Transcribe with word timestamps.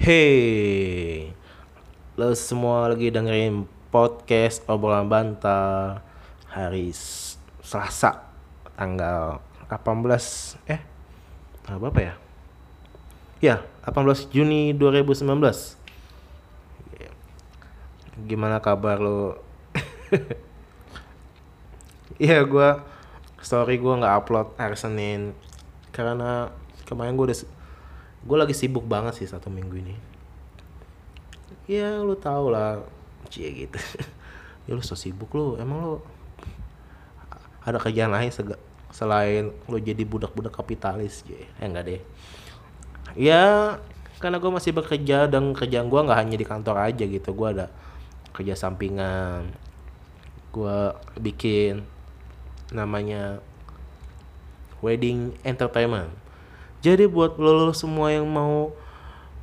Hey, 0.00 1.28
lo 2.16 2.32
semua 2.32 2.88
lagi 2.88 3.12
dengerin 3.12 3.68
podcast 3.92 4.64
obrolan 4.64 5.12
bantal 5.12 6.00
hari 6.48 6.88
Selasa 7.60 8.24
tanggal 8.80 9.44
18 9.68 10.72
eh 10.72 10.80
apa 11.68 11.84
apa 11.92 12.00
ya? 12.00 12.14
Ya, 13.44 13.56
18 13.84 14.32
Juni 14.32 14.72
2019. 14.72 15.76
Gimana 18.24 18.56
kabar 18.64 19.04
lo? 19.04 19.36
Iya, 22.16 22.40
gua 22.48 22.88
story 23.44 23.76
gua 23.76 24.00
nggak 24.00 24.16
upload 24.16 24.48
hari 24.56 24.80
Senin 24.80 25.36
karena 25.92 26.48
kemarin 26.88 27.20
gua 27.20 27.28
udah 27.28 27.59
gua 28.24 28.44
lagi 28.44 28.52
sibuk 28.56 28.84
banget 28.84 29.16
sih 29.16 29.28
satu 29.28 29.48
minggu 29.48 29.76
ini. 29.80 29.96
Ya 31.70 32.02
lu 32.02 32.18
tau 32.18 32.50
lah, 32.50 32.82
cie 33.30 33.66
gitu. 33.66 33.78
ya 34.66 34.74
lu 34.76 34.82
so 34.82 34.98
sibuk 34.98 35.30
lu, 35.32 35.56
emang 35.56 35.78
lu 35.80 35.94
ada 37.60 37.76
kerjaan 37.76 38.10
lain 38.10 38.32
selain 38.90 39.54
lu 39.70 39.78
jadi 39.78 40.02
budak-budak 40.02 40.52
kapitalis, 40.52 41.22
cie. 41.22 41.46
Eh 41.60 41.66
enggak 41.66 41.86
deh. 41.86 42.02
Ya 43.14 43.76
karena 44.20 44.36
gue 44.36 44.52
masih 44.52 44.76
bekerja 44.76 45.24
dan 45.26 45.56
kerjaan 45.56 45.88
gue 45.88 46.00
nggak 46.04 46.18
hanya 46.20 46.36
di 46.36 46.44
kantor 46.44 46.76
aja 46.92 47.04
gitu, 47.08 47.32
gue 47.32 47.48
ada 47.56 47.66
kerja 48.36 48.52
sampingan, 48.52 49.48
gue 50.52 50.78
bikin 51.16 51.82
namanya 52.68 53.40
wedding 54.84 55.32
entertainment. 55.40 56.12
Jadi 56.80 57.04
buat 57.04 57.36
lo, 57.36 57.76
semua 57.76 58.08
yang 58.08 58.24
mau 58.24 58.72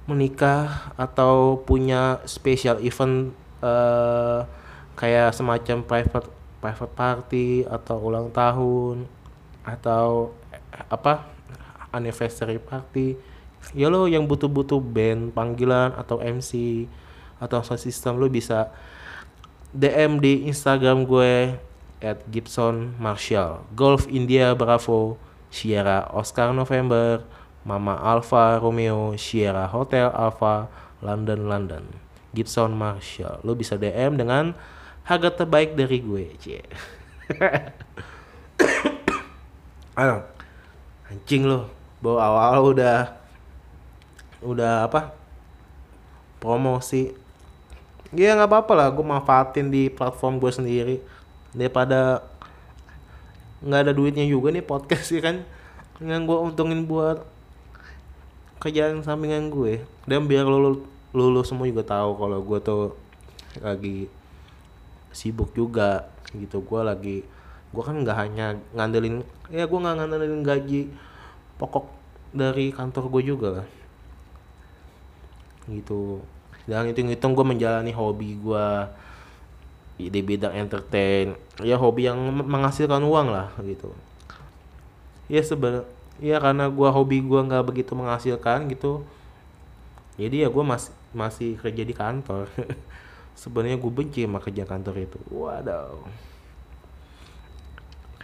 menikah 0.09 0.89
atau 0.97 1.61
punya 1.61 2.17
special 2.25 2.81
event 2.81 3.29
eh, 3.61 4.39
kayak 4.97 5.35
semacam 5.35 5.77
private 5.85 6.27
private 6.57 6.93
party 6.97 7.49
atau 7.69 8.01
ulang 8.01 8.33
tahun 8.33 9.05
atau 9.61 10.33
eh, 10.49 10.63
apa 10.89 11.27
anniversary 11.93 12.57
party 12.57 13.19
ya 13.75 13.91
lo 13.91 14.07
yang 14.07 14.25
butuh-butuh 14.25 14.79
band 14.79 15.35
panggilan 15.35 15.91
atau 15.99 16.23
MC 16.23 16.85
atau 17.37 17.61
sound 17.61 17.81
system 17.83 18.17
lo 18.17 18.31
bisa 18.31 18.71
DM 19.75 20.23
di 20.23 20.47
Instagram 20.47 21.03
gue 21.03 21.59
at 22.01 22.23
Gibson 22.31 22.95
Marshall 22.97 23.61
Golf 23.75 24.07
India 24.07 24.55
Bravo 24.55 25.26
Sierra 25.51 26.07
Oscar 26.11 26.51
November 26.51 27.23
Mama 27.67 27.99
Alpha 27.99 28.59
Romeo 28.59 29.15
Sierra 29.19 29.67
Hotel 29.67 30.07
Alpha 30.11 30.71
London 31.03 31.47
London. 31.47 31.83
Gibson 32.31 32.75
Marshall 32.75 33.41
lo 33.41 33.57
bisa 33.57 33.79
DM 33.79 34.19
dengan 34.19 34.53
harga 35.07 35.43
terbaik 35.43 35.73
dari 35.73 36.03
gue 36.03 36.35
cie. 36.37 36.61
Ayo, 39.99 40.21
anjing 41.09 41.47
lo 41.47 41.71
bawa 41.97 42.29
awal 42.29 42.77
udah 42.77 43.17
udah 44.45 44.85
apa? 44.85 45.15
Promosi. 46.37 47.15
Ya 48.13 48.37
nggak 48.37 48.49
apa-apa 48.51 48.73
lah. 48.77 48.87
Gue 48.93 49.05
manfaatin 49.07 49.73
di 49.73 49.89
platform 49.89 50.37
gue 50.37 50.51
sendiri. 50.53 50.95
Daripada 51.51 52.21
nggak 53.63 53.79
ada 53.87 53.93
duitnya 53.93 54.25
juga 54.27 54.53
nih 54.53 54.65
podcast 54.65 55.09
sih 55.09 55.21
kan? 55.21 55.41
Yang 56.01 56.21
gue 56.29 56.37
untungin 56.51 56.85
buat 56.85 57.25
kerjaan 58.61 59.01
sampingan 59.01 59.49
gue. 59.49 59.81
Dan 60.05 60.29
biar 60.29 60.45
lu 60.45 60.83
lu, 61.13 61.25
lu 61.33 61.41
semua 61.41 61.65
juga 61.65 61.85
tahu 61.85 62.17
kalau 62.17 62.39
gue 62.41 62.59
tuh 62.61 62.83
lagi 63.61 64.09
sibuk 65.09 65.53
juga 65.57 66.09
gitu. 66.37 66.61
Gue 66.61 66.81
lagi 66.85 67.17
gue 67.67 67.83
kan 67.83 67.97
nggak 67.99 68.17
hanya 68.17 68.55
ngandelin 68.73 69.21
ya 69.51 69.67
gue 69.67 69.79
nggak 69.79 69.95
ngandelin 69.99 70.41
gaji 70.41 70.81
pokok 71.59 71.89
dari 72.33 72.69
kantor 72.69 73.09
gue 73.09 73.23
juga. 73.25 73.49
Lah 73.61 73.67
gitu. 75.67 76.23
Dan 76.67 76.91
hitung-hitung 76.91 77.31
gue 77.31 77.45
menjalani 77.47 77.95
hobi 77.95 78.39
gue 78.39 78.67
di 79.97 80.21
bidang 80.21 80.53
entertain 80.53 81.33
ya 81.65 81.73
hobi 81.73 82.05
yang 82.05 82.17
menghasilkan 82.45 83.01
uang 83.01 83.33
lah 83.33 83.49
gitu. 83.65 83.91
Ya 85.27 85.41
seben 85.41 85.83
ya 86.21 86.37
karena 86.37 86.69
gue 86.69 86.89
hobi 86.89 87.21
gue 87.21 87.41
nggak 87.41 87.65
begitu 87.65 87.93
menghasilkan 87.93 88.69
gitu 88.73 89.05
jadi 90.17 90.45
ya 90.45 90.49
gue 90.49 90.65
masih 90.65 90.93
masih 91.13 91.51
kerja 91.61 91.83
di 91.85 91.93
kantor. 91.93 92.49
Sebenarnya 93.41 93.77
gue 93.77 93.91
benci 93.93 94.25
sama 94.25 94.41
kerja 94.41 94.65
kantor 94.65 94.95
itu. 94.97 95.19
Waduh. 95.29 96.01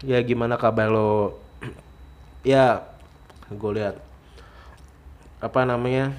Ya 0.01 0.17
gimana 0.25 0.57
kabar 0.57 0.89
lo? 0.89 1.37
Ya 2.43 2.83
gue 3.47 3.71
lihat 3.71 4.03
apa 5.39 5.63
namanya 5.63 6.11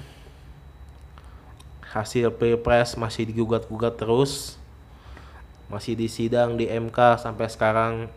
hasil 1.93 2.33
pilpres 2.33 2.97
masih 2.97 3.29
digugat-gugat 3.29 3.93
terus 3.93 4.57
masih 5.75 5.99
disidang 5.99 6.55
di 6.55 6.71
MK 6.71 7.19
sampai 7.19 7.51
sekarang. 7.51 8.07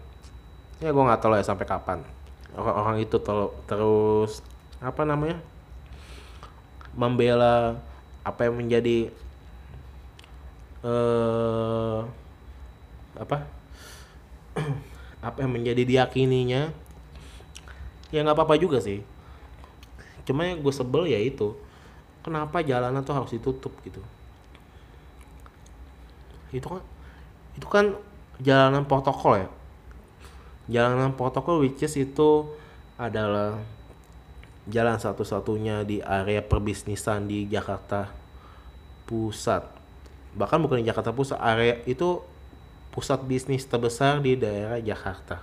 Ya 0.79 0.95
gue 0.95 1.03
nggak 1.03 1.19
tahu 1.19 1.35
ya 1.35 1.43
sampai 1.43 1.67
kapan. 1.67 2.07
Orang-orang 2.55 3.03
itu 3.03 3.19
telo- 3.19 3.59
terus 3.67 4.47
apa 4.79 5.03
namanya 5.03 5.43
membela 6.95 7.83
apa 8.23 8.47
yang 8.47 8.55
menjadi 8.63 9.11
eh 10.87 11.99
apa? 13.19 13.37
Apa 15.19 15.43
yang 15.43 15.51
menjadi 15.51 15.83
diyakininya. 15.83 16.71
Ya 18.15 18.23
nggak 18.23 18.39
apa-apa 18.39 18.55
juga 18.55 18.79
sih. 18.79 19.03
Cuma 20.23 20.47
yang 20.47 20.63
gue 20.63 20.71
sebel 20.71 21.11
ya 21.11 21.19
itu 21.19 21.59
kenapa 22.23 22.63
jalanan 22.63 23.03
tuh 23.03 23.19
harus 23.19 23.35
ditutup 23.35 23.75
gitu? 23.83 23.99
Itu 26.55 26.67
kan 26.71 26.83
itu 27.59 27.67
kan 27.67 27.99
jalanan 28.39 28.87
protokol 28.87 29.43
ya? 29.43 29.49
Jalanan 30.71 31.11
protokol 31.19 31.67
which 31.67 31.83
is 31.83 31.99
itu 31.99 32.47
adalah 32.95 33.59
jalan 34.71 34.95
satu-satunya 34.95 35.83
di 35.83 35.99
area 35.99 36.39
perbisnisan 36.39 37.27
di 37.27 37.51
Jakarta 37.51 38.15
Pusat. 39.11 39.67
Bahkan 40.39 40.59
bukan 40.63 40.79
di 40.79 40.87
Jakarta 40.87 41.11
Pusat 41.11 41.41
area 41.43 41.75
itu 41.83 42.23
pusat 42.95 43.19
bisnis 43.27 43.67
terbesar 43.67 44.23
di 44.23 44.39
daerah 44.39 44.79
Jakarta. 44.79 45.43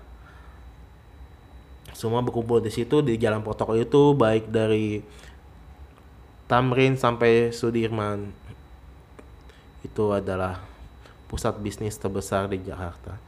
Semua 1.96 2.20
berkumpul 2.24 2.60
di 2.60 2.72
situ 2.72 3.00
di 3.00 3.16
jalan 3.20 3.44
protokol 3.44 3.82
itu 3.84 4.12
baik 4.16 4.52
dari 4.52 5.04
Tamrin 6.46 7.00
sampai 7.00 7.50
Sudirman. 7.50 8.30
Itu 9.82 10.14
adalah 10.14 10.75
pusat 11.36 11.60
bisnis 11.60 12.00
terbesar 12.00 12.48
di 12.48 12.64
Jakarta. 12.64 13.20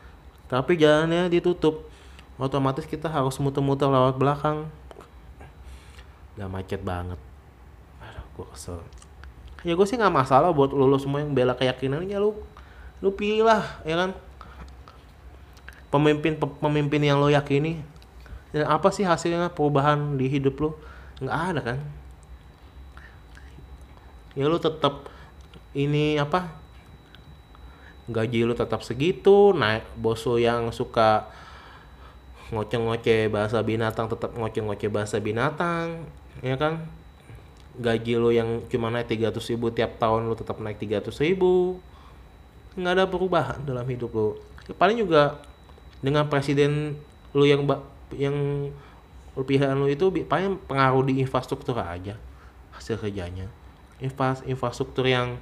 Tapi 0.48 0.80
jalannya 0.80 1.28
ditutup. 1.28 1.92
Otomatis 2.40 2.88
kita 2.88 3.12
harus 3.12 3.36
muter-muter 3.44 3.92
lewat 3.92 4.16
belakang. 4.16 4.72
Udah 6.40 6.48
macet 6.48 6.80
banget. 6.80 7.20
Aduh 8.00 8.24
gue 8.40 8.48
kesel. 8.56 8.80
Ya 9.68 9.76
gue 9.76 9.84
sih 9.84 10.00
nggak 10.00 10.16
masalah 10.16 10.56
buat 10.56 10.72
lu 10.72 10.96
semua 10.96 11.20
yang 11.20 11.36
bela 11.36 11.52
keyakinannya. 11.52 12.16
Lu 12.16 12.40
lu 13.04 13.12
pilih 13.12 13.44
lah 13.44 13.84
ya 13.84 14.00
kan? 14.00 14.16
Pemimpin 15.92 16.40
pemimpin 16.40 17.04
yang 17.04 17.20
lo 17.20 17.28
yakini. 17.28 17.84
Dan 18.56 18.72
apa 18.72 18.88
sih 18.96 19.04
hasilnya? 19.04 19.52
Perubahan 19.52 20.16
di 20.16 20.32
hidup 20.32 20.56
lo 20.64 20.80
nggak 21.20 21.38
ada 21.52 21.60
kan? 21.76 21.78
Ya 24.32 24.48
lu 24.48 24.62
tetap 24.64 25.12
ini 25.76 26.16
apa 26.22 26.67
gaji 28.08 28.48
lu 28.48 28.56
tetap 28.56 28.82
segitu 28.84 29.52
naik 29.52 29.84
bos 30.00 30.24
lu 30.24 30.40
yang 30.40 30.72
suka 30.72 31.28
ngoceh-ngoceh 32.56 33.28
bahasa 33.28 33.60
binatang 33.60 34.08
tetap 34.08 34.32
ngoceh-ngoceh 34.32 34.88
bahasa 34.88 35.20
binatang 35.20 36.08
ya 36.40 36.56
kan? 36.56 36.88
Gaji 37.78 38.18
lu 38.18 38.34
yang 38.34 38.66
cuma 38.72 38.90
naik 38.90 39.12
300 39.12 39.38
ribu 39.54 39.70
tiap 39.70 40.02
tahun 40.02 40.26
lu 40.26 40.34
tetap 40.34 40.58
naik 40.58 40.82
300 40.82 41.14
ribu. 41.22 41.78
Nggak 42.74 42.94
ada 42.98 43.06
perubahan 43.06 43.60
dalam 43.68 43.86
hidup 43.86 44.10
lu. 44.16 44.28
Ya, 44.66 44.74
paling 44.74 44.98
juga 44.98 45.44
dengan 46.02 46.26
presiden 46.26 46.98
lu 47.36 47.46
yang 47.46 47.68
yang 48.16 48.70
pilihan 49.38 49.78
lu 49.78 49.86
itu 49.92 50.10
paling 50.26 50.58
pengaruh 50.66 51.06
di 51.06 51.22
infrastruktur 51.22 51.78
aja 51.78 52.18
hasil 52.74 52.98
kerjanya. 52.98 53.46
Infras 54.02 54.42
infrastruktur 54.46 55.06
yang 55.06 55.38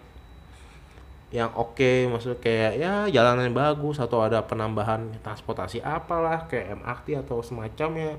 yang 1.34 1.50
oke 1.58 2.06
maksudnya 2.08 2.38
kayak 2.38 2.72
ya 2.78 2.94
jalanan 3.10 3.50
bagus 3.50 3.98
atau 3.98 4.22
ada 4.22 4.46
penambahan 4.46 5.10
transportasi 5.26 5.82
apalah 5.82 6.46
kayak 6.46 6.78
MRT 6.80 7.26
atau 7.26 7.42
semacamnya. 7.42 8.16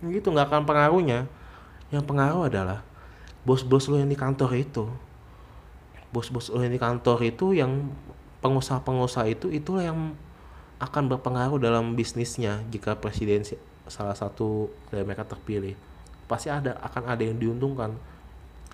Gitu 0.00 0.30
nggak 0.30 0.48
akan 0.48 0.62
pengaruhnya. 0.64 1.26
Yang 1.90 2.04
pengaruh 2.06 2.46
adalah 2.46 2.86
bos-bos 3.42 3.90
lu 3.90 3.98
yang 3.98 4.08
di 4.08 4.16
kantor 4.16 4.50
itu. 4.54 4.86
Bos-bos 6.14 6.48
lu 6.54 6.62
yang 6.62 6.72
di 6.72 6.80
kantor 6.80 7.18
itu 7.26 7.52
yang 7.52 7.90
pengusaha-pengusaha 8.40 9.26
itu 9.28 9.52
itulah 9.52 9.84
yang 9.84 10.16
akan 10.80 11.12
berpengaruh 11.12 11.60
dalam 11.60 11.92
bisnisnya 11.92 12.64
jika 12.72 12.96
presiden 12.96 13.44
si- 13.44 13.60
salah 13.84 14.16
satu 14.16 14.72
dari 14.88 15.04
mereka 15.04 15.28
terpilih. 15.28 15.76
Pasti 16.24 16.48
ada 16.48 16.78
akan 16.80 17.12
ada 17.12 17.20
yang 17.20 17.36
diuntungkan. 17.36 17.92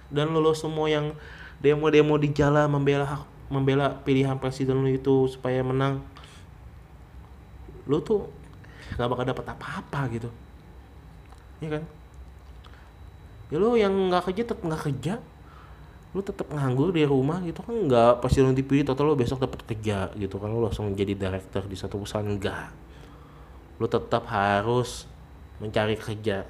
Dan 0.06 0.30
lo, 0.30 0.38
lo 0.38 0.54
semua 0.54 0.86
yang 0.86 1.16
demo-demo 1.60 2.14
di 2.20 2.28
jalan 2.32 2.68
membela 2.68 3.06
hak 3.06 3.22
membela 3.46 3.94
pilihan 4.02 4.34
presiden 4.42 4.82
lu 4.82 4.90
itu 4.90 5.30
supaya 5.30 5.62
menang. 5.62 6.02
Lu 7.86 8.02
tuh 8.02 8.26
nggak 8.98 9.08
bakal 9.08 9.24
dapat 9.24 9.44
apa-apa 9.54 10.00
gitu. 10.10 10.30
Ya 11.62 11.78
kan? 11.78 11.82
Ya 13.50 13.56
lu 13.62 13.78
yang 13.78 13.94
nggak 14.10 14.30
kerja 14.30 14.42
tetap 14.50 14.60
nggak 14.66 14.82
kerja. 14.90 15.14
Lu 16.10 16.24
tetap 16.24 16.48
nganggur 16.50 16.90
di 16.90 17.06
rumah 17.06 17.38
gitu 17.44 17.62
kan 17.62 17.76
nggak 17.76 18.24
pasti 18.24 18.42
lu 18.42 18.50
dipilih 18.50 18.82
total 18.82 19.12
lu 19.12 19.14
besok 19.14 19.46
dapat 19.46 19.62
kerja 19.62 20.10
gitu 20.18 20.42
kan. 20.42 20.50
Lu 20.50 20.66
langsung 20.66 20.90
jadi 20.98 21.14
director 21.14 21.62
di 21.70 21.78
satu 21.78 22.02
perusahaan 22.02 22.26
enggak 22.26 22.86
lu 23.76 23.84
tetap 23.84 24.24
harus 24.32 25.04
mencari 25.60 25.96
kerja. 25.96 26.48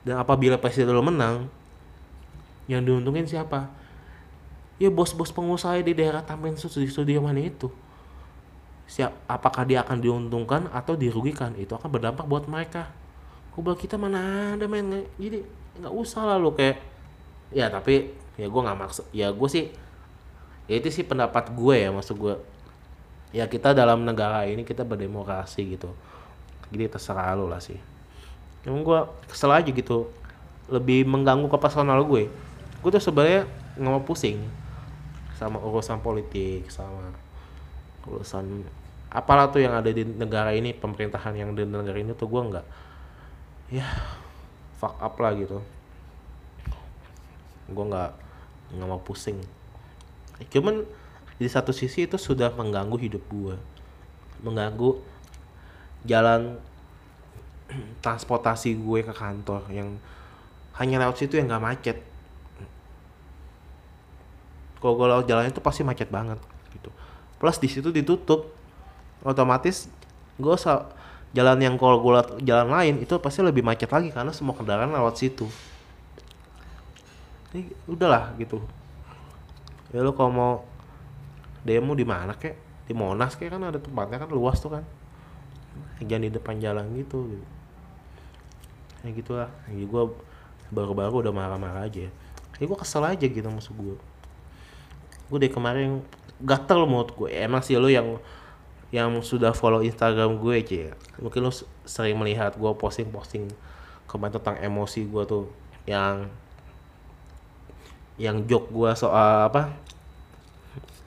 Dan 0.00 0.16
apabila 0.16 0.56
presiden 0.56 0.96
lu 0.96 1.04
menang 1.04 1.59
yang 2.70 2.86
diuntungin 2.86 3.26
siapa? 3.26 3.66
Ya 4.78 4.88
bos-bos 4.88 5.34
pengusaha 5.34 5.82
di 5.82 5.90
daerah 5.90 6.22
Studi 6.54 6.86
Sudirman 6.86 7.34
itu. 7.36 7.66
Siap 8.86 9.26
apakah 9.26 9.66
dia 9.66 9.82
akan 9.82 9.98
diuntungkan 9.98 10.70
atau 10.70 10.94
dirugikan? 10.94 11.52
Itu 11.58 11.74
akan 11.74 11.90
berdampak 11.90 12.24
buat 12.30 12.46
mereka. 12.46 12.86
Kubel 13.50 13.74
kita 13.74 13.98
mana 13.98 14.54
ada 14.54 14.70
main 14.70 15.04
jadi 15.18 15.42
nggak 15.82 15.94
usah 15.94 16.22
lah 16.22 16.38
lu 16.38 16.54
kayak 16.54 16.78
ya 17.50 17.66
tapi 17.66 18.14
ya 18.38 18.46
gue 18.46 18.60
nggak 18.62 18.78
maksud 18.78 19.04
ya 19.10 19.34
gue 19.34 19.48
sih 19.50 19.74
ya 20.70 20.78
itu 20.78 20.86
sih 20.90 21.02
pendapat 21.02 21.50
gue 21.50 21.74
ya 21.82 21.90
maksud 21.90 22.14
gue 22.14 22.34
ya 23.34 23.50
kita 23.50 23.74
dalam 23.74 24.06
negara 24.06 24.46
ini 24.46 24.62
kita 24.62 24.86
berdemokrasi 24.86 25.74
gitu. 25.74 25.90
Jadi 26.70 26.86
terserah 26.86 27.34
lu 27.34 27.50
lah 27.50 27.58
sih. 27.58 27.78
Emang 28.62 28.86
gue 28.86 29.00
kesel 29.26 29.50
aja 29.50 29.70
gitu. 29.70 30.06
Lebih 30.70 31.02
mengganggu 31.10 31.50
ke 31.50 31.58
personal 31.58 31.98
gue 32.06 32.30
gue 32.80 32.90
tuh 32.90 33.02
sebenarnya 33.02 33.44
nggak 33.76 33.92
mau 33.92 34.04
pusing 34.04 34.40
sama 35.36 35.56
urusan 35.60 36.00
politik 36.00 36.68
sama 36.68 37.12
urusan 38.08 38.64
apalah 39.10 39.50
tuh 39.52 39.60
yang 39.60 39.74
ada 39.74 39.90
di 39.90 40.06
negara 40.06 40.54
ini 40.54 40.72
pemerintahan 40.72 41.34
yang 41.36 41.52
di 41.52 41.66
negara 41.66 41.98
ini 41.98 42.14
tuh 42.14 42.30
gue 42.30 42.40
nggak 42.40 42.66
ya 43.70 43.86
fuck 44.80 44.96
up 44.96 45.14
lah 45.20 45.36
gitu. 45.36 45.60
Gue 47.68 47.84
nggak 47.84 48.10
nggak 48.72 48.88
mau 48.88 49.02
pusing. 49.04 49.36
Cuman 50.48 50.88
di 51.36 51.48
satu 51.48 51.72
sisi 51.72 52.04
itu 52.04 52.16
sudah 52.20 52.52
mengganggu 52.52 52.96
hidup 53.00 53.24
gue 53.32 53.56
mengganggu 54.44 55.00
jalan 56.04 56.60
transportasi 58.04 58.76
gue 58.76 59.00
ke 59.04 59.12
kantor 59.16 59.64
yang 59.72 59.96
hanya 60.76 61.00
lewat 61.00 61.16
situ 61.16 61.40
yang 61.40 61.48
nggak 61.48 61.64
macet 61.64 61.98
kalau 64.80 64.96
gue 64.96 65.06
lewat 65.06 65.24
jalan 65.28 65.44
itu 65.52 65.60
pasti 65.60 65.84
macet 65.84 66.08
banget 66.08 66.40
gitu. 66.72 66.88
Plus 67.36 67.56
di 67.60 67.68
situ 67.68 67.92
ditutup 67.92 68.48
otomatis 69.20 69.92
gue 70.40 70.56
jalan 71.36 71.58
yang 71.60 71.76
kalau 71.76 72.00
gue 72.00 72.12
lewat 72.16 72.30
jalan 72.40 72.68
lain 72.72 72.94
itu 73.04 73.12
pasti 73.20 73.44
lebih 73.44 73.60
macet 73.60 73.92
lagi 73.92 74.08
karena 74.08 74.32
semua 74.32 74.56
kendaraan 74.56 74.90
lewat 74.90 75.20
situ. 75.20 75.46
Ini 77.52 77.68
udahlah 77.84 78.32
gitu. 78.40 78.64
Ya 79.92 80.00
lo 80.00 80.16
kalau 80.16 80.32
mau 80.32 80.52
demo 81.60 81.92
di 81.92 82.08
mana 82.08 82.32
kek? 82.32 82.56
Di 82.88 82.96
Monas 82.96 83.36
kek? 83.36 83.52
Kan 83.52 83.62
ada 83.62 83.76
tempatnya 83.76 84.22
kan 84.22 84.30
luas 84.32 84.56
tuh 84.58 84.80
kan. 84.80 84.84
Jangan 86.00 86.24
di 86.24 86.32
depan 86.32 86.56
jalan 86.56 86.88
gitu, 86.96 87.28
gitu. 87.28 87.46
ya 89.00 89.08
gitu 89.16 89.32
lah 89.32 89.48
ya 89.68 89.84
gue 89.84 90.02
baru-baru 90.72 91.28
udah 91.28 91.32
marah-marah 91.36 91.84
aja. 91.84 92.08
Ya 92.56 92.64
gue 92.64 92.78
kesel 92.80 93.04
aja 93.04 93.26
gitu 93.28 93.44
maksud 93.44 93.76
gue 93.76 93.96
gue 95.30 95.38
dari 95.38 95.52
kemarin 95.52 96.02
gatel 96.42 96.84
mood 96.84 97.14
gue 97.14 97.30
emang 97.30 97.62
sih 97.62 97.78
lo 97.78 97.86
yang 97.86 98.18
yang 98.90 99.22
sudah 99.22 99.54
follow 99.54 99.80
Instagram 99.86 100.42
gue 100.42 100.54
aja 100.58 100.76
ya 100.90 100.92
mungkin 101.22 101.46
lo 101.46 101.52
sering 101.86 102.18
melihat 102.18 102.58
gue 102.58 102.72
posting-posting 102.74 103.46
kemarin 104.10 104.34
tentang 104.34 104.58
emosi 104.58 105.06
gue 105.06 105.22
tuh 105.24 105.46
yang 105.86 106.26
yang 108.20 108.44
joke 108.44 108.68
gue 108.68 108.90
soal 108.98 109.48
apa 109.48 109.72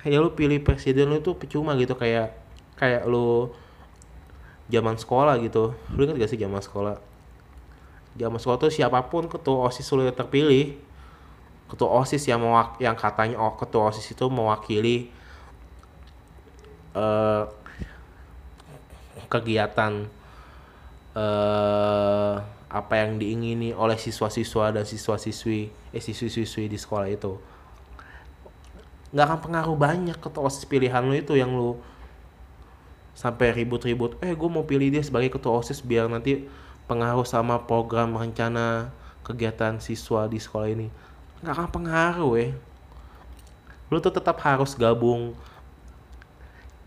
kayak 0.04 0.20
lu 0.20 0.36
pilih 0.36 0.60
presiden 0.60 1.16
lu 1.16 1.24
tuh 1.24 1.40
percuma 1.40 1.72
gitu. 1.80 1.96
Kayak 1.96 2.36
kayak 2.75 3.08
lu 3.08 3.56
zaman 4.68 5.00
sekolah 5.00 5.40
gitu. 5.40 5.72
Lu 5.96 6.04
inget 6.04 6.20
gak 6.20 6.31
sih 6.36 6.40
zaman 6.40 6.60
sekolah? 6.60 7.00
Zaman 8.20 8.38
sekolah 8.38 8.58
tuh 8.60 8.70
siapa 8.70 9.00
pun 9.08 9.31
ketua 9.31 9.72
osis 9.72 9.88
lu 9.96 10.04
yang 10.04 10.14
terpilih 10.14 10.75
ketua 11.69 11.89
osis 12.04 12.24
yang 12.30 12.44
mewak 12.44 12.77
yang 12.77 12.94
katanya 12.94 13.39
oh 13.39 13.56
ketua 13.57 13.89
osis 13.89 14.06
itu 14.13 14.25
mewakili 14.30 15.10
eh 16.94 17.44
kegiatan 19.30 20.06
eh 21.18 22.36
apa 22.74 22.94
yang 22.98 23.21
diingini 23.21 23.69
oleh 23.69 23.98
siswa-siswa 24.01 24.74
dan 24.74 24.86
siswa-siswi 24.86 25.69
eh 25.94 26.01
siswi-siswi 26.01 26.65
di 26.69 26.77
sekolah 26.77 27.06
itu. 27.10 27.38
Nggak 29.13 29.25
akan 29.30 29.39
pengaruh 29.45 29.77
banyak 29.77 30.18
ketua 30.18 30.50
osis 30.50 30.65
pilihan 30.65 31.06
lu 31.06 31.13
itu 31.13 31.38
yang 31.38 31.54
lu 31.54 31.77
sampai 33.13 33.54
ribut-ribut 33.54 34.18
eh 34.25 34.33
gue 34.33 34.50
mau 34.50 34.65
pilih 34.65 34.89
dia 34.89 35.06
sebagai 35.06 35.30
ketua 35.30 35.62
osis 35.62 35.86
biar 35.86 36.10
nanti 36.10 36.50
pengaruh 36.89 37.25
sama 37.30 37.62
program 37.69 38.18
rencana 38.18 38.89
kegiatan 39.21 39.77
siswa 39.77 40.25
di 40.25 40.42
sekolah 40.42 40.69
ini 40.74 40.89
nggak 41.44 41.54
akan 41.54 41.69
pengaruh 41.75 42.34
eh. 42.40 42.51
Lu 43.92 44.00
tuh 44.00 44.13
tetap 44.16 44.40
harus 44.42 44.74
gabung 44.80 45.36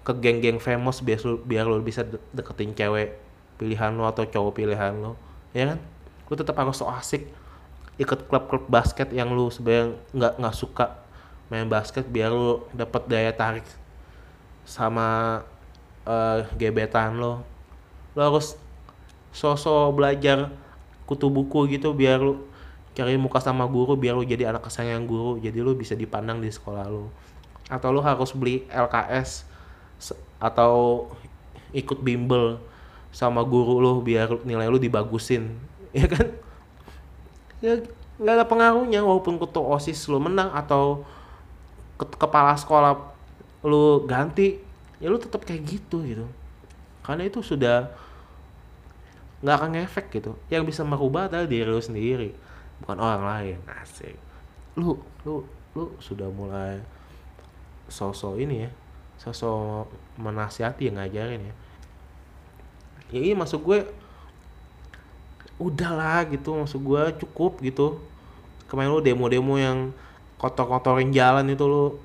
ke 0.07 0.13
geng-geng 0.17 0.63
famous 0.63 1.03
biar 1.03 1.21
lu 1.27 1.37
biar 1.43 1.67
lu 1.67 1.83
bisa 1.83 2.07
de- 2.07 2.23
deketin 2.31 2.73
cewek 2.73 3.19
pilihan 3.59 3.91
lu 3.93 4.07
atau 4.07 4.25
cowok 4.25 4.53
pilihan 4.57 4.95
lu 4.97 5.13
ya 5.53 5.75
kan? 5.75 5.79
Lu 6.27 6.35
tetap 6.35 6.57
harus 6.57 6.79
so 6.81 6.89
asik 6.89 7.29
ikut 7.97 8.29
klub-klub 8.29 8.69
basket 8.69 9.09
yang 9.13 9.33
lu 9.33 9.49
sebenarnya 9.49 9.97
nggak 10.13 10.33
nggak 10.41 10.57
suka 10.57 10.87
main 11.49 11.69
basket 11.69 12.05
biar 12.09 12.33
lu 12.33 12.65
dapat 12.77 13.09
daya 13.09 13.33
tarik 13.33 13.65
sama 14.67 15.41
eh, 16.05 16.41
gebetan 16.59 17.17
lo 17.17 17.41
lo 18.17 18.21
harus 18.21 18.59
sosok 19.33 19.97
belajar 19.97 20.49
kutu 21.09 21.29
buku 21.31 21.77
gitu 21.77 21.93
biar 21.95 22.19
lu 22.21 22.43
cari 22.97 23.21
muka 23.21 23.45
sama 23.45 23.69
guru 23.69 23.93
biar 23.93 24.17
lu 24.17 24.25
jadi 24.25 24.49
anak 24.49 24.73
kesayangan 24.73 25.05
guru 25.05 25.37
jadi 25.37 25.61
lu 25.61 25.77
bisa 25.77 25.93
dipandang 25.93 26.41
di 26.41 26.49
sekolah 26.49 26.89
lu. 26.89 27.13
Atau 27.69 27.93
lu 27.93 28.01
harus 28.01 28.33
beli 28.33 28.65
LKS 28.73 29.45
atau 30.41 31.07
ikut 31.77 32.01
bimbel 32.01 32.57
sama 33.13 33.45
guru 33.45 33.81
lu 33.85 33.93
biar 34.01 34.41
nilai 34.49 34.73
lu 34.73 34.81
dibagusin 34.81 35.53
ya 35.97 36.09
kan? 36.09 36.27
Ya 37.61 37.85
nggak 38.17 38.35
ada 38.41 38.47
pengaruhnya 38.49 39.05
walaupun 39.05 39.37
ketua 39.37 39.77
osis 39.77 40.09
lu 40.09 40.17
menang 40.17 40.49
atau 40.57 41.05
ke- 42.01 42.17
kepala 42.17 42.57
sekolah 42.57 42.97
lu 43.61 44.09
ganti 44.09 44.57
ya 44.97 45.13
lu 45.13 45.21
tetap 45.21 45.45
kayak 45.45 45.69
gitu 45.69 46.01
gitu. 46.01 46.25
Karena 47.05 47.29
itu 47.29 47.45
sudah 47.45 47.93
nggak 49.45 49.57
akan 49.61 49.71
ngefek 49.77 50.07
gitu. 50.17 50.33
Yang 50.49 50.73
bisa 50.73 50.81
merubah 50.81 51.29
adalah 51.29 51.45
diri 51.45 51.69
lu 51.69 51.83
sendiri 51.85 52.46
bukan 52.83 52.99
orang 53.01 53.23
lain 53.25 53.59
asik. 53.83 54.17
Lu 54.77 55.01
lu 55.25 55.45
lu 55.77 55.93
sudah 56.01 56.29
mulai 56.33 56.81
sosok 57.87 58.41
ini 58.41 58.67
ya 58.67 58.71
sosok 59.17 59.89
menasihati 60.21 60.91
yang 60.91 61.01
ngajarin 61.01 61.47
ya. 61.47 61.55
Ya 63.15 63.21
iya 63.33 63.35
masuk 63.39 63.63
gue 63.65 63.81
udahlah 65.57 66.27
gitu 66.29 66.53
maksud 66.53 66.81
gue 66.83 67.03
cukup 67.25 67.63
gitu. 67.65 68.03
Kemarin 68.67 68.93
lu 68.93 69.01
demo-demo 69.01 69.55
yang 69.57 69.95
kotor-kotorin 70.37 71.15
jalan 71.15 71.49
itu 71.49 71.65
lu 71.65 71.97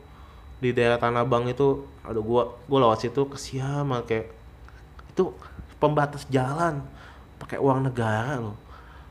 di 0.62 0.72
daerah 0.72 1.02
Tanah 1.02 1.26
Abang 1.26 1.50
itu 1.50 1.90
aduh 2.06 2.22
gua 2.22 2.44
gua 2.70 2.86
lewat 2.86 3.02
situ 3.02 3.26
kesian 3.34 3.90
kayak 4.06 4.30
itu 5.10 5.34
pembatas 5.82 6.30
jalan 6.30 6.86
pakai 7.42 7.58
uang 7.58 7.90
negara 7.90 8.38
loh 8.38 8.58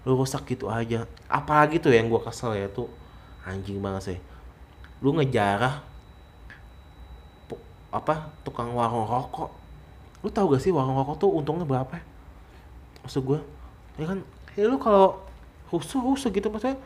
lu 0.04 0.16
rusak 0.16 0.46
gitu 0.48 0.72
aja. 0.72 1.04
Apalagi 1.28 1.76
tuh 1.80 1.92
yang 1.92 2.08
gua 2.08 2.24
kesel 2.24 2.56
ya 2.56 2.66
tuh 2.72 2.88
anjing 3.44 3.80
banget 3.80 4.14
sih. 4.14 4.18
Lu 5.04 5.12
ngejarah 5.16 5.84
apa 7.90 8.30
tukang 8.46 8.70
warung 8.72 9.04
rokok. 9.04 9.50
Lu 10.22 10.28
tahu 10.30 10.54
gak 10.54 10.62
sih 10.62 10.70
warung 10.70 10.94
rokok 10.94 11.16
tuh 11.26 11.30
untungnya 11.32 11.66
berapa 11.66 11.90
ya? 11.98 12.04
maksud 13.00 13.24
gua 13.24 13.40
ya 13.96 14.04
kan? 14.04 14.18
Ya 14.56 14.68
lu 14.68 14.76
kalau 14.76 15.24
husu 15.72 15.96
husu 16.02 16.28
gitu 16.28 16.52
maksudnya 16.52 16.76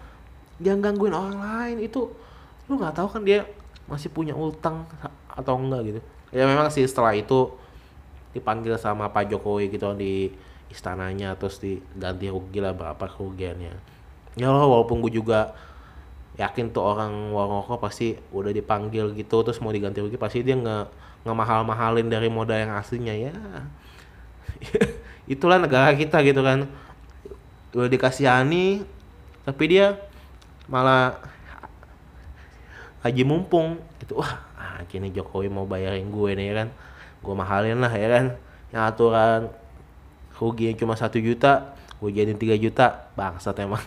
jangan 0.62 0.92
gangguin 0.92 1.14
orang 1.16 1.38
lain 1.40 1.76
itu 1.82 2.06
lu 2.70 2.78
nggak 2.78 2.94
tahu 2.94 3.08
kan 3.10 3.22
dia 3.26 3.42
masih 3.90 4.08
punya 4.08 4.32
utang 4.32 4.86
atau 5.28 5.58
enggak 5.58 5.82
gitu. 5.90 6.00
Ya 6.30 6.46
memang 6.46 6.70
sih 6.70 6.86
setelah 6.86 7.12
itu 7.14 7.52
dipanggil 8.34 8.74
sama 8.78 9.10
Pak 9.10 9.30
Jokowi 9.30 9.70
gitu 9.70 9.94
di 9.94 10.34
istananya 10.72 11.36
terus 11.36 11.60
diganti 11.60 12.28
rugi 12.28 12.58
lah 12.60 12.72
berapa 12.72 13.04
kerugiannya 13.04 13.74
ya 14.34 14.48
loh 14.50 14.66
walaupun 14.66 14.98
gue 15.04 15.18
juga 15.18 15.54
yakin 16.34 16.74
tuh 16.74 16.82
orang 16.82 17.30
warung 17.30 17.62
pasti 17.78 18.18
udah 18.34 18.50
dipanggil 18.50 19.14
gitu 19.14 19.46
terus 19.46 19.62
mau 19.62 19.70
diganti 19.70 20.02
rugi 20.02 20.18
pasti 20.18 20.42
dia 20.42 20.58
nggak 20.58 20.86
nggak 21.24 21.36
mahal 21.36 21.64
mahalin 21.64 22.10
dari 22.10 22.28
modal 22.28 22.58
yang 22.58 22.76
aslinya 22.76 23.14
ya. 23.16 23.32
Itulah 25.32 25.56
negara 25.56 25.96
kita 25.96 26.20
gitu 26.20 26.44
kan. 26.44 26.68
Udah 27.72 27.88
dikasihani 27.88 28.84
tapi 29.48 29.64
dia 29.72 29.96
malah 30.68 31.16
haji 33.00 33.24
mumpung. 33.24 33.80
Itu 34.02 34.20
wah 34.20 34.36
ah, 34.58 34.84
kini 34.84 35.08
Jokowi 35.14 35.48
mau 35.48 35.64
bayarin 35.64 36.12
gue 36.12 36.30
nih 36.36 36.46
ya 36.52 36.54
kan. 36.60 36.68
Gue 37.24 37.34
mahalin 37.38 37.80
lah 37.80 37.94
ya 37.94 38.08
kan 38.10 38.26
yang 38.74 38.84
aturan 38.84 39.48
rugi 40.38 40.74
cuma 40.74 40.98
satu 40.98 41.18
juta 41.22 41.74
gue 42.04 42.10
jadi 42.12 42.36
tiga 42.36 42.56
juta. 42.60 42.86
Bangsat 43.16 43.56
emang. 43.64 43.80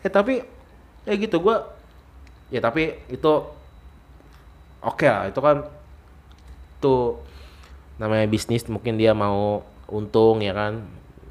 Ya 0.00 0.08
tapi 0.16 0.40
ya 1.04 1.14
gitu 1.16 1.36
gue 1.40 1.56
ya 2.48 2.60
tapi 2.64 2.98
itu 3.12 3.32
oke 4.80 5.00
okay 5.00 5.08
lah 5.08 5.24
itu 5.28 5.40
kan 5.40 5.64
tuh 6.80 7.20
namanya 8.00 8.24
bisnis 8.26 8.64
mungkin 8.66 8.96
dia 8.96 9.12
mau 9.12 9.60
untung 9.92 10.40
ya 10.40 10.56
kan? 10.56 10.80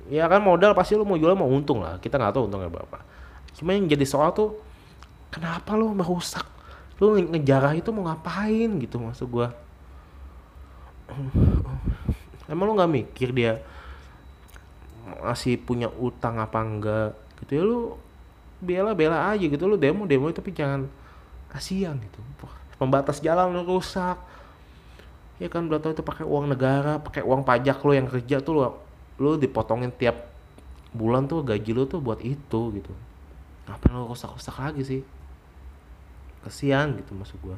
Ya 0.09 0.25
kan 0.29 0.41
modal 0.41 0.73
pasti 0.77 0.93
lu 0.93 1.05
mau 1.05 1.17
jual 1.17 1.33
mau 1.33 1.49
untung 1.49 1.81
lah. 1.81 1.97
Kita 1.97 2.21
nggak 2.21 2.37
tahu 2.37 2.45
untungnya 2.45 2.69
berapa. 2.69 3.01
Cuma 3.57 3.73
yang 3.73 3.89
jadi 3.89 4.05
soal 4.05 4.29
tuh 4.37 4.61
kenapa 5.33 5.73
lu 5.73 5.89
merusak? 5.97 6.45
Lu 7.01 7.17
ngejarah 7.17 7.73
itu 7.73 7.89
mau 7.89 8.05
ngapain 8.05 8.69
gitu 8.83 8.99
maksud 9.01 9.25
gue 9.31 9.47
emang 12.49 12.65
lu 12.67 12.73
nggak 12.75 12.91
mikir 12.91 13.29
dia 13.31 13.61
masih 15.21 15.57
punya 15.61 15.87
utang 16.01 16.41
apa 16.41 16.59
enggak? 16.59 17.11
Gitu 17.45 17.51
ya 17.61 17.63
lu 17.63 17.79
bela-bela 18.59 19.31
aja 19.31 19.45
gitu. 19.45 19.63
Lu 19.69 19.77
demo 19.77 20.03
demo 20.09 20.27
tapi 20.33 20.51
jangan 20.51 20.89
kasihan 21.53 21.95
gitu. 22.01 22.19
Pembatas 22.81 23.21
jalan 23.21 23.53
lu 23.53 23.63
rusak. 23.63 24.17
Ya 25.39 25.47
kan 25.47 25.71
udah 25.71 25.79
tahu 25.79 25.95
itu 25.95 26.03
pakai 26.03 26.27
uang 26.27 26.51
negara 26.51 26.99
pakai 26.99 27.23
uang 27.23 27.47
pajak 27.47 27.79
lo 27.79 27.95
yang 27.95 28.11
kerja 28.11 28.43
tuh 28.43 28.59
lo 28.59 28.65
lo 29.15 29.39
dipotongin 29.39 29.87
tiap 29.95 30.27
bulan 30.91 31.31
tuh 31.31 31.39
gaji 31.47 31.71
lo 31.71 31.87
tuh 31.87 32.03
buat 32.03 32.19
itu 32.19 32.61
gitu. 32.75 32.93
Ngapain 33.69 33.93
lo 33.95 34.11
rusak-rusak 34.11 34.55
lagi 34.59 34.81
sih? 34.83 35.01
Kasihan 36.43 36.91
gitu 36.99 37.15
maksud 37.15 37.39
gua. 37.39 37.55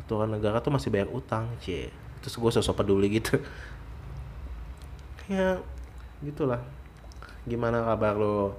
Aturan 0.00 0.32
negara 0.32 0.64
tuh 0.64 0.72
masih 0.72 0.88
bayar 0.88 1.12
utang 1.12 1.50
cie. 1.60 1.92
Terus 2.18 2.34
gue 2.34 2.50
sosok 2.58 2.82
peduli 2.82 3.06
gitu 3.14 3.38
ya 5.28 5.60
gitulah. 6.24 6.60
Gimana 7.44 7.84
kabar 7.84 8.16
lo? 8.16 8.56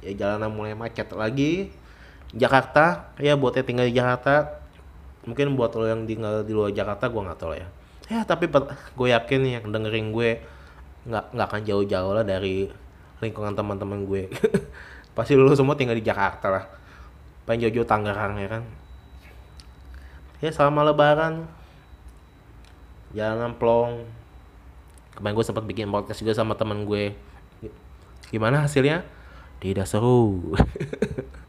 Ya 0.00 0.12
jalanan 0.16 0.52
mulai 0.52 0.72
macet 0.72 1.08
lagi. 1.12 1.70
Jakarta 2.34 3.14
ya 3.22 3.38
buatnya 3.38 3.62
tinggal 3.62 3.86
di 3.86 3.94
Jakarta 3.94 4.58
mungkin 5.24 5.54
buat 5.54 5.72
lo 5.78 5.86
yang 5.86 6.04
tinggal 6.04 6.42
di 6.42 6.52
luar 6.52 6.74
Jakarta 6.74 7.08
gue 7.08 7.22
nggak 7.22 7.38
tahu 7.38 7.52
ya. 7.54 7.68
Ya 8.10 8.20
tapi 8.26 8.50
gue 8.96 9.08
yakin 9.08 9.40
yang 9.44 9.64
dengerin 9.70 10.12
gue 10.12 10.42
nggak 11.08 11.24
nggak 11.32 11.46
akan 11.46 11.62
jauh-jauh 11.64 12.12
lah 12.12 12.24
dari 12.24 12.68
lingkungan 13.22 13.54
teman-teman 13.54 14.04
gue. 14.04 14.28
Pasti 15.16 15.38
lo 15.38 15.52
semua 15.54 15.78
tinggal 15.78 15.96
di 15.96 16.04
Jakarta 16.04 16.48
lah. 16.50 16.64
Paling 17.44 17.60
jauh-jauh 17.68 17.88
Tangerang 17.88 18.40
ya 18.40 18.48
kan? 18.50 18.62
Ya 20.42 20.50
selama 20.50 20.90
lebaran. 20.90 21.48
Jalanan 23.14 23.54
plong 23.54 24.23
kemarin 25.14 25.34
gue 25.34 25.46
sempat 25.46 25.64
bikin 25.64 25.90
podcast 25.90 26.20
juga 26.20 26.34
sama 26.34 26.58
teman 26.58 26.82
gue. 26.84 27.14
Gimana 28.28 28.66
hasilnya? 28.66 29.06
Tidak 29.62 29.86
seru. 29.86 30.40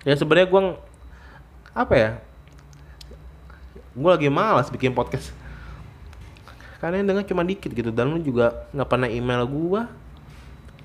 Ya 0.00 0.16
sebenarnya 0.16 0.48
gue 0.48 0.62
apa 1.76 1.92
ya? 1.92 2.10
Gue 3.92 4.08
lagi 4.08 4.32
malas 4.32 4.72
bikin 4.72 4.96
podcast. 4.96 5.28
Karena 6.80 7.04
yang 7.04 7.12
denger 7.12 7.36
cuma 7.36 7.44
dikit 7.44 7.68
gitu 7.68 7.92
dan 7.92 8.08
lu 8.08 8.16
juga 8.24 8.64
nggak 8.72 8.88
pernah 8.88 9.04
email 9.12 9.44
gue 9.44 9.84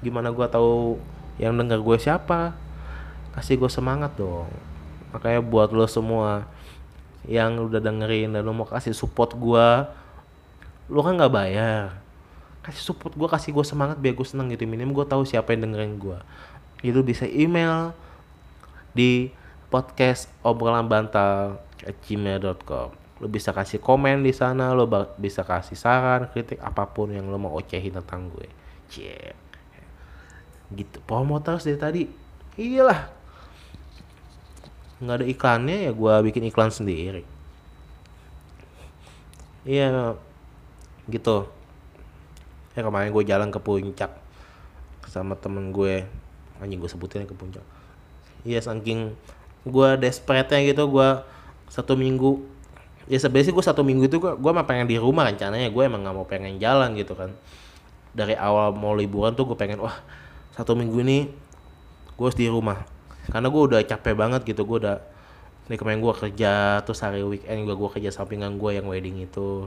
gimana 0.03 0.27
gue 0.35 0.47
tahu 0.51 0.99
yang 1.39 1.55
denger 1.55 1.79
gue 1.79 1.95
siapa? 1.95 2.59
Kasih 3.31 3.55
gue 3.55 3.71
semangat 3.71 4.19
dong. 4.19 4.51
Makanya 5.15 5.39
buat 5.39 5.71
lo 5.71 5.87
semua 5.87 6.43
yang 7.23 7.55
udah 7.55 7.79
dengerin 7.79 8.35
dan 8.35 8.43
lo 8.43 8.51
mau 8.51 8.67
kasih 8.67 8.91
support 8.91 9.31
gue 9.31 9.67
lo 10.91 11.01
kan 11.01 11.17
nggak 11.17 11.33
bayar. 11.33 11.97
Kasih 12.65 12.81
support 12.81 13.13
gue 13.13 13.29
kasih 13.29 13.53
gue 13.53 13.65
semangat 13.65 13.97
biar 14.01 14.17
gue 14.17 14.27
seneng 14.27 14.49
gitu. 14.53 14.65
Minim 14.65 14.89
gue 14.93 15.05
tahu 15.05 15.25
siapa 15.25 15.53
yang 15.53 15.69
dengerin 15.69 15.97
gue 16.01 16.19
itu 16.85 17.01
bisa 17.01 17.25
email 17.25 17.95
di 18.93 19.33
podcast 19.73 20.29
obrolan 20.45 20.85
bantal 20.85 21.57
gmail.com 21.81 23.05
lo 23.23 23.31
bisa 23.31 23.55
kasih 23.55 23.79
komen 23.79 24.27
di 24.27 24.35
sana 24.35 24.75
lo 24.75 24.85
bisa 25.15 25.47
kasih 25.47 25.79
saran 25.79 26.27
kritik 26.29 26.59
apa 26.59 26.83
pun 26.83 27.15
yang 27.15 27.31
lo 27.31 27.39
mau 27.39 27.55
ocehin 27.55 27.95
tentang 27.95 28.27
gue. 28.27 28.47
Cie. 28.91 29.31
Gitu. 30.75 30.99
Promo 31.07 31.39
terus 31.39 31.63
dari 31.63 31.79
tadi. 31.79 32.03
Iyalah. 32.59 33.07
Nggak 34.99 35.15
ada 35.15 35.25
iklannya 35.27 35.77
ya 35.87 35.91
gue 35.95 36.13
bikin 36.27 36.43
iklan 36.51 36.75
sendiri. 36.75 37.23
Iya 39.63 40.19
gitu. 41.09 41.49
Ya 42.75 42.83
kemarin 42.83 43.13
gue 43.13 43.23
jalan 43.23 43.49
ke 43.53 43.59
puncak 43.61 44.11
sama 45.07 45.37
temen 45.39 45.71
gue 45.71 46.03
anjing 46.59 46.79
gue 46.81 46.91
sebutin 46.91 47.23
ke 47.23 47.35
puncak. 47.37 47.63
Iya 48.43 48.59
saking 48.59 49.15
gue 49.65 49.89
desperate 49.97 50.51
gitu 50.51 50.83
gue 50.91 51.09
satu 51.71 51.95
minggu. 51.95 52.43
Ya 53.05 53.21
sebenarnya 53.21 53.53
gue 53.53 53.65
satu 53.65 53.81
minggu 53.85 54.09
itu 54.09 54.17
gue 54.17 54.33
gue 54.35 54.51
emang 54.51 54.67
pengen 54.67 54.89
di 54.89 54.97
rumah 54.99 55.29
rencananya. 55.29 55.71
Gue 55.71 55.87
emang 55.87 56.03
nggak 56.03 56.15
mau 56.15 56.27
pengen 56.27 56.59
jalan 56.59 56.93
gitu 56.99 57.15
kan. 57.15 57.31
Dari 58.15 58.35
awal 58.35 58.75
mau 58.75 58.91
liburan 58.97 59.33
tuh 59.37 59.47
gue 59.47 59.57
pengen 59.57 59.79
wah 59.79 59.95
satu 60.55 60.75
minggu 60.75 60.99
ini 61.05 61.31
gue 62.15 62.25
harus 62.25 62.37
di 62.37 62.51
rumah. 62.51 62.83
Karena 63.31 63.47
gue 63.47 63.61
udah 63.61 63.79
capek 63.87 64.13
banget 64.13 64.41
gitu 64.45 64.67
gue 64.67 64.77
udah 64.83 64.97
Nih 65.65 65.81
kemarin 65.81 65.97
gue 65.97 66.13
kerja 66.13 66.77
terus 66.85 67.01
hari 67.01 67.25
weekend 67.25 67.65
gue 67.65 67.73
gue 67.73 67.89
kerja 67.89 68.13
sampingan 68.13 68.61
gue 68.61 68.77
yang 68.77 68.85
wedding 68.85 69.25
itu 69.25 69.65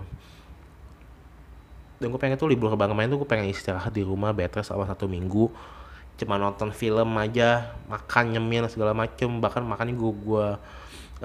dan 1.99 2.15
gue 2.15 2.21
pengen 2.21 2.39
tuh 2.39 2.47
libur 2.47 2.71
lebaran 2.71 2.95
kemarin 2.95 3.11
tuh 3.11 3.19
gue 3.27 3.29
pengen 3.29 3.51
istirahat 3.51 3.91
di 3.91 4.07
rumah 4.07 4.31
better 4.31 4.63
selama 4.63 4.87
satu 4.87 5.11
minggu. 5.11 5.51
Cuma 6.19 6.39
nonton 6.39 6.71
film 6.71 7.11
aja 7.19 7.75
makan 7.91 8.39
nyemil 8.39 8.71
segala 8.71 8.95
macem. 8.95 9.43
Bahkan 9.43 9.63
makannya 9.67 9.99
gue 9.99 10.13
gue 10.23 10.47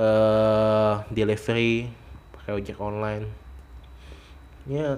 uh, 0.01 0.94
delivery 1.13 1.94
pakai 2.38 2.51
ojek 2.58 2.77
online. 2.82 3.30
Ya 4.65 4.98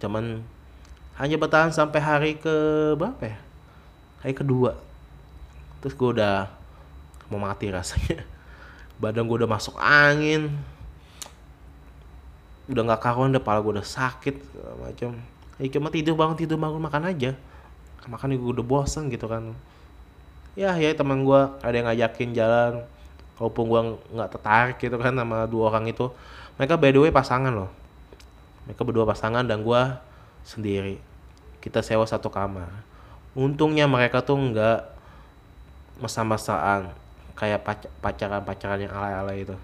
cuman 0.00 0.40
hanya 1.20 1.36
bertahan 1.36 1.76
sampai 1.76 2.00
hari 2.00 2.32
ke 2.40 2.56
berapa 2.96 3.20
ya? 3.20 3.38
Hari 4.24 4.32
kedua. 4.32 4.80
Terus 5.84 5.92
gue 5.92 6.08
udah 6.16 6.48
mau 7.28 7.40
mati 7.40 7.68
rasanya. 7.68 8.24
Badan 9.00 9.28
gue 9.28 9.44
udah 9.44 9.48
masuk 9.48 9.76
angin 9.76 10.56
udah 12.70 12.82
nggak 12.86 13.02
karuan 13.02 13.34
deh 13.34 13.42
pala 13.42 13.58
gue 13.58 13.74
udah 13.74 13.86
sakit 13.86 14.38
macam 14.78 15.18
ya 15.60 15.68
cuma 15.68 15.92
tidur 15.92 16.16
bangun 16.16 16.38
tidur 16.38 16.56
bangun 16.56 16.80
makan 16.80 17.10
aja. 17.10 17.36
Makan 18.08 18.32
gue 18.32 18.50
udah 18.56 18.64
bosen 18.64 19.12
gitu 19.12 19.28
kan. 19.28 19.52
Ya 20.56 20.72
ya 20.80 20.96
teman 20.96 21.22
gue 21.28 21.40
ada 21.60 21.74
yang 21.76 21.86
ngajakin 21.86 22.32
jalan 22.32 22.72
walaupun 23.36 23.64
gue 23.68 23.80
nggak 24.16 24.30
tertarik 24.32 24.76
gitu 24.80 24.96
kan 24.96 25.12
sama 25.12 25.44
dua 25.44 25.68
orang 25.68 25.92
itu. 25.92 26.08
Mereka 26.56 26.80
by 26.80 26.90
the 26.96 27.00
way 27.04 27.12
pasangan 27.12 27.52
loh. 27.52 27.70
Mereka 28.64 28.80
berdua 28.88 29.04
pasangan 29.04 29.44
dan 29.44 29.60
gue 29.60 29.82
sendiri. 30.48 30.96
Kita 31.60 31.84
sewa 31.84 32.08
satu 32.08 32.32
kamar. 32.32 32.72
Untungnya 33.36 33.84
mereka 33.84 34.24
tuh 34.24 34.40
nggak 34.40 34.80
masa-masaan 36.00 36.88
kayak 37.36 37.60
pacaran-pacaran 38.00 38.80
yang 38.80 38.92
alay-alay 38.96 39.44
itu 39.44 39.56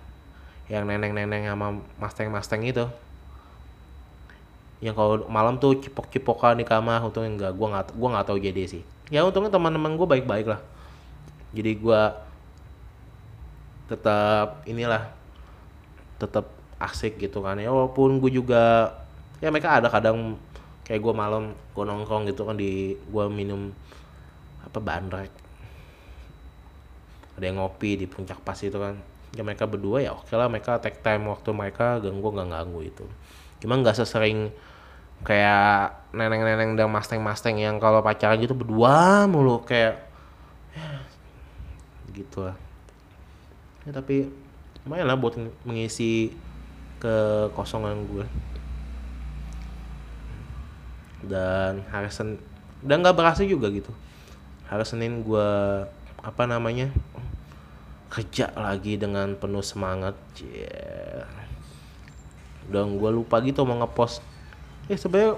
yang 0.66 0.82
neneng-neneng 0.86 1.46
sama 1.46 1.78
masteng-masteng 1.98 2.66
itu. 2.66 2.86
Yang 4.82 4.94
kalau 4.98 5.14
malam 5.30 5.56
tuh 5.56 5.78
cipok-cipokan 5.80 6.58
di 6.58 6.66
kamar 6.66 7.00
untungnya 7.06 7.30
enggak. 7.32 7.52
Gua 7.54 7.66
nggak 7.72 7.86
gua 7.96 8.08
nggak 8.18 8.26
tahu 8.26 8.38
jadi 8.42 8.62
sih. 8.66 8.82
Ya 9.08 9.22
untungnya 9.22 9.54
teman-teman 9.54 9.94
gue 9.94 10.06
baik-baik 10.06 10.46
lah. 10.50 10.60
Jadi 11.54 11.78
gua 11.78 12.26
tetap 13.86 14.66
inilah 14.66 15.14
tetap 16.18 16.50
asik 16.82 17.22
gitu 17.22 17.40
kan. 17.40 17.56
Ya 17.62 17.70
walaupun 17.70 18.18
gue 18.18 18.34
juga 18.34 18.92
ya 19.38 19.48
mereka 19.54 19.78
ada 19.78 19.86
kadang 19.86 20.36
kayak 20.82 21.00
gue 21.02 21.14
malam 21.14 21.54
gue 21.74 21.84
nongkrong 21.86 22.26
gitu 22.30 22.46
kan 22.46 22.58
di 22.58 22.98
gue 22.98 23.24
minum 23.30 23.70
apa 24.66 24.78
bandrek. 24.82 25.30
Ada 27.38 27.44
yang 27.52 27.62
ngopi 27.62 28.00
di 28.00 28.06
puncak 28.10 28.42
pas 28.42 28.58
itu 28.58 28.74
kan 28.74 28.98
ya 29.36 29.44
mereka 29.44 29.68
berdua 29.68 30.00
ya 30.00 30.16
oke 30.16 30.32
lah 30.32 30.48
mereka 30.48 30.80
take 30.80 31.04
time 31.04 31.28
waktu 31.28 31.52
mereka 31.52 32.00
ganggu 32.00 32.24
nggak 32.32 32.48
ganggu 32.48 32.80
itu. 32.80 33.04
Cuma 33.60 33.76
nggak 33.76 34.00
sesering 34.00 34.48
kayak 35.24 35.96
neneng-neneng 36.12 36.76
dan 36.76 36.88
masteng-masteng 36.88 37.60
yang 37.60 37.76
kalau 37.76 38.00
pacaran 38.00 38.40
gitu 38.40 38.56
berdua 38.56 39.24
mulu 39.28 39.60
kayak 39.64 40.08
ya, 40.72 40.88
gitu 42.16 42.48
lah. 42.48 42.56
Ya 43.84 43.92
tapi 43.92 44.28
lumayan 44.84 45.08
lah 45.08 45.16
buat 45.20 45.36
mengisi 45.68 46.32
kekosongan 47.00 48.08
gue. 48.08 48.24
Dan 51.26 51.84
hari 51.92 52.08
Senin 52.12 52.40
dan 52.84 53.00
nggak 53.04 53.16
berasa 53.16 53.44
juga 53.44 53.68
gitu. 53.72 53.92
Hari 54.68 54.84
Senin 54.84 55.24
gue 55.24 55.48
apa 56.20 56.42
namanya 56.44 56.90
kerja 58.16 58.48
lagi 58.56 58.96
dengan 58.96 59.36
penuh 59.36 59.60
semangat. 59.60 60.16
Yeah. 60.40 61.28
dan 62.66 62.98
gue 62.98 63.10
lupa 63.12 63.38
gitu 63.44 63.62
mau 63.62 63.76
ngepost. 63.78 64.24
Ya 64.88 64.96
sebenarnya 64.96 65.36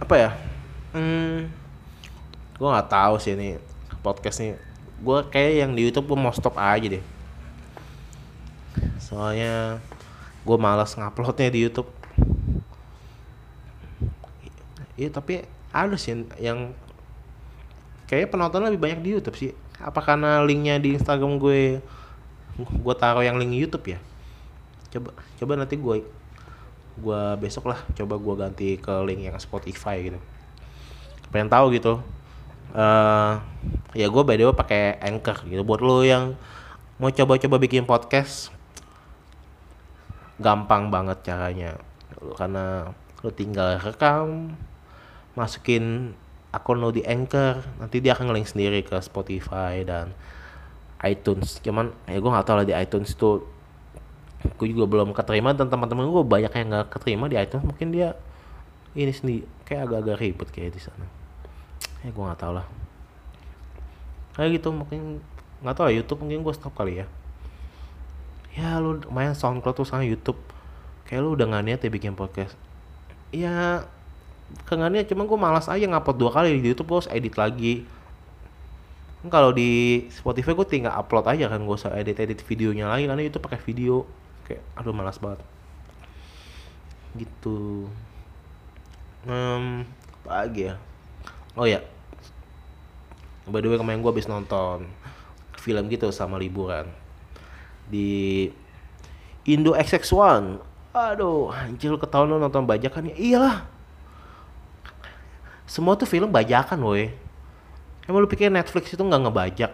apa 0.00 0.14
ya? 0.16 0.30
Hmm, 0.96 1.52
gue 2.56 2.68
nggak 2.72 2.90
tahu 2.90 3.14
sih 3.20 3.36
ini 3.36 3.58
podcast 4.02 4.38
nih 4.42 4.54
gue 5.04 5.18
kayak 5.28 5.52
yang 5.64 5.70
di 5.76 5.84
YouTube 5.84 6.12
gue 6.12 6.18
mau 6.18 6.32
stop 6.32 6.56
aja 6.56 6.96
deh. 6.96 7.04
Soalnya 8.96 9.78
gue 10.48 10.56
malas 10.56 10.96
nguploadnya 10.96 11.52
di 11.52 11.60
YouTube. 11.68 11.90
Iya 14.94 15.10
tapi 15.12 15.44
ada 15.74 15.98
sih 15.98 16.24
yang 16.40 16.72
kayak 18.04 18.32
penonton 18.32 18.64
lebih 18.64 18.80
banyak 18.80 19.00
di 19.00 19.10
YouTube 19.16 19.36
sih. 19.36 19.50
Apa 19.80 20.00
karena 20.00 20.40
linknya 20.44 20.78
di 20.80 20.96
Instagram 20.96 21.40
gue 21.40 21.80
gue 22.58 22.94
taruh 22.94 23.24
yang 23.24 23.36
link 23.40 23.52
YouTube 23.54 23.96
ya? 23.96 23.98
Coba 24.94 25.10
coba 25.40 25.52
nanti 25.58 25.74
gue 25.76 25.96
gue 26.94 27.22
besok 27.42 27.74
lah 27.74 27.82
coba 27.98 28.14
gue 28.14 28.34
ganti 28.38 28.68
ke 28.78 28.94
link 29.02 29.26
yang 29.26 29.36
Spotify 29.40 30.00
gitu. 30.04 30.18
Pengen 31.34 31.50
tahu 31.50 31.74
gitu. 31.74 31.98
Uh, 32.74 33.38
ya 33.94 34.10
gue 34.10 34.22
by 34.26 34.34
the 34.34 34.44
way 34.50 34.54
pakai 34.54 34.98
Anchor 34.98 35.46
gitu 35.46 35.62
buat 35.62 35.78
lo 35.78 36.02
yang 36.02 36.34
mau 36.98 37.10
coba-coba 37.10 37.58
bikin 37.62 37.86
podcast 37.86 38.50
gampang 40.42 40.90
banget 40.90 41.22
caranya 41.22 41.78
karena 42.34 42.90
lo 43.22 43.30
tinggal 43.30 43.78
rekam 43.78 44.58
masukin 45.38 46.14
akun 46.54 46.78
lo 46.78 46.94
di 46.94 47.02
Anchor. 47.02 47.82
Nanti 47.82 47.98
dia 47.98 48.14
akan 48.14 48.30
ngelink 48.30 48.46
sendiri 48.46 48.80
ke 48.86 48.94
Spotify 49.02 49.82
dan 49.82 50.14
iTunes. 51.02 51.58
Cuman 51.60 51.90
ya 52.06 52.22
gue 52.22 52.30
nggak 52.30 52.46
tahu 52.46 52.56
lah 52.62 52.66
di 52.66 52.74
iTunes 52.74 53.12
itu 53.12 53.42
gue 54.44 54.66
juga 54.70 54.84
belum 54.84 55.16
keterima 55.16 55.56
dan 55.56 55.72
teman-teman 55.72 56.04
gue 56.04 56.24
banyak 56.24 56.52
yang 56.52 56.66
nggak 56.70 56.86
keterima 56.94 57.26
di 57.26 57.36
iTunes. 57.36 57.64
Mungkin 57.66 57.90
dia 57.90 58.14
ini 58.94 59.10
sendiri 59.10 59.42
kayak 59.66 59.90
agak-agak 59.90 60.16
ribet 60.22 60.48
kayak 60.54 60.70
di 60.72 60.80
sana. 60.80 61.06
Ya 62.06 62.14
gue 62.14 62.24
nggak 62.24 62.40
tahu 62.40 62.52
lah. 62.54 62.66
Kayak 64.38 64.62
gitu 64.62 64.68
mungkin 64.70 65.18
nggak 65.64 65.74
tahu 65.74 65.90
YouTube 65.90 66.20
mungkin 66.22 66.46
gue 66.46 66.54
stop 66.54 66.74
kali 66.78 67.02
ya. 67.02 67.06
Ya 68.54 68.78
lu 68.78 69.02
main 69.10 69.34
SoundCloud 69.34 69.74
tuh 69.74 69.86
sama 69.88 70.06
YouTube. 70.06 70.38
Kayak 71.10 71.20
lu 71.26 71.34
udah 71.34 71.46
nggak 71.50 71.64
niat 71.66 71.80
ya 71.82 71.90
bikin 71.90 72.14
podcast. 72.14 72.54
Ya 73.34 73.88
kengannya 74.64 75.02
cuma 75.08 75.26
gue 75.26 75.38
malas 75.38 75.66
aja 75.66 75.84
ngupload 75.84 76.16
dua 76.16 76.30
kali 76.30 76.60
di 76.60 76.70
YouTube 76.72 76.90
gue 76.94 76.98
harus 77.02 77.10
edit 77.12 77.34
lagi. 77.36 77.74
Kan 79.22 79.28
kalau 79.32 79.50
di 79.50 80.04
Spotify 80.12 80.52
gue 80.52 80.66
tinggal 80.68 80.94
upload 80.94 81.26
aja 81.28 81.48
kan 81.48 81.60
gue 81.64 81.74
usah 81.74 81.94
edit 81.96 82.20
edit 82.20 82.40
videonya 82.44 82.88
lagi 82.88 83.08
karena 83.08 83.22
itu 83.24 83.40
pakai 83.40 83.60
video. 83.62 84.04
Kayak 84.44 84.62
aduh 84.76 84.94
malas 84.94 85.16
banget. 85.16 85.40
Gitu. 87.16 87.88
Um, 89.24 89.88
apa 90.24 90.30
lagi 90.44 90.68
ya? 90.68 90.76
Oh 91.56 91.64
ya 91.64 91.80
by 93.44 93.60
the 93.60 93.68
way 93.68 93.76
kemarin 93.76 94.00
gue 94.00 94.08
habis 94.08 94.28
nonton 94.28 94.88
film 95.60 95.84
gitu 95.92 96.08
sama 96.12 96.40
liburan. 96.40 96.88
Di 97.88 98.48
Indo 99.44 99.76
XX1 99.76 100.60
aduh 100.94 101.50
anjir 101.50 101.90
lu 101.90 101.98
ketahuan 101.98 102.30
lu 102.30 102.40
nonton 102.40 102.64
bajakan 102.64 103.12
ya? 103.12 103.16
Iyalah 103.16 103.56
semua 105.64 105.96
tuh 105.96 106.08
film 106.08 106.28
bajakan 106.28 106.80
woi. 106.84 107.12
Emang 108.04 108.20
lu 108.20 108.28
pikir 108.28 108.52
Netflix 108.52 108.92
itu 108.92 109.00
nggak 109.00 109.22
ngebajak? 109.28 109.72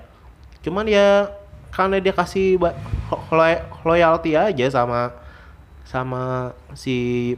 Cuman 0.62 0.86
ya 0.86 1.34
karena 1.74 1.98
dia 1.98 2.14
kasih 2.14 2.58
loyalty 3.82 4.34
aja 4.38 4.66
sama 4.70 5.14
sama 5.86 6.54
si 6.78 7.34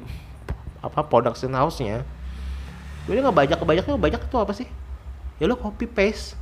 apa 0.85 1.01
production 1.07 1.53
house-nya. 1.57 2.05
Jadi 3.09 3.19
nggak 3.19 3.37
bajak 3.37 3.59
kebajaknya 3.65 3.97
bajak 3.97 4.21
itu 4.29 4.37
apa 4.37 4.53
sih? 4.53 4.69
Ya 5.41 5.49
lu 5.49 5.57
copy 5.57 5.89
paste. 5.89 6.37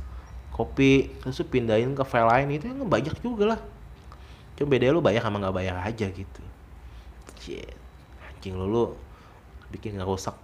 Copy 0.51 1.15
terus 1.23 1.39
pindahin 1.47 1.95
ke 1.95 2.03
file 2.03 2.27
lain 2.27 2.51
itu 2.51 2.67
yang 2.67 2.83
ngebajak 2.83 3.15
juga 3.23 3.55
lah. 3.55 3.59
Cuma 4.59 4.67
beda 4.75 4.91
lu 4.91 4.99
bayar 4.99 5.23
sama 5.23 5.39
nggak 5.39 5.55
bayar 5.55 5.75
aja 5.79 6.05
gitu. 6.11 6.43
Shit. 7.39 7.73
anjing 8.21 8.53
lu 8.53 8.69
lu 8.69 8.83
bikin 9.73 9.97
ngerusak 9.97 10.37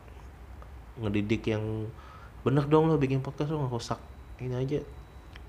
ngedidik 1.03 1.49
yang 1.49 1.89
bener 2.41 2.63
dong 2.65 2.87
lo 2.87 2.95
bikin 2.95 3.19
podcast 3.19 3.51
lo 3.51 3.65
rusak 3.67 3.99
ini 4.41 4.55
aja. 4.55 4.79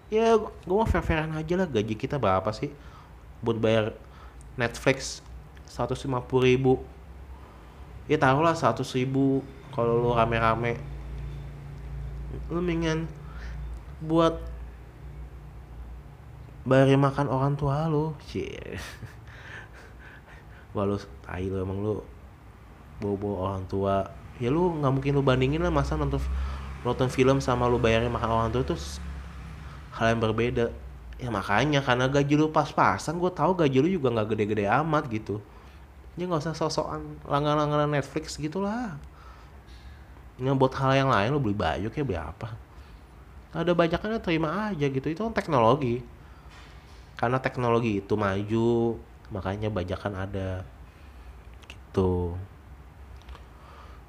Ya 0.08 0.36
gue 0.40 0.76
mau 0.76 0.88
fair-fairan 0.88 1.32
aja 1.36 1.54
lah 1.56 1.68
gaji 1.68 1.94
kita 1.94 2.16
berapa 2.16 2.48
sih? 2.52 2.72
Buat 3.44 3.60
bayar 3.60 3.94
Netflix 4.56 5.20
150 5.68 6.08
ribu. 6.42 6.80
Ya 8.08 8.16
taruhlah 8.16 8.56
100 8.56 8.82
ribu 8.96 9.44
kalau 9.76 10.00
lo 10.00 10.16
rame-rame. 10.16 10.80
Lo 12.48 12.64
mendingan 12.64 13.04
buat 13.98 14.40
bayar 16.68 17.00
makan 17.00 17.32
orang 17.32 17.56
tua 17.56 17.88
lo 17.88 18.12
sih 18.28 18.52
wah 20.76 20.84
lo 20.84 21.00
tai 21.24 21.48
lo 21.48 21.64
emang 21.64 21.80
lo 21.80 22.04
bawa-bawa 23.00 23.36
orang 23.48 23.64
tua 23.64 24.04
ya 24.38 24.48
lu 24.54 24.70
nggak 24.78 24.92
mungkin 24.94 25.12
lu 25.18 25.22
bandingin 25.22 25.62
lah 25.62 25.74
masa 25.74 25.98
nonton 25.98 26.22
nonton 26.86 27.10
film 27.10 27.42
sama 27.42 27.66
lu 27.66 27.78
bayarnya 27.78 28.10
makan 28.10 28.30
orang 28.30 28.48
tua 28.54 28.62
itu 28.62 28.74
hal 29.98 30.14
yang 30.14 30.20
berbeda. 30.22 30.70
Ya 31.18 31.34
makanya 31.34 31.82
karena 31.82 32.06
gaji 32.06 32.38
lu 32.38 32.46
pas-pasan 32.54 33.18
gue 33.18 33.30
tahu 33.34 33.58
gaji 33.58 33.78
lu 33.82 33.88
juga 33.90 34.14
nggak 34.14 34.28
gede-gede 34.34 34.70
amat 34.70 35.10
gitu. 35.10 35.42
Ya 36.14 36.30
nggak 36.30 36.46
usah 36.46 36.54
sosokan 36.54 37.18
langganan-langganan 37.26 37.98
Netflix 37.98 38.38
gitulah. 38.38 38.94
Yang 40.38 40.54
buat 40.54 40.74
hal 40.78 40.94
yang 40.94 41.10
lain 41.10 41.34
lu 41.34 41.42
beli 41.42 41.58
baju 41.58 41.90
kayak 41.90 42.06
beli 42.06 42.18
apa? 42.22 42.54
Ada 43.50 43.74
bajakannya 43.74 44.22
terima 44.22 44.70
aja 44.70 44.86
gitu. 44.86 45.10
Itu 45.10 45.26
kan 45.26 45.34
teknologi. 45.34 46.06
Karena 47.18 47.42
teknologi 47.42 47.98
itu 47.98 48.14
maju 48.14 49.02
makanya 49.34 49.66
bajakan 49.74 50.14
ada. 50.14 50.62
Gitu 51.66 52.38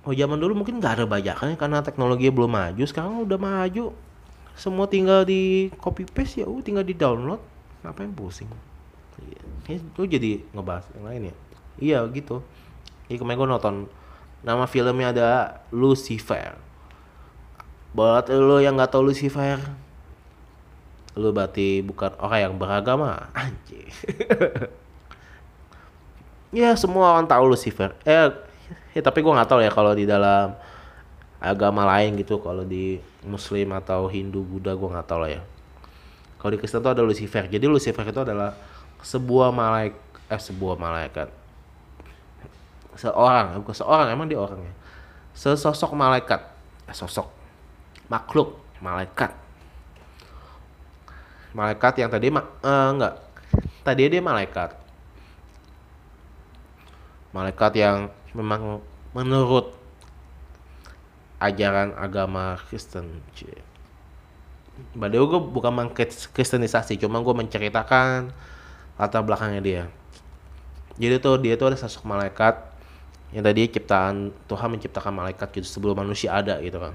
Oh 0.10 0.14
zaman 0.18 0.42
dulu 0.42 0.66
mungkin 0.66 0.82
nggak 0.82 0.98
ada 0.98 1.06
bajakan 1.06 1.54
karena 1.54 1.86
teknologi 1.86 2.34
belum 2.34 2.50
maju. 2.50 2.82
Sekarang 2.82 3.30
udah 3.30 3.38
maju. 3.38 3.94
Semua 4.58 4.90
tinggal 4.90 5.22
di 5.22 5.70
copy 5.78 6.10
paste 6.10 6.42
ya, 6.42 6.50
uh, 6.50 6.58
tinggal 6.66 6.82
di 6.82 6.98
download. 6.98 7.38
Ngapain 7.86 8.10
pusing? 8.18 8.50
Iya. 9.22 9.78
Lu 9.78 10.10
jadi 10.10 10.42
ngebahas 10.50 10.90
yang 10.98 11.06
lain 11.06 11.22
ya? 11.30 11.36
Iya 11.78 12.00
gitu. 12.10 12.42
Iya 13.06 13.22
kemarin 13.22 13.38
gue 13.38 13.50
nonton 13.54 13.76
nama 14.42 14.66
filmnya 14.66 15.14
ada 15.14 15.30
Lucifer. 15.70 16.58
Buat 17.94 18.34
lo 18.34 18.58
yang 18.58 18.82
nggak 18.82 18.90
tahu 18.90 19.14
Lucifer, 19.14 19.62
lu 21.14 21.30
berarti 21.30 21.86
bukan 21.86 22.18
orang 22.18 22.50
yang 22.50 22.54
beragama 22.58 23.30
anjir. 23.38 23.94
ya 26.66 26.74
semua 26.74 27.14
orang 27.14 27.30
tahu 27.30 27.54
Lucifer. 27.54 27.94
Eh 28.10 28.49
ya 29.00 29.02
tapi 29.02 29.24
gue 29.24 29.32
nggak 29.32 29.48
tahu 29.48 29.64
ya 29.64 29.72
kalau 29.72 29.96
di 29.96 30.04
dalam 30.04 30.52
agama 31.40 31.88
lain 31.88 32.20
gitu 32.20 32.44
kalau 32.44 32.68
di 32.68 33.00
Muslim 33.24 33.72
atau 33.72 34.12
Hindu 34.12 34.44
Buddha 34.44 34.76
gue 34.76 34.90
nggak 34.92 35.08
tahu 35.08 35.20
lah 35.24 35.32
ya. 35.40 35.42
Kalau 36.40 36.52
di 36.52 36.60
Kristen 36.60 36.84
itu 36.84 36.92
ada 36.92 37.04
Lucifer. 37.04 37.48
Jadi 37.48 37.66
Lucifer 37.68 38.04
itu 38.04 38.20
adalah 38.20 38.52
sebuah 39.00 39.56
malaikat 39.56 40.12
eh 40.30 40.38
sebuah 40.38 40.76
malaikat. 40.76 41.32
Seorang 43.00 43.64
bukan 43.64 43.76
seorang 43.76 44.08
emang 44.12 44.28
dia 44.28 44.38
orangnya 44.38 44.76
sesosok 45.40 45.96
malaikat. 45.96 46.44
Eh, 46.92 46.96
sosok. 46.96 47.32
Makhluk 48.12 48.60
malaikat. 48.84 49.32
Malaikat 51.56 51.94
yang 52.04 52.10
tadi 52.12 52.28
ma 52.30 52.44
uh, 52.44 52.92
enggak 52.92 53.16
tadi 53.88 54.12
dia 54.12 54.22
malaikat. 54.22 54.76
Malaikat 57.32 57.72
yang 57.80 57.98
memang 58.34 58.84
menurut 59.16 59.74
ajaran 61.40 61.96
agama 61.96 62.60
Kristen. 62.68 63.24
Padahal 64.96 65.26
gue 65.28 65.40
bukan 65.40 65.74
mengkristenisasi, 65.76 67.00
cuma 67.00 67.20
gue 67.20 67.36
menceritakan 67.36 68.32
latar 69.00 69.24
belakangnya 69.24 69.62
dia. 69.64 69.84
Jadi 71.00 71.16
tuh 71.24 71.40
dia 71.40 71.56
tuh 71.56 71.72
ada 71.72 71.78
sosok 71.80 72.04
malaikat 72.04 72.60
yang 73.32 73.46
tadi 73.46 73.72
ciptaan 73.72 74.36
Tuhan 74.52 74.68
menciptakan 74.76 75.14
malaikat 75.16 75.48
gitu 75.56 75.68
sebelum 75.68 75.96
manusia 75.96 76.36
ada 76.36 76.60
gitu 76.60 76.80
kan. 76.80 76.92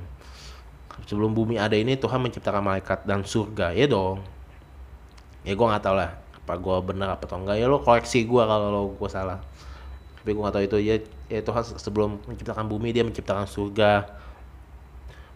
Sebelum 1.08 1.32
bumi 1.32 1.56
ada 1.56 1.74
ini 1.74 1.96
Tuhan 1.96 2.20
menciptakan 2.20 2.60
malaikat 2.60 3.08
dan 3.08 3.24
surga 3.24 3.72
ya 3.72 3.88
dong. 3.88 4.20
Ya 5.44 5.56
gue 5.56 5.66
nggak 5.66 5.84
tahu 5.84 5.96
lah 5.96 6.20
apa 6.44 6.60
gue 6.60 6.76
bener 6.84 7.08
apa 7.08 7.24
atau 7.24 7.40
enggak 7.40 7.56
ya 7.56 7.64
lo 7.64 7.80
koreksi 7.80 8.28
gue 8.28 8.42
kalau 8.44 8.92
gue 8.92 9.08
salah. 9.08 9.40
Tapi 10.20 10.28
gue 10.36 10.42
nggak 10.44 10.54
tahu 10.56 10.64
itu 10.68 10.76
ya, 10.84 10.96
ya 11.28 11.40
Tuhan 11.40 11.64
sebelum 11.80 12.20
menciptakan 12.28 12.68
bumi 12.68 12.92
dia 12.92 13.04
menciptakan 13.06 13.48
surga, 13.48 14.08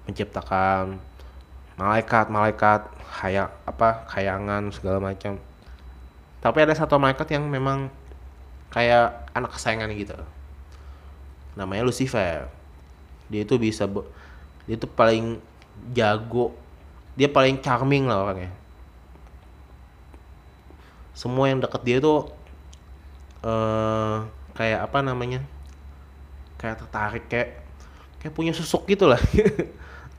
menciptakan 0.04 1.00
malaikat 1.78 2.26
malaikat 2.28 2.80
kayak 3.22 3.48
apa 3.64 4.04
kayangan 4.10 4.68
segala 4.74 4.98
macam. 5.00 5.38
Tapi 6.38 6.58
ada 6.62 6.74
satu 6.74 6.98
malaikat 6.98 7.34
yang 7.34 7.46
memang 7.46 7.90
kayak 8.70 9.30
anak 9.32 9.54
kesayangan 9.56 9.90
gitu. 9.96 10.18
Namanya 11.56 11.82
Lucifer. 11.86 12.46
Dia 13.28 13.42
itu 13.42 13.54
bisa 13.56 13.88
dia 14.68 14.74
itu 14.76 14.86
paling 14.86 15.40
jago. 15.96 16.54
Dia 17.18 17.26
paling 17.26 17.58
charming 17.58 18.06
lah 18.06 18.22
orangnya. 18.22 18.52
Semua 21.16 21.50
yang 21.50 21.58
deket 21.58 21.82
dia 21.82 21.98
tuh 21.98 22.30
uh, 23.42 24.22
kayak 24.54 24.86
apa 24.86 25.02
namanya 25.02 25.42
kayak 26.58 26.76
tertarik 26.84 27.24
kayak 27.30 27.62
kayak 28.18 28.34
punya 28.34 28.52
susuk 28.52 28.84
gitu 28.90 29.06
lah. 29.08 29.18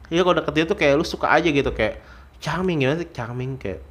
Iya 0.09 0.25
kalau 0.25 0.41
deket 0.41 0.53
dia 0.57 0.65
tuh 0.65 0.73
kayak 0.73 0.97
lu 0.97 1.05
suka 1.05 1.29
aja 1.29 1.45
gitu 1.45 1.69
kayak 1.69 2.01
charming 2.41 2.81
ya 2.81 2.97
charming 3.13 3.61
kayak 3.61 3.85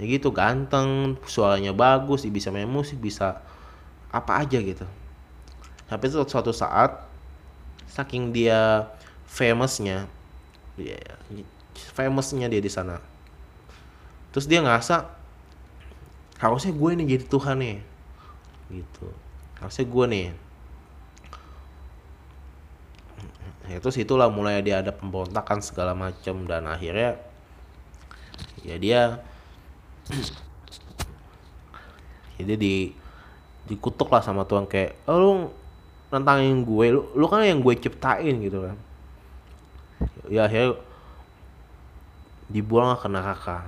ya 0.00 0.04
gitu 0.08 0.32
ganteng 0.32 1.20
suaranya 1.28 1.76
bagus 1.76 2.24
bisa 2.32 2.48
main 2.48 2.64
musik 2.64 2.96
bisa 2.96 3.44
apa 4.08 4.40
aja 4.40 4.56
gitu. 4.56 4.88
Tapi 5.84 6.04
suatu 6.08 6.48
saat 6.48 7.04
saking 7.92 8.32
dia 8.32 8.88
famousnya 9.28 10.08
dia 10.80 10.96
famousnya 11.92 12.48
dia 12.48 12.64
di 12.64 12.72
sana. 12.72 12.96
Terus 14.32 14.48
dia 14.48 14.64
ngerasa 14.64 15.12
harusnya 16.40 16.72
gue 16.72 16.90
nih 16.96 17.06
jadi 17.16 17.24
Tuhan 17.28 17.56
nih 17.60 17.78
gitu. 18.80 19.08
Harusnya 19.60 19.84
gue 19.84 20.04
nih 20.08 20.26
ya 23.66 23.82
terus 23.82 23.98
itulah 23.98 24.30
mulai 24.30 24.62
dia 24.62 24.80
ada 24.80 24.94
pemberontakan 24.94 25.58
segala 25.62 25.92
macam 25.92 26.46
dan 26.46 26.70
akhirnya 26.70 27.18
ya 28.62 28.76
dia 28.78 29.00
jadi 32.38 32.54
di 32.54 32.74
dikutuk 33.66 34.06
lah 34.08 34.22
sama 34.22 34.46
Tuhan 34.46 34.70
kayak 34.70 34.94
oh, 35.10 35.18
lu 35.18 35.32
nantangin 36.10 36.62
gue 36.62 36.86
lu, 36.94 37.02
lu 37.18 37.26
kan 37.26 37.42
yang 37.42 37.58
gue 37.58 37.74
ciptain 37.74 38.34
gitu 38.38 38.62
kan. 38.62 38.76
Ya 40.30 40.46
akhirnya 40.46 40.78
dibuang 42.46 42.94
ke 42.94 43.08
neraka. 43.10 43.66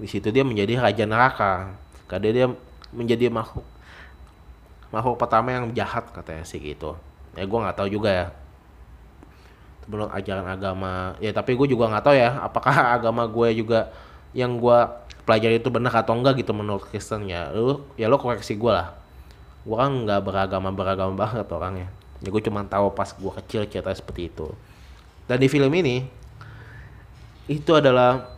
Di 0.00 0.08
situ 0.08 0.32
dia 0.32 0.40
menjadi 0.40 0.80
raja 0.80 1.04
neraka. 1.04 1.76
Karena 2.08 2.28
dia 2.32 2.46
menjadi 2.88 3.28
makhluk 3.28 3.64
makhluk 4.88 5.20
pertama 5.20 5.52
yang 5.52 5.68
jahat 5.76 6.08
katanya 6.08 6.48
sih 6.48 6.56
gitu. 6.56 6.96
Ya 7.36 7.44
gue 7.44 7.58
nggak 7.60 7.76
tahu 7.76 7.92
juga 7.92 8.08
ya 8.08 8.26
menurut 9.88 10.12
ajaran 10.12 10.44
agama. 10.44 11.16
Ya 11.18 11.32
tapi 11.32 11.56
gue 11.56 11.66
juga 11.72 11.88
nggak 11.88 12.04
tahu 12.04 12.14
ya 12.14 12.30
apakah 12.44 12.74
agama 13.00 13.24
gue 13.24 13.64
juga 13.64 13.88
yang 14.36 14.60
gue 14.60 14.78
pelajari 15.24 15.58
itu 15.58 15.72
benar 15.72 15.92
atau 16.04 16.12
enggak 16.14 16.44
gitu 16.44 16.52
menurut 16.52 16.84
Kristen 16.84 17.26
ya. 17.26 17.48
Lu 17.50 17.88
ya 17.96 18.06
lu 18.06 18.20
koreksi 18.20 18.54
gue 18.54 18.68
lah. 18.70 18.94
Gue 19.64 19.76
kan 19.80 19.90
nggak 19.90 20.20
beragama 20.22 20.68
beragama 20.70 21.12
banget 21.16 21.48
orangnya. 21.48 21.88
Ya 22.20 22.28
gue 22.28 22.42
cuma 22.44 22.62
tahu 22.68 22.92
pas 22.92 23.08
gue 23.10 23.32
kecil 23.42 23.64
cerita 23.66 23.90
seperti 23.96 24.28
itu. 24.28 24.52
Dan 25.24 25.40
di 25.40 25.48
film 25.48 25.72
ini 25.72 26.04
itu 27.48 27.72
adalah 27.72 28.36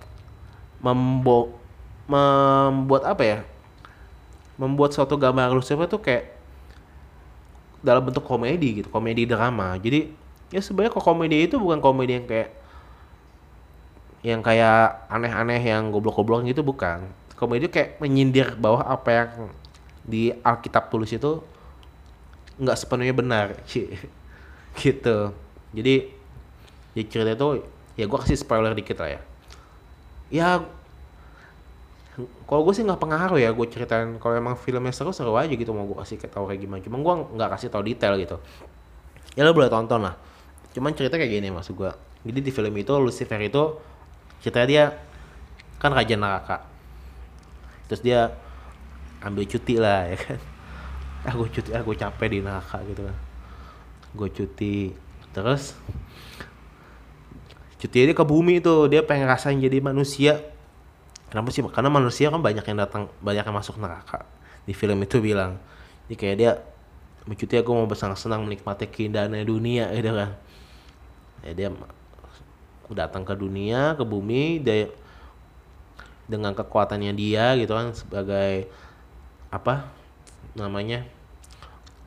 membo 0.79 1.59
membuat 2.07 3.11
apa 3.11 3.23
ya? 3.27 3.39
Membuat 4.55 4.95
suatu 4.95 5.19
gambar 5.19 5.51
Lucifer 5.51 5.91
tuh 5.91 5.99
kayak 5.99 6.39
dalam 7.81 8.05
bentuk 8.05 8.23
komedi 8.23 8.83
gitu 8.83 8.89
komedi 8.93 9.25
drama. 9.25 9.75
Jadi 9.81 10.20
ya 10.51 10.61
sebenarnya 10.63 10.95
kok 10.95 11.07
komedi 11.07 11.47
itu 11.47 11.57
bukan 11.57 11.79
komedi 11.79 12.19
yang 12.19 12.27
kayak 12.27 12.51
yang 14.21 14.41
kayak 14.45 15.09
aneh-aneh 15.09 15.63
yang 15.65 15.89
goblok-goblok 15.89 16.45
gitu 16.45 16.61
bukan. 16.61 17.09
Komedi 17.41 17.73
kayak 17.73 17.97
menyindir 18.05 18.53
bahwa 18.61 18.85
apa 18.85 19.09
yang 19.09 19.31
di 20.05 20.29
Alkitab 20.45 20.93
tulis 20.93 21.09
itu 21.09 21.41
nggak 22.61 22.77
sepenuhnya 22.77 23.17
benar 23.17 23.57
gitu. 24.83 25.19
Jadi 25.73 25.95
di 26.91 27.03
cerita 27.09 27.33
itu 27.33 27.65
ya 27.97 28.05
gue 28.05 28.19
kasih 28.21 28.37
spoiler 28.37 28.77
dikit 28.77 29.01
lah 29.01 29.17
ya. 29.17 29.21
Ya 30.31 30.49
kalau 32.45 32.67
gue 32.67 32.75
sih 32.77 32.85
nggak 32.85 33.01
pengaruh 33.01 33.41
ya 33.41 33.49
gue 33.55 33.67
ceritain 33.73 34.21
kalau 34.21 34.37
emang 34.37 34.59
filmnya 34.59 34.93
seru 34.93 35.15
seru 35.15 35.33
aja 35.41 35.49
gitu 35.49 35.73
mau 35.73 35.89
gue 35.89 35.97
kasih 36.05 36.21
tahu 36.29 36.51
kayak 36.51 36.61
gimana 36.61 36.81
cuma 36.85 37.01
gue 37.01 37.15
nggak 37.39 37.51
kasih 37.57 37.69
tahu 37.73 37.83
detail 37.87 38.19
gitu 38.21 38.37
ya 39.39 39.47
lo 39.47 39.55
boleh 39.55 39.71
tonton 39.71 40.05
lah 40.05 40.19
cuman 40.71 40.95
cerita 40.95 41.19
kayak 41.19 41.33
gini 41.41 41.49
maksud 41.51 41.75
gue 41.75 41.91
jadi 42.21 42.39
di 42.45 42.51
film 42.53 42.75
itu 42.77 42.93
Lucifer 43.01 43.41
itu 43.41 43.81
ceritanya 44.45 44.69
dia 44.69 44.85
kan 45.81 45.93
raja 45.97 46.15
neraka. 46.17 46.57
Terus 47.89 48.01
dia 48.05 48.37
ambil 49.25 49.49
cuti 49.49 49.81
lah 49.81 50.05
ya 50.13 50.17
kan. 50.21 50.39
Aku 51.33 51.45
ah, 51.49 51.51
cuti 51.53 51.71
aku 51.73 51.91
ah, 51.97 51.99
capek 52.07 52.29
di 52.29 52.39
neraka 52.45 52.85
gitu 52.85 53.09
kan. 53.09 53.17
Gue 54.13 54.29
cuti. 54.29 54.77
Terus 55.33 55.73
cuti 57.81 57.97
dia 58.05 58.13
ke 58.13 58.25
bumi 58.25 58.61
itu 58.61 58.75
dia 58.93 59.01
pengen 59.01 59.25
rasain 59.25 59.57
jadi 59.57 59.81
manusia. 59.81 60.45
Kenapa 61.33 61.49
sih? 61.55 61.65
Karena 61.65 61.89
manusia 61.89 62.29
kan 62.29 62.45
banyak 62.45 62.65
yang 62.69 62.79
datang 62.85 63.09
banyak 63.25 63.49
yang 63.49 63.57
masuk 63.57 63.81
neraka. 63.81 64.29
Di 64.69 64.77
film 64.77 65.01
itu 65.01 65.25
bilang. 65.25 65.57
Jadi 66.05 66.15
kayak 66.21 66.37
dia 66.37 66.53
mencuti 67.25 67.57
aku 67.57 67.71
mau 67.73 67.89
bersenang-senang 67.89 68.45
menikmati 68.45 68.91
keindahan 68.93 69.33
dunia 69.47 69.89
gitu 69.97 70.13
kan 70.13 70.50
ya 71.45 71.53
dia 71.57 71.69
datang 72.91 73.23
ke 73.23 73.35
dunia 73.39 73.95
ke 73.95 74.03
bumi 74.03 74.59
dia 74.61 74.91
dengan 76.27 76.55
kekuatannya 76.55 77.15
dia 77.15 77.55
gitu 77.59 77.75
kan 77.75 77.95
sebagai 77.95 78.71
apa 79.51 79.91
namanya 80.55 81.07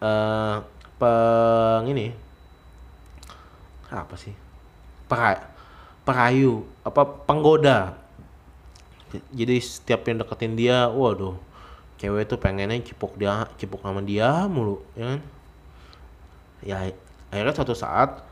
uh, 0.03 0.63
peng 0.99 1.87
ini 1.91 2.15
apa 3.91 4.15
sih 4.15 4.35
Peray, 5.13 5.37
perayu 6.07 6.65
apa 6.81 7.05
penggoda. 7.05 7.93
Jadi 9.29 9.61
setiap 9.61 10.09
yang 10.09 10.25
deketin 10.25 10.57
dia 10.57 10.89
waduh 10.89 11.37
cewek 12.01 12.25
tuh 12.25 12.41
pengennya 12.41 12.81
cipok 12.81 13.13
dia 13.13 13.45
cipok 13.61 13.85
sama 13.85 14.01
dia 14.01 14.49
mulu 14.49 14.81
ya 14.97 15.05
kan? 15.13 15.21
Ya 16.65 16.75
akhirnya 17.29 17.53
suatu 17.53 17.77
saat 17.77 18.25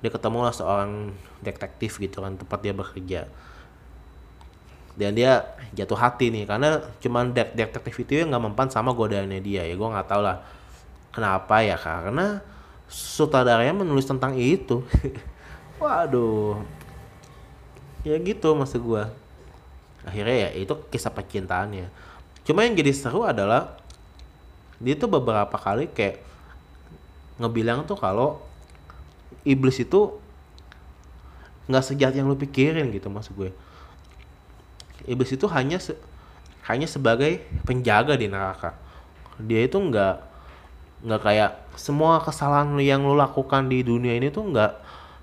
dia 0.00 0.10
ketemu 0.10 0.38
lah 0.48 0.54
seorang 0.56 1.12
detektif 1.44 2.00
gitu 2.00 2.24
kan 2.24 2.36
tempat 2.36 2.58
dia 2.64 2.72
bekerja. 2.72 3.20
Dan 4.96 5.16
dia 5.16 5.56
jatuh 5.72 5.96
hati 5.96 6.28
nih 6.28 6.44
karena 6.44 6.82
cuman 7.00 7.32
detektif 7.32 7.94
itu 8.04 8.20
yang 8.20 8.32
nggak 8.32 8.44
mempan 8.50 8.68
sama 8.68 8.92
godaannya 8.92 9.40
dia 9.40 9.64
ya 9.64 9.74
gue 9.78 9.88
nggak 9.88 10.08
tahu 10.08 10.20
lah 10.20 10.42
kenapa 11.14 11.62
ya 11.62 11.78
karena 11.78 12.42
sutradaranya 12.90 13.76
menulis 13.76 14.08
tentang 14.08 14.34
itu. 14.36 14.82
Waduh. 15.80 16.60
Ya 18.02 18.16
gitu 18.16 18.56
maksud 18.56 18.80
gue 18.80 19.04
akhirnya 20.04 20.48
ya 20.48 20.50
itu 20.56 20.72
kisah 20.88 21.12
percintaannya. 21.12 21.92
Cuma 22.44 22.64
yang 22.64 22.72
jadi 22.72 22.92
seru 22.96 23.24
adalah 23.24 23.76
dia 24.80 24.96
tuh 24.96 25.12
beberapa 25.12 25.52
kali 25.60 25.92
kayak 25.92 26.24
ngebilang 27.36 27.84
tuh 27.84 28.00
kalau 28.00 28.40
iblis 29.46 29.80
itu 29.80 30.16
nggak 31.70 31.84
sejahat 31.86 32.14
yang 32.18 32.26
lu 32.26 32.34
pikirin 32.34 32.90
gitu 32.90 33.06
maksud 33.06 33.32
gue. 33.38 33.50
Iblis 35.06 35.32
itu 35.32 35.46
hanya 35.48 35.78
se 35.78 35.94
hanya 36.66 36.86
sebagai 36.90 37.40
penjaga 37.64 38.18
di 38.18 38.26
neraka. 38.26 38.74
Dia 39.40 39.64
itu 39.64 39.78
nggak 39.78 40.16
nggak 41.00 41.20
kayak 41.24 41.50
semua 41.78 42.20
kesalahan 42.20 42.76
yang 42.82 43.06
lu 43.06 43.16
lakukan 43.16 43.70
di 43.70 43.80
dunia 43.80 44.18
ini 44.18 44.28
tuh 44.28 44.50
nggak 44.50 44.72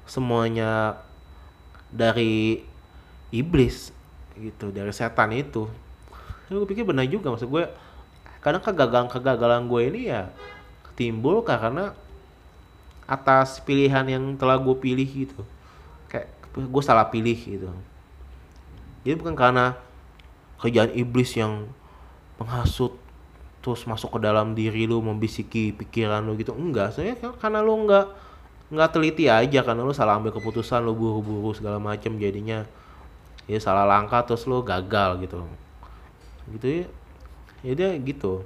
semuanya 0.10 0.98
dari 1.92 2.64
iblis 3.30 3.92
gitu 4.40 4.72
dari 4.72 4.90
setan 4.96 5.36
itu. 5.36 5.70
Gue 6.48 6.64
pikir 6.64 6.88
benar 6.88 7.06
juga 7.06 7.36
maksud 7.36 7.52
gue 7.52 7.68
kadang 8.40 8.64
kegagalan 8.64 9.12
kegagalan 9.12 9.68
gue 9.68 9.82
ini 9.92 10.02
ya 10.08 10.32
timbul 10.96 11.44
karena 11.44 11.92
atas 13.08 13.64
pilihan 13.64 14.04
yang 14.04 14.24
telah 14.36 14.60
gue 14.60 14.76
pilih 14.76 15.08
gitu. 15.08 15.40
Kayak 16.12 16.28
gue 16.54 16.84
salah 16.84 17.08
pilih 17.08 17.40
gitu. 17.40 17.72
Jadi 19.08 19.16
bukan 19.16 19.34
karena 19.40 19.80
kerjaan 20.60 20.92
iblis 20.92 21.32
yang 21.40 21.72
menghasut 22.36 23.00
terus 23.64 23.88
masuk 23.88 24.20
ke 24.20 24.20
dalam 24.20 24.54
diri 24.54 24.84
lu 24.84 25.00
membisiki 25.00 25.72
pikiran 25.72 26.20
lu 26.28 26.36
gitu. 26.36 26.52
Enggak 26.52 26.94
soalnya 26.94 27.16
karena 27.40 27.64
lu 27.64 27.88
enggak 27.88 28.12
nggak 28.68 28.90
teliti 28.92 29.32
aja 29.32 29.64
karena 29.64 29.88
lu 29.88 29.96
salah 29.96 30.20
ambil 30.20 30.36
keputusan 30.36 30.84
lu 30.84 30.92
buru-buru 30.92 31.56
segala 31.56 31.80
macem 31.80 32.12
jadinya. 32.20 32.68
Ya 33.48 33.64
salah 33.64 33.88
langkah 33.88 34.28
terus 34.28 34.44
lu 34.44 34.60
gagal 34.60 35.24
gitu. 35.24 35.48
Gitu 36.52 36.84
ya. 36.84 36.86
Ya 37.64 37.72
dia 37.72 37.90
gitu. 37.96 38.44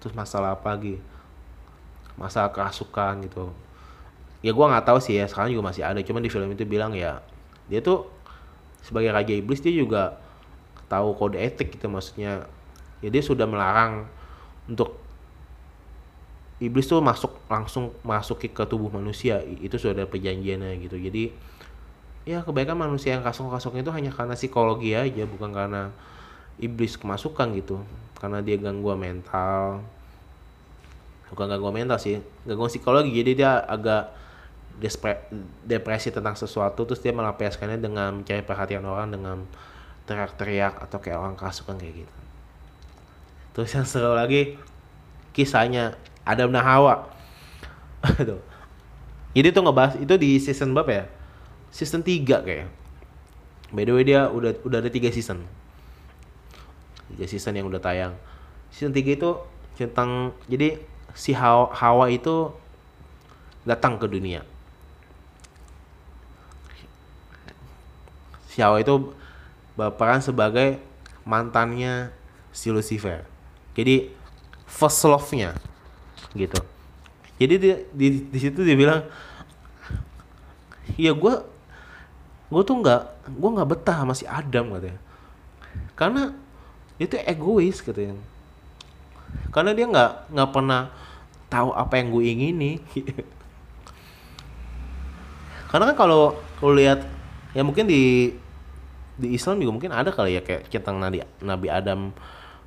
Terus 0.00 0.16
masalah 0.16 0.56
apa 0.56 0.72
lagi? 0.72 0.96
Masalah 2.16 2.48
kerasukan 2.48 3.28
gitu 3.28 3.52
ya 4.44 4.52
gua 4.52 4.76
nggak 4.76 4.84
tahu 4.84 4.98
sih 5.00 5.16
ya 5.16 5.24
sekarang 5.24 5.56
juga 5.56 5.72
masih 5.72 5.88
ada. 5.88 5.96
Cuman 6.04 6.20
di 6.20 6.28
film 6.28 6.52
itu 6.52 6.68
bilang 6.68 6.92
ya 6.92 7.24
dia 7.72 7.80
tuh 7.80 8.04
sebagai 8.84 9.08
raja 9.08 9.32
iblis 9.32 9.64
dia 9.64 9.72
juga 9.72 10.20
tahu 10.92 11.16
kode 11.16 11.40
etik 11.40 11.80
gitu 11.80 11.88
maksudnya. 11.88 12.44
Ya 13.00 13.08
dia 13.08 13.24
sudah 13.24 13.48
melarang 13.48 14.04
untuk 14.68 15.00
iblis 16.60 16.84
tuh 16.84 17.00
masuk 17.00 17.32
langsung 17.48 17.96
masuk 18.04 18.44
ke 18.44 18.64
tubuh 18.68 18.92
manusia. 18.92 19.40
Itu 19.40 19.80
sudah 19.80 20.04
ada 20.04 20.04
perjanjiannya 20.04 20.76
gitu. 20.84 21.00
Jadi 21.00 21.32
ya 22.28 22.44
kebaikan 22.44 22.76
manusia 22.76 23.16
yang 23.16 23.24
kasung-kasung 23.24 23.76
itu 23.80 23.88
hanya 23.92 24.12
karena 24.12 24.36
psikologi 24.36 24.96
aja 24.96 25.24
bukan 25.24 25.52
karena 25.56 25.88
iblis 26.60 27.00
kemasukan 27.00 27.56
gitu. 27.56 27.80
Karena 28.20 28.44
dia 28.44 28.60
gangguan 28.60 29.00
mental. 29.00 29.80
Bukan 31.32 31.48
gangguan 31.48 31.80
mental 31.80 31.96
sih 31.96 32.20
gangguan 32.44 32.68
psikologi. 32.68 33.08
Jadi 33.12 33.40
dia 33.40 33.64
agak 33.64 34.23
depresi 35.64 36.12
tentang 36.12 36.34
sesuatu 36.34 36.84
terus 36.84 37.00
dia 37.00 37.14
melampiaskannya 37.14 37.78
dengan 37.80 38.20
mencari 38.20 38.42
perhatian 38.44 38.84
orang 38.84 39.12
dengan 39.12 39.36
teriak-teriak 40.04 40.84
atau 40.84 40.98
kayak 41.00 41.18
orang 41.18 41.36
kasukan 41.38 41.80
kayak 41.80 42.04
gitu 42.04 42.16
terus 43.54 43.70
yang 43.72 43.86
seru 43.86 44.12
lagi 44.12 44.58
kisahnya 45.34 45.98
Adam 46.24 46.54
dan 46.54 46.64
Hawa. 46.64 47.10
Tuh. 48.28 48.40
Jadi 49.34 49.50
tuh 49.50 49.66
ngebahas 49.66 49.98
itu 49.98 50.14
di 50.14 50.38
season 50.38 50.70
berapa 50.70 50.92
ya? 50.94 51.04
Season 51.74 52.06
3 52.06 52.46
kayak. 52.46 52.70
By 53.74 53.82
the 53.82 53.92
way 53.92 54.06
dia 54.06 54.30
udah 54.30 54.54
udah 54.62 54.78
ada 54.78 54.86
3 54.86 55.10
season. 55.10 55.42
3 57.18 57.26
season 57.26 57.58
yang 57.58 57.66
udah 57.66 57.82
tayang. 57.82 58.14
Season 58.70 58.94
3 58.94 59.18
itu 59.18 59.30
tentang 59.74 60.30
jadi 60.46 60.78
si 61.18 61.34
Hawa, 61.34 61.74
Hawa 61.74 62.14
itu 62.14 62.54
datang 63.66 63.98
ke 63.98 64.06
dunia. 64.06 64.46
Hawa 68.62 68.82
itu 68.82 69.14
berperan 69.74 70.22
sebagai 70.22 70.78
mantannya 71.26 72.14
si 72.54 72.70
Lucifer. 72.70 73.26
Jadi 73.74 74.14
first 74.68 75.02
love-nya 75.06 75.54
gitu. 76.34 76.58
Jadi 77.38 77.54
di 77.58 77.70
di, 77.90 78.06
di 78.30 78.38
situ 78.38 78.62
dia 78.62 78.78
bilang 78.78 79.02
ya 80.94 81.10
gue 81.10 81.34
gue 82.52 82.62
tuh 82.62 82.76
nggak 82.78 83.02
gue 83.34 83.50
nggak 83.58 83.68
betah 83.74 83.98
sama 84.06 84.14
si 84.14 84.24
Adam 84.28 84.78
katanya. 84.78 85.00
Karena 85.98 86.30
itu 87.00 87.18
egois 87.26 87.82
katanya. 87.82 88.14
Karena 89.50 89.74
dia 89.74 89.86
nggak 89.90 90.30
nggak 90.30 90.50
pernah 90.54 90.94
tahu 91.50 91.74
apa 91.74 91.98
yang 91.98 92.14
gue 92.14 92.24
ingini. 92.30 92.78
Karena 95.74 95.90
kan 95.90 95.96
kalau 95.98 96.38
kalau 96.62 96.78
lihat 96.78 97.02
ya 97.50 97.66
mungkin 97.66 97.90
di 97.90 98.30
di 99.14 99.38
Islam 99.38 99.62
juga 99.62 99.72
mungkin 99.78 99.92
ada 99.94 100.10
kali 100.10 100.38
ya 100.38 100.42
kayak 100.42 100.66
tentang 100.70 100.98
Nabi 100.98 101.22
Nabi 101.38 101.68
Adam 101.70 102.10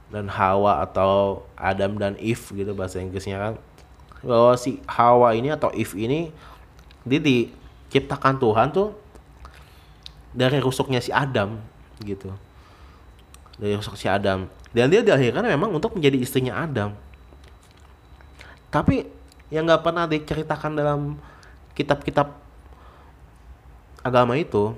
dan 0.07 0.31
Hawa 0.31 0.87
atau 0.87 1.43
Adam 1.59 1.99
dan 1.99 2.15
Eve 2.15 2.43
gitu 2.55 2.71
bahasa 2.71 3.03
Inggrisnya 3.03 3.39
kan. 3.39 3.53
Bahwa 4.23 4.55
si 4.55 4.79
Hawa 4.87 5.35
ini 5.35 5.51
atau 5.51 5.67
Eve 5.75 5.93
ini 5.99 6.31
dia 7.03 7.19
diciptakan 7.19 8.39
Tuhan 8.39 8.71
tuh 8.71 8.95
dari 10.31 10.59
rusuknya 10.63 11.03
si 11.03 11.11
Adam 11.11 11.59
gitu. 12.03 12.31
Dari 13.59 13.75
rusuk 13.75 13.99
si 13.99 14.07
Adam. 14.07 14.47
Dan 14.71 14.87
dia 14.87 15.03
dilahirkan 15.03 15.43
memang 15.43 15.75
untuk 15.75 15.95
menjadi 15.95 16.15
istrinya 16.19 16.63
Adam. 16.63 16.95
Tapi 18.71 19.07
yang 19.51 19.67
nggak 19.67 19.83
pernah 19.83 20.05
diceritakan 20.07 20.71
dalam 20.75 20.99
kitab-kitab 21.75 22.35
agama 24.03 24.39
itu 24.39 24.75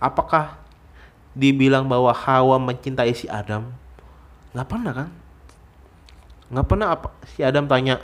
apakah 0.00 0.56
dibilang 1.34 1.86
bahwa 1.86 2.10
Hawa 2.10 2.58
mencintai 2.58 3.14
si 3.14 3.30
Adam 3.30 3.70
nggak 4.50 4.66
pernah 4.66 4.92
kan? 4.92 5.08
Nggak 6.50 6.66
pernah 6.66 6.86
apa? 6.90 7.08
Si 7.30 7.40
Adam 7.46 7.70
tanya 7.70 8.02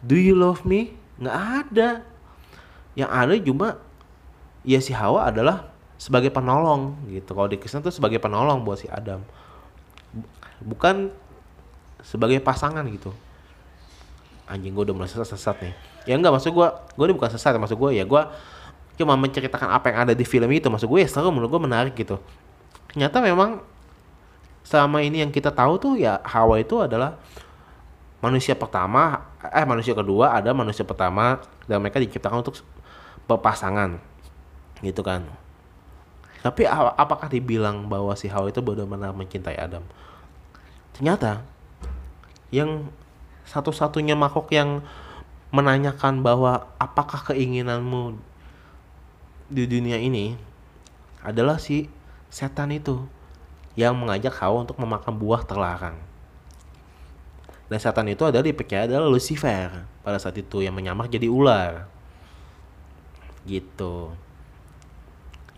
do 0.00 0.16
you 0.16 0.32
love 0.32 0.64
me? 0.64 0.96
Nggak 1.20 1.36
ada. 1.36 1.88
Yang 2.96 3.10
ada 3.10 3.34
cuma 3.44 3.68
ya 4.64 4.80
si 4.80 4.96
Hawa 4.96 5.28
adalah 5.28 5.68
sebagai 6.00 6.32
penolong 6.32 6.96
gitu. 7.12 7.36
Kalau 7.36 7.48
di 7.48 7.60
Kristen 7.60 7.84
tuh 7.84 7.92
sebagai 7.92 8.16
penolong 8.16 8.64
buat 8.64 8.80
si 8.80 8.88
Adam. 8.88 9.20
Bukan 10.64 11.12
sebagai 12.00 12.40
pasangan 12.40 12.84
gitu. 12.88 13.12
Anjing 14.44 14.76
gue 14.76 14.84
udah 14.84 14.96
mulai 14.96 15.08
sesat 15.08 15.56
nih. 15.60 15.74
Ya 16.04 16.16
enggak 16.16 16.36
maksud 16.36 16.52
gue 16.52 16.68
gue 16.68 17.04
ini 17.08 17.14
bukan 17.16 17.30
sesat 17.32 17.56
maksud 17.56 17.80
gue 17.80 17.90
ya 17.96 18.04
gue 18.04 18.22
cuma 18.94 19.18
menceritakan 19.18 19.68
apa 19.74 19.90
yang 19.90 19.98
ada 20.08 20.14
di 20.14 20.22
film 20.22 20.50
itu. 20.54 20.66
Maksud 20.70 20.86
gue 20.86 21.00
ya 21.02 21.08
seru 21.10 21.30
menurut 21.34 21.50
gue 21.50 21.62
menarik 21.62 21.94
gitu. 21.98 22.18
Ternyata 22.90 23.18
memang 23.18 23.62
selama 24.64 25.02
ini 25.04 25.20
yang 25.20 25.30
kita 25.34 25.52
tahu 25.52 25.76
tuh 25.76 25.94
ya 26.00 26.22
Hawa 26.24 26.62
itu 26.62 26.80
adalah 26.80 27.20
manusia 28.24 28.56
pertama 28.56 29.28
eh 29.52 29.66
manusia 29.68 29.92
kedua 29.92 30.32
ada 30.32 30.56
manusia 30.56 30.80
pertama 30.80 31.44
dan 31.68 31.84
mereka 31.84 32.00
diciptakan 32.00 32.40
untuk 32.40 32.56
berpasangan 33.28 34.00
gitu 34.80 35.04
kan. 35.04 35.26
Tapi 36.44 36.68
apakah 36.68 37.28
dibilang 37.32 37.88
bahwa 37.88 38.12
si 38.16 38.28
Hawa 38.28 38.52
itu 38.52 38.60
benar-benar 38.60 39.16
mencintai 39.16 39.56
Adam? 39.56 39.80
Ternyata 40.92 41.40
yang 42.52 42.92
satu-satunya 43.48 44.12
makhluk 44.12 44.52
yang 44.52 44.84
menanyakan 45.52 46.20
bahwa 46.20 46.68
apakah 46.76 47.32
keinginanmu 47.32 48.20
di 49.48 49.68
dunia 49.68 50.00
ini 50.00 50.36
adalah 51.20 51.60
si 51.60 51.88
setan 52.32 52.72
itu 52.72 53.04
yang 53.74 53.96
mengajak 53.98 54.32
Hawa 54.38 54.64
untuk 54.64 54.78
memakan 54.80 55.14
buah 55.16 55.42
terlarang. 55.44 55.98
Dan 57.68 57.78
setan 57.80 58.06
itu 58.12 58.22
adalah 58.22 58.44
dipercaya 58.44 58.86
adalah 58.86 59.08
Lucifer 59.08 59.88
pada 60.04 60.18
saat 60.20 60.36
itu 60.36 60.62
yang 60.62 60.76
menyamar 60.76 61.08
jadi 61.10 61.26
ular. 61.26 61.88
Gitu. 63.48 64.12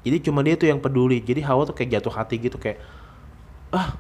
Jadi 0.07 0.17
cuma 0.23 0.41
dia 0.47 0.55
tuh 0.55 0.71
yang 0.71 0.79
peduli. 0.79 1.19
Jadi 1.19 1.43
Hawa 1.43 1.67
tuh 1.67 1.75
kayak 1.75 1.99
jatuh 1.99 2.15
hati 2.15 2.39
gitu 2.39 2.57
kayak 2.57 2.79
ah 3.75 3.99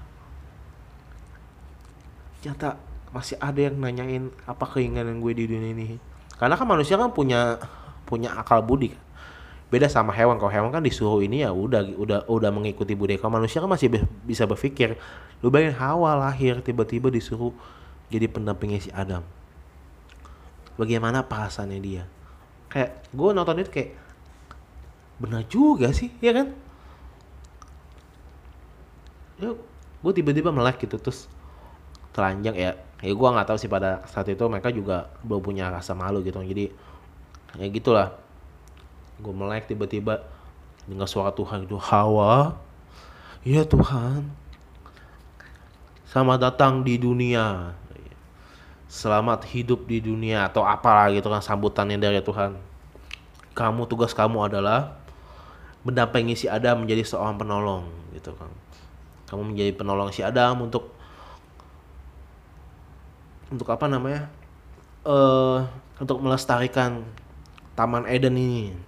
ternyata 2.38 2.79
masih 3.11 3.35
ada 3.42 3.59
yang 3.59 3.75
nanyain 3.75 4.31
apa 4.46 4.64
keinginan 4.70 5.18
gue 5.18 5.33
di 5.35 5.44
dunia 5.51 5.75
ini. 5.75 5.99
Karena 6.38 6.55
kan 6.55 6.66
manusia 6.68 6.94
kan 6.94 7.11
punya 7.11 7.59
punya 8.07 8.31
akal 8.38 8.62
budi 8.62 8.94
kan 8.94 9.06
beda 9.66 9.90
sama 9.90 10.14
hewan. 10.14 10.38
Kalau 10.38 10.52
hewan 10.52 10.70
kan 10.70 10.83
disuruh 10.83 11.18
ini 11.22 11.42
ya 11.42 11.50
udah 11.50 11.83
udah 11.98 12.18
udah 12.31 12.50
mengikuti 12.55 12.94
budaya 12.94 13.18
kalau 13.18 13.42
manusia 13.42 13.59
kan 13.59 13.70
masih 13.70 13.90
bisa 14.22 14.46
berpikir 14.46 14.94
lu 15.42 15.50
bayangin 15.50 15.76
Hawa 15.76 16.16
lahir 16.16 16.62
tiba-tiba 16.62 17.11
disuruh 17.11 17.50
jadi 18.07 18.31
pendampingnya 18.31 18.81
si 18.81 18.90
Adam. 18.94 19.26
Bagaimana 20.79 21.26
perasaannya 21.26 21.81
dia? 21.83 22.05
Kayak 22.70 23.02
gue 23.11 23.31
nonton 23.35 23.59
itu 23.62 23.70
kayak 23.72 23.90
benar 25.16 25.42
juga 25.48 25.90
sih 25.90 26.12
ya 26.22 26.31
kan? 26.37 26.52
Yuk 29.42 29.57
gue 29.96 30.12
tiba-tiba 30.22 30.55
melek 30.55 30.87
gitu 30.87 31.02
terus 31.02 31.26
telanjang 32.14 32.55
ya 32.55 32.79
ya 33.02 33.12
gue 33.12 33.29
nggak 33.29 33.48
tahu 33.50 33.59
sih 33.59 33.66
pada 33.66 34.07
saat 34.07 34.31
itu 34.31 34.40
mereka 34.46 34.70
juga 34.70 35.11
belum 35.26 35.42
punya 35.42 35.66
rasa 35.68 35.98
malu 35.98 36.22
gitu. 36.22 36.38
Jadi 36.38 36.70
ya 37.59 37.66
gitulah 37.72 38.25
gue 39.16 39.33
melek 39.33 39.72
tiba-tiba 39.72 40.29
dengar 40.85 41.09
suara 41.09 41.33
Tuhan 41.33 41.64
itu 41.64 41.76
Hawa. 41.81 42.61
Iya 43.42 43.64
Tuhan. 43.64 44.29
Selamat 46.07 46.50
datang 46.50 46.85
di 46.85 47.00
dunia. 47.00 47.74
Selamat 48.87 49.42
hidup 49.50 49.85
di 49.90 49.98
dunia 49.98 50.46
atau 50.46 50.62
apalah 50.62 51.11
gitu 51.11 51.26
kan 51.26 51.42
sambutannya 51.42 51.98
dari 51.98 52.22
Tuhan. 52.22 52.55
Kamu 53.57 53.88
tugas 53.88 54.12
kamu 54.14 54.52
adalah 54.52 55.00
mendampingi 55.83 56.38
si 56.38 56.46
Adam 56.46 56.85
menjadi 56.87 57.02
seorang 57.02 57.40
penolong 57.40 57.88
gitu 58.14 58.37
kan. 58.37 58.50
Kamu 59.26 59.55
menjadi 59.55 59.74
penolong 59.74 60.14
si 60.14 60.22
Adam 60.22 60.70
untuk 60.70 60.94
untuk 63.50 63.66
apa 63.70 63.87
namanya 63.87 64.31
eh 65.07 65.61
untuk 65.98 66.20
melestarikan 66.22 67.02
Taman 67.74 68.07
Eden 68.07 68.38
ini. 68.38 68.86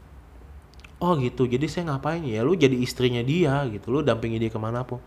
Oh 0.99 1.15
gitu, 1.15 1.47
jadi 1.47 1.63
saya 1.71 1.95
ngapain 1.95 2.27
ya? 2.27 2.43
Lu 2.43 2.59
jadi 2.59 2.75
istrinya 2.75 3.23
dia 3.23 3.63
gitu, 3.71 3.95
lu 3.95 4.03
dampingi 4.03 4.43
dia 4.43 4.51
ke 4.51 4.59
mana 4.59 4.83
pun. 4.83 4.99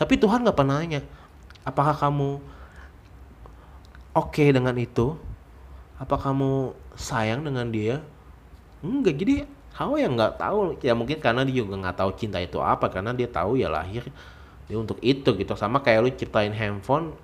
Tapi 0.00 0.16
Tuhan 0.16 0.40
nggak 0.40 0.56
pernah 0.56 0.80
nanya, 0.80 1.04
apakah 1.68 1.92
kamu 1.92 2.40
oke 4.16 4.44
dengan 4.48 4.72
itu? 4.80 5.20
Apa 6.00 6.16
kamu 6.16 6.72
sayang 6.96 7.44
dengan 7.44 7.68
dia? 7.68 8.00
Enggak, 8.80 9.20
jadi 9.20 9.44
Hawa 9.78 10.02
yang 10.02 10.18
nggak 10.18 10.42
tahu 10.42 10.74
ya 10.82 10.90
mungkin 10.90 11.22
karena 11.22 11.46
dia 11.46 11.62
juga 11.62 11.78
nggak 11.78 12.02
tahu 12.02 12.10
cinta 12.18 12.42
itu 12.42 12.58
apa 12.58 12.90
karena 12.90 13.14
dia 13.14 13.30
tahu 13.30 13.54
ya 13.54 13.70
lahir 13.70 14.02
dia 14.66 14.74
untuk 14.74 14.98
itu 14.98 15.38
gitu 15.38 15.54
sama 15.54 15.78
kayak 15.78 16.00
lu 16.02 16.10
ciptain 16.10 16.50
handphone 16.50 17.14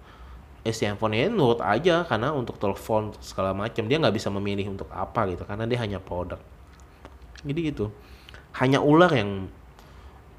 eh 0.62 0.70
si 0.70 0.86
handphonenya 0.86 1.34
nurut 1.34 1.58
aja 1.58 2.06
karena 2.06 2.30
untuk 2.30 2.54
telepon 2.62 3.10
segala 3.18 3.50
macam 3.58 3.90
dia 3.90 3.98
nggak 3.98 4.14
bisa 4.14 4.30
memilih 4.30 4.70
untuk 4.70 4.86
apa 4.94 5.26
gitu 5.34 5.42
karena 5.42 5.66
dia 5.66 5.82
hanya 5.82 5.98
produk 5.98 6.38
jadi 7.44 7.60
gitu. 7.70 7.92
Hanya 8.56 8.80
ular 8.80 9.12
yang 9.12 9.46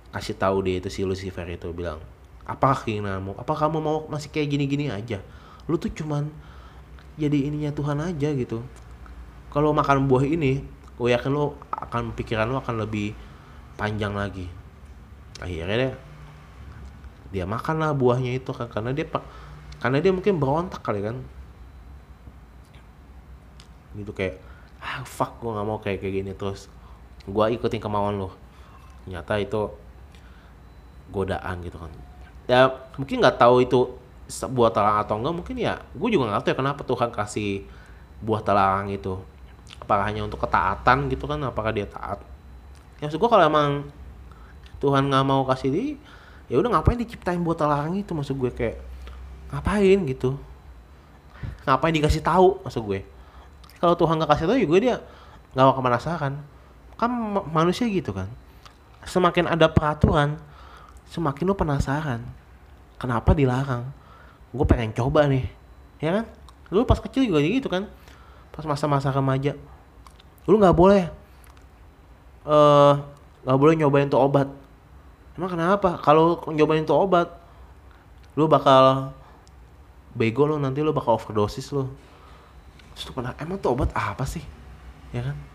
kasih 0.09 0.35
tahu 0.35 0.65
dia 0.65 0.81
itu 0.81 0.89
si 0.89 1.01
Lucifer 1.05 1.45
itu 1.45 1.69
bilang 1.71 2.01
apa 2.45 2.77
keinginanmu? 2.85 3.37
Apa 3.37 3.53
kamu 3.53 3.77
mau 3.81 3.97
masih 4.09 4.29
kayak 4.33 4.53
gini-gini 4.53 4.89
aja? 4.89 5.21
Lu 5.69 5.77
tuh 5.77 5.93
cuman 5.93 6.29
jadi 7.17 7.47
ininya 7.47 7.71
Tuhan 7.73 7.97
aja 8.01 8.29
gitu. 8.33 8.61
Kalau 9.53 9.71
makan 9.71 10.05
buah 10.09 10.25
ini 10.27 10.61
gue 10.95 11.09
yakin 11.11 11.31
lo 11.31 11.59
akan 11.71 12.15
pikiran 12.15 12.47
lo 12.47 12.59
akan 12.59 12.87
lebih 12.87 13.15
panjang 13.75 14.15
lagi. 14.15 14.47
Akhirnya 15.41 15.75
deh 15.75 15.93
dia 17.33 17.43
makan 17.43 17.83
lah 17.83 17.91
buahnya 17.91 18.39
itu 18.39 18.55
kan 18.55 18.71
karena 18.71 18.95
dia 18.95 19.03
karena 19.83 19.99
dia 19.99 20.11
mungkin 20.15 20.39
berontak 20.39 20.79
kali 20.79 21.03
kan. 21.03 21.19
Gitu 23.95 24.11
kayak 24.15 24.39
ah 24.79 25.03
fuck 25.03 25.41
gue 25.41 25.51
nggak 25.51 25.67
mau 25.67 25.79
kayak 25.81 25.99
kayak 25.99 26.13
gini 26.23 26.31
terus 26.37 26.69
gue 27.25 27.45
ikutin 27.57 27.81
kemauan 27.81 28.21
lo 28.21 28.29
ternyata 29.05 29.37
itu 29.37 29.69
godaan 31.13 31.61
gitu 31.61 31.77
kan. 31.77 31.91
Ya 32.49 32.69
mungkin 32.97 33.21
nggak 33.21 33.37
tahu 33.37 33.61
itu 33.61 33.93
buah 34.25 34.73
terlarang 34.73 35.05
atau 35.05 35.21
enggak 35.21 35.35
mungkin 35.37 35.55
ya 35.61 35.77
gue 35.93 36.09
juga 36.09 36.33
nggak 36.33 36.41
tahu 36.41 36.51
ya 36.53 36.57
kenapa 36.57 36.81
Tuhan 36.81 37.09
kasih 37.13 37.65
buah 38.25 38.41
terlarang 38.41 38.89
itu. 38.89 39.17
Apakah 39.81 40.09
hanya 40.09 40.25
untuk 40.25 40.41
ketaatan 40.41 41.09
gitu 41.13 41.29
kan 41.29 41.37
apakah 41.45 41.69
dia 41.73 41.85
taat? 41.85 42.21
Ya 42.97 43.09
maksud 43.09 43.21
gue 43.21 43.29
kalau 43.29 43.45
emang 43.45 43.85
Tuhan 44.81 45.09
nggak 45.09 45.25
mau 45.25 45.45
kasih 45.45 45.69
dia 45.69 45.97
ya 46.45 46.61
udah 46.61 46.77
ngapain 46.77 46.97
diciptain 46.97 47.41
buat 47.41 47.57
terlarang 47.57 47.97
itu? 47.97 48.13
Maksud 48.13 48.37
gue 48.37 48.49
kayak 48.53 48.77
ngapain 49.53 50.01
gitu? 50.09 50.37
Ngapain 51.65 51.93
dikasih 51.93 52.25
tahu? 52.25 52.61
Maksud 52.65 52.81
gue. 52.85 53.05
Kalau 53.77 53.93
Tuhan 53.93 54.17
nggak 54.17 54.29
kasih 54.33 54.45
tahu 54.49 54.57
juga 54.57 54.77
dia 54.81 54.95
nggak 55.53 55.65
akan 55.69 55.83
penasaran 55.85 56.33
kan 56.95 57.11
manusia 57.51 57.87
gitu 57.87 58.15
kan. 58.15 58.31
Semakin 59.05 59.51
ada 59.51 59.69
peraturan 59.69 60.39
semakin 61.11 61.43
lu 61.45 61.55
penasaran 61.55 62.25
kenapa 62.97 63.35
dilarang? 63.35 63.85
Gue 64.55 64.65
pengen 64.65 64.95
coba 64.95 65.27
nih 65.27 65.45
ya 65.99 66.21
kan? 66.21 66.25
Lu 66.73 66.87
pas 66.87 66.97
kecil 66.97 67.27
juga 67.27 67.43
gitu 67.43 67.67
kan 67.67 67.87
pas 68.55 68.63
masa-masa 68.63 69.11
remaja. 69.11 69.53
Lu 70.47 70.55
nggak 70.55 70.75
boleh 70.75 71.03
eh, 72.47 72.93
nggak 73.45 73.57
uh, 73.57 73.61
boleh 73.61 73.73
nyobain 73.75 74.07
tuh 74.07 74.21
obat. 74.21 74.47
Emang 75.35 75.51
kenapa? 75.51 75.99
Kalau 75.99 76.39
nyobain 76.49 76.87
tuh 76.87 76.95
obat 76.95 77.27
lu 78.35 78.51
bakal 78.51 79.15
bego 80.15 80.43
lu 80.47 80.59
nanti 80.59 80.79
lu 80.79 80.95
bakal 80.95 81.19
overdosis 81.19 81.75
lu. 81.75 81.91
Terus 82.95 83.11
pernah 83.11 83.35
emang 83.43 83.59
tuh 83.59 83.75
obat 83.75 83.91
apa 83.91 84.23
sih? 84.23 84.43
Ya 85.11 85.19
kan 85.19 85.54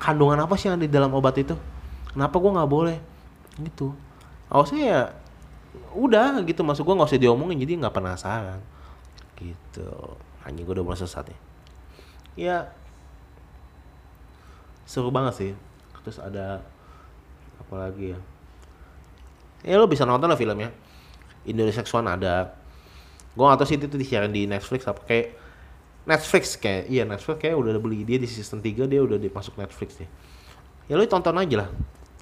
kandungan 0.00 0.38
apa 0.42 0.54
sih 0.58 0.68
yang 0.70 0.78
di 0.80 0.88
dalam 0.88 1.12
obat 1.14 1.38
itu? 1.40 1.56
Kenapa 2.12 2.36
gua 2.38 2.62
nggak 2.62 2.70
boleh? 2.70 2.98
Gitu. 3.58 3.90
Awalnya 4.50 4.80
ya 4.82 5.00
udah 5.94 6.42
gitu. 6.44 6.62
Masuk 6.62 6.86
gua 6.86 7.02
nggak 7.02 7.10
usah 7.14 7.22
diomongin 7.22 7.58
jadi 7.58 7.80
nggak 7.80 7.94
penasaran. 7.94 8.60
Gitu. 9.38 9.90
Hanya 10.44 10.60
gue 10.60 10.74
udah 10.76 10.84
mulai 10.84 11.00
sesat 11.00 11.24
ya. 11.32 11.38
Ya 12.34 12.56
seru 14.84 15.08
banget 15.08 15.34
sih. 15.34 15.52
Terus 16.04 16.20
ada 16.20 16.60
apa 17.56 17.74
lagi 17.80 18.12
ya? 18.12 18.18
Ya 19.64 19.80
lo 19.80 19.88
bisa 19.88 20.04
nonton 20.04 20.28
lah 20.28 20.36
filmnya. 20.36 20.68
Indonesia 21.48 21.80
X1 21.80 22.04
ada. 22.04 22.52
Gue 23.32 23.44
gak 23.48 23.58
tau 23.58 23.66
sih 23.66 23.80
itu 23.80 23.96
disiarin 23.96 24.30
di 24.30 24.44
Netflix 24.44 24.84
apa 24.84 25.00
kayak 25.08 25.32
Netflix 26.04 26.60
kayak 26.60 26.92
iya 26.92 27.08
Netflix 27.08 27.36
kayak 27.40 27.56
udah 27.56 27.80
beli 27.80 28.04
dia 28.04 28.20
di 28.20 28.28
season 28.28 28.60
3 28.60 28.84
dia 28.84 29.00
udah 29.00 29.16
dimasuk 29.16 29.56
Netflix 29.56 29.96
nih 30.00 30.08
ya 30.88 31.00
lo 31.00 31.04
tonton 31.08 31.36
aja 31.40 31.64
lah. 31.64 31.68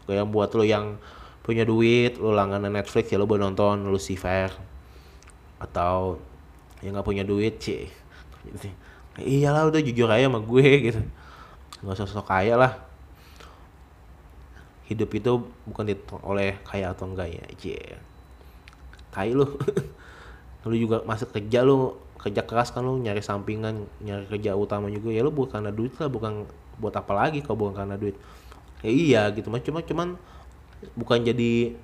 Kayak 0.06 0.26
buat 0.30 0.50
lo 0.54 0.62
yang 0.66 0.98
punya 1.42 1.66
duit 1.66 2.18
lo 2.18 2.30
langganan 2.34 2.74
Netflix 2.74 3.10
ya 3.10 3.18
lo 3.18 3.26
boleh 3.26 3.42
nonton 3.42 3.90
Lucifer. 3.90 4.50
Atau 5.58 6.22
yang 6.82 6.98
nggak 6.98 7.06
punya 7.06 7.22
duit 7.22 7.62
sih 7.62 7.86
iyalah 9.22 9.70
udah 9.70 9.78
jujur 9.78 10.10
aja 10.10 10.26
sama 10.26 10.40
gue 10.42 10.68
gitu. 10.90 11.00
Nggak 11.82 11.94
usah 11.94 12.10
sok 12.10 12.26
kaya 12.26 12.54
lah. 12.58 12.72
Hidup 14.86 15.10
itu 15.14 15.46
bukan 15.66 15.86
dihitung 15.86 16.22
oleh 16.26 16.58
kaya 16.66 16.90
atau 16.90 17.06
enggak 17.06 17.30
ya 17.30 17.44
cie 17.58 17.82
kaya 19.12 19.36
lu. 19.36 19.46
Lu 20.62 20.78
juga 20.78 21.02
masuk 21.02 21.34
kerja 21.34 21.66
lu 21.66 21.98
kerja 22.22 22.46
keras 22.46 22.70
kan 22.70 22.86
lu 22.86 23.02
nyari 23.02 23.18
sampingan 23.18 23.82
nyari 23.98 24.30
kerja 24.30 24.54
utama 24.54 24.86
juga 24.86 25.10
ya 25.10 25.26
lu 25.26 25.34
bukan 25.34 25.58
karena 25.58 25.74
duit 25.74 25.90
lah 25.98 26.06
bukan 26.06 26.46
buat 26.78 26.94
apa 26.94 27.12
lagi 27.12 27.42
kalau 27.42 27.66
bukan 27.66 27.82
karena 27.82 27.98
duit. 27.98 28.14
Ya 28.86 28.90
iya 28.90 29.22
gitu 29.34 29.50
mas. 29.50 29.66
Cuma 29.66 29.82
cuman 29.82 30.14
bukan 30.94 31.18
jadi 31.22 31.74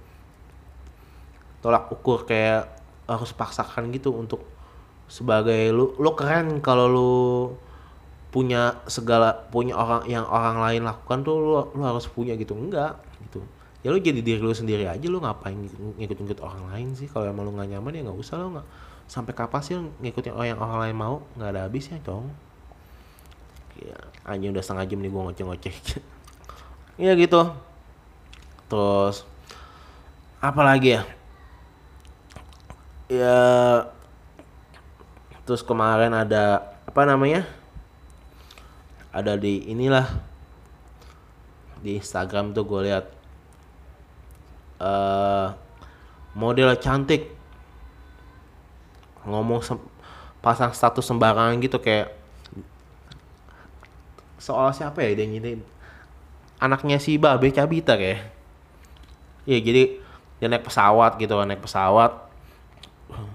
tolak 1.59 1.91
ukur 1.91 2.23
kayak 2.23 2.71
harus 3.11 3.35
paksakan 3.35 3.91
gitu 3.91 4.15
untuk 4.15 4.47
sebagai 5.11 5.75
lu 5.75 5.97
lu 5.99 6.11
keren 6.15 6.63
kalau 6.63 6.87
lu 6.87 7.13
punya 8.29 8.77
segala 8.85 9.33
punya 9.49 9.73
orang 9.73 10.05
yang 10.05 10.29
orang 10.29 10.61
lain 10.61 10.85
lakukan 10.85 11.25
tuh 11.25 11.35
lu, 11.41 11.53
lu 11.75 11.83
harus 11.83 12.07
punya 12.07 12.39
gitu. 12.39 12.55
Enggak 12.55 12.99
gitu. 13.27 13.43
Ya 13.83 13.95
lu 13.95 13.99
jadi 13.99 14.23
diri 14.23 14.43
lu 14.43 14.55
sendiri 14.55 14.87
aja 14.87 15.07
lu 15.07 15.23
ngapain 15.23 15.57
ngikut-ngikut 15.99 16.43
orang 16.43 16.63
lain 16.75 16.89
sih? 16.95 17.07
Kalau 17.11 17.27
emang 17.27 17.47
lu 17.47 17.55
nggak 17.55 17.75
nyaman 17.75 17.95
ya 17.95 18.01
nggak 18.07 18.19
usah 18.19 18.39
lo 18.39 18.59
nggak 18.59 18.69
sampai 19.09 19.33
kapan 19.33 19.61
sih 19.65 19.75
ngikutin 19.75 20.37
orang 20.37 20.49
yang 20.53 20.61
orang 20.61 20.79
lain 20.85 20.97
mau? 20.97 21.17
Nggak 21.35 21.51
ada 21.57 21.61
habisnya 21.65 21.99
dong. 22.05 22.29
Ya 23.81 23.97
anjing 24.29 24.53
udah 24.53 24.61
setengah 24.61 24.85
jam 24.85 25.01
nih 25.01 25.11
gua 25.11 25.23
ngoceh-ngoceh. 25.29 25.75
Ya 26.99 27.15
gitu. 27.15 27.55
Terus 28.67 29.23
apa 30.43 30.67
lagi 30.67 30.99
ya? 30.99 31.07
Ya 33.07 33.39
terus 35.47 35.63
kemarin 35.63 36.11
ada 36.11 36.75
apa 36.83 37.07
namanya? 37.07 37.47
Ada 39.15 39.39
di 39.39 39.63
inilah 39.71 40.11
di 41.79 42.03
Instagram 42.03 42.51
tuh 42.51 42.67
gue 42.67 42.91
lihat 42.91 43.07
uh, 44.83 45.55
model 46.35 46.75
cantik 46.83 47.38
ngomong 49.29 49.61
pasang 50.41 50.73
status 50.73 51.05
sembarangan 51.05 51.61
gitu 51.61 51.77
kayak 51.83 52.15
soal 54.39 54.71
siapa 54.71 55.03
ya 55.03 55.19
dia 55.19 55.27
nyindir? 55.27 55.61
Anaknya 56.63 56.97
si 57.03 57.19
Babe 57.19 57.51
Cabita 57.51 57.99
kayak. 57.99 58.35
Iya 59.45 59.59
jadi 59.61 59.83
dia 60.39 60.47
naik 60.47 60.67
pesawat 60.67 61.19
gitu 61.19 61.35
naik 61.43 61.63
pesawat. 61.63 62.15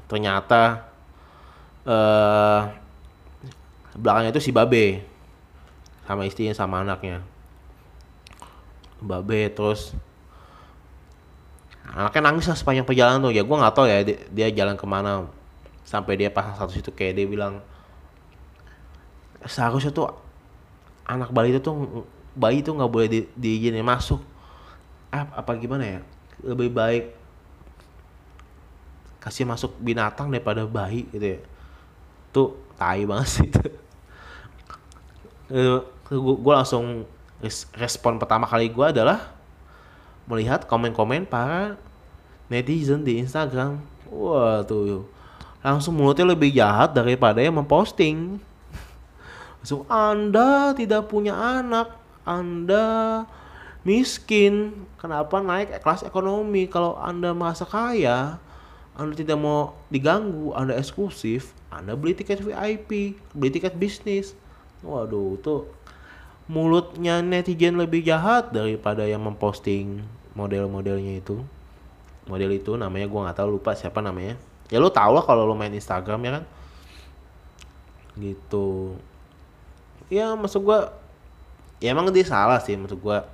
Ternyata 0.07 0.87
uh, 1.83 2.71
belakangnya 3.93 4.31
itu 4.31 4.49
si 4.49 4.51
Babe 4.55 5.03
sama 6.07 6.23
istrinya 6.23 6.55
sama 6.55 6.81
anaknya. 6.81 7.19
Babe 9.03 9.51
terus 9.51 9.91
anaknya 11.91 12.31
nangis 12.31 12.47
lah 12.47 12.55
sepanjang 12.55 12.87
perjalanan 12.87 13.19
tuh. 13.19 13.35
Ya 13.35 13.43
gue 13.43 13.57
nggak 13.59 13.75
tahu 13.75 13.85
ya 13.91 14.01
dia, 14.07 14.17
dia 14.31 14.47
jalan 14.63 14.79
ke 14.79 14.87
mana 14.87 15.27
sampai 15.83 16.15
dia 16.15 16.31
pasang 16.31 16.55
satu 16.55 16.71
situ 16.71 16.89
kayak 16.95 17.19
dia 17.19 17.27
bilang 17.27 17.59
seharusnya 19.43 19.91
tuh 19.91 20.11
anak 21.03 21.29
bayi 21.35 21.51
itu 21.51 21.59
tuh 21.59 22.07
bayi 22.33 22.63
tuh 22.63 22.73
nggak 22.73 22.91
boleh 22.91 23.07
di, 23.11 23.19
diizinin 23.35 23.85
masuk. 23.85 24.23
Apa, 25.13 25.43
apa 25.43 25.51
gimana 25.59 25.83
ya? 25.85 25.99
Lebih 26.41 26.73
baik 26.73 27.05
kasih 29.23 29.47
masuk 29.47 29.71
binatang 29.79 30.27
daripada 30.27 30.67
bayi 30.67 31.07
gitu 31.11 31.37
ya. 31.37 31.39
Tuh 32.33 32.49
tai 32.79 33.05
banget 33.05 33.27
sih 33.29 33.47
itu. 33.47 33.61
Gue 36.09 36.53
langsung 36.55 37.05
respon 37.75 38.17
pertama 38.17 38.47
kali 38.47 38.71
gue 38.71 38.87
adalah 38.87 39.35
melihat 40.25 40.63
komen-komen 40.65 41.27
para 41.27 41.75
netizen 42.47 43.03
di 43.03 43.19
Instagram. 43.19 43.83
Wah 44.09 44.63
tuh 44.63 45.07
langsung 45.63 45.95
mulutnya 45.95 46.27
lebih 46.27 46.51
jahat 46.51 46.91
daripada 46.91 47.39
yang 47.39 47.55
memposting. 47.55 48.37
Langsung 49.63 49.87
anda 49.87 50.75
tidak 50.75 51.07
punya 51.07 51.31
anak 51.31 51.95
anda 52.27 53.23
miskin. 53.87 54.75
Kenapa 54.99 55.39
naik 55.39 55.79
kelas 55.79 56.03
ekonomi? 56.03 56.67
Kalau 56.67 56.99
anda 56.99 57.31
merasa 57.31 57.63
kaya 57.63 58.35
anda 58.93 59.15
tidak 59.15 59.39
mau 59.39 59.73
diganggu 59.89 60.53
anda 60.53 60.77
eksklusif 60.77 61.55
anda 61.73 61.97
beli 61.97 62.13
tiket 62.13 62.43
VIP 62.43 63.17
beli 63.31 63.49
tiket 63.49 63.79
bisnis. 63.79 64.35
Waduh 64.83 65.39
tuh 65.39 65.71
mulutnya 66.51 67.23
netizen 67.23 67.79
lebih 67.79 68.03
jahat 68.03 68.51
daripada 68.51 69.07
yang 69.07 69.23
memposting 69.23 70.03
model-modelnya 70.35 71.23
itu. 71.23 71.39
Model 72.27 72.51
itu 72.51 72.75
namanya 72.75 73.07
gua 73.07 73.31
nggak 73.31 73.39
tahu 73.39 73.59
lupa 73.59 73.75
siapa 73.75 74.03
namanya 74.03 74.35
ya 74.71 74.77
lu 74.79 74.87
tau 74.93 75.11
lah 75.11 75.23
kalau 75.25 75.43
lu 75.49 75.55
main 75.57 75.73
Instagram 75.73 76.19
ya 76.23 76.31
kan? 76.39 76.43
Gitu. 78.15 78.95
Ya 80.07 80.31
maksud 80.37 80.61
gua 80.63 80.93
ya 81.83 81.91
emang 81.91 82.07
dia 82.13 82.23
salah 82.23 82.61
sih 82.61 82.77
maksud 82.77 82.99
gua. 83.01 83.27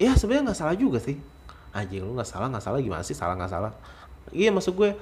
Ya 0.00 0.16
sebenarnya 0.18 0.50
nggak 0.50 0.58
salah 0.58 0.74
juga 0.74 0.98
sih. 0.98 1.20
Anjing 1.70 2.02
lu 2.02 2.16
nggak 2.16 2.26
salah 2.26 2.50
nggak 2.50 2.64
salah. 2.64 2.78
Gimana 2.82 3.02
sih 3.06 3.14
salah 3.14 3.38
nggak 3.38 3.52
salah? 3.52 3.72
Iya 4.32 4.54
maksud 4.54 4.72
gue 4.78 4.96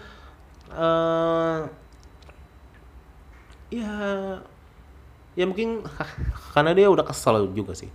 uh, 0.75 1.61
ya 3.71 3.93
ya 5.39 5.45
mungkin 5.47 5.87
karena 6.55 6.75
dia 6.75 6.87
udah 6.91 7.07
kesel 7.07 7.49
juga 7.55 7.73
sih. 7.77 7.89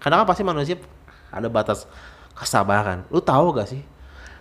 Karena 0.00 0.24
kan 0.24 0.26
pasti 0.32 0.42
manusia 0.42 0.80
ada 1.28 1.46
batas 1.52 1.84
kesabaran. 2.32 3.04
Lu 3.12 3.20
tahu 3.20 3.52
gak 3.52 3.68
sih 3.68 3.84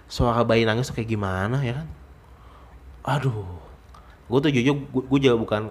suara 0.09 0.41
bayi 0.41 0.65
nangis 0.65 0.89
tuh 0.89 0.97
kayak 0.97 1.13
gimana 1.13 1.61
ya 1.61 1.77
kan? 1.79 1.87
Aduh. 3.05 3.45
Gue 4.25 4.39
tuh 4.41 4.51
jujur 4.51 4.75
gue 4.89 5.19
juga 5.21 5.37
bukan 5.37 5.61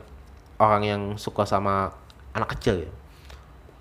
orang 0.63 0.83
yang 0.87 1.03
suka 1.19 1.43
sama 1.43 1.91
anak 2.33 2.55
kecil 2.55 2.87
ya. 2.87 2.91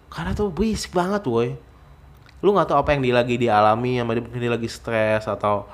Karena 0.10 0.34
tuh 0.34 0.49
berisik 0.49 0.97
banget 0.97 1.22
woi. 1.30 1.53
Lu 2.41 2.53
nggak 2.53 2.74
tahu 2.74 2.78
apa 2.82 2.93
yang 2.97 3.01
dia 3.05 3.16
lagi 3.18 3.38
dialami 3.38 4.01
sama 4.01 4.12
dia 4.18 4.22
mungkin 4.26 4.41
dia 4.41 4.53
lagi 4.53 4.70
stres 4.70 5.26
atau 5.26 5.66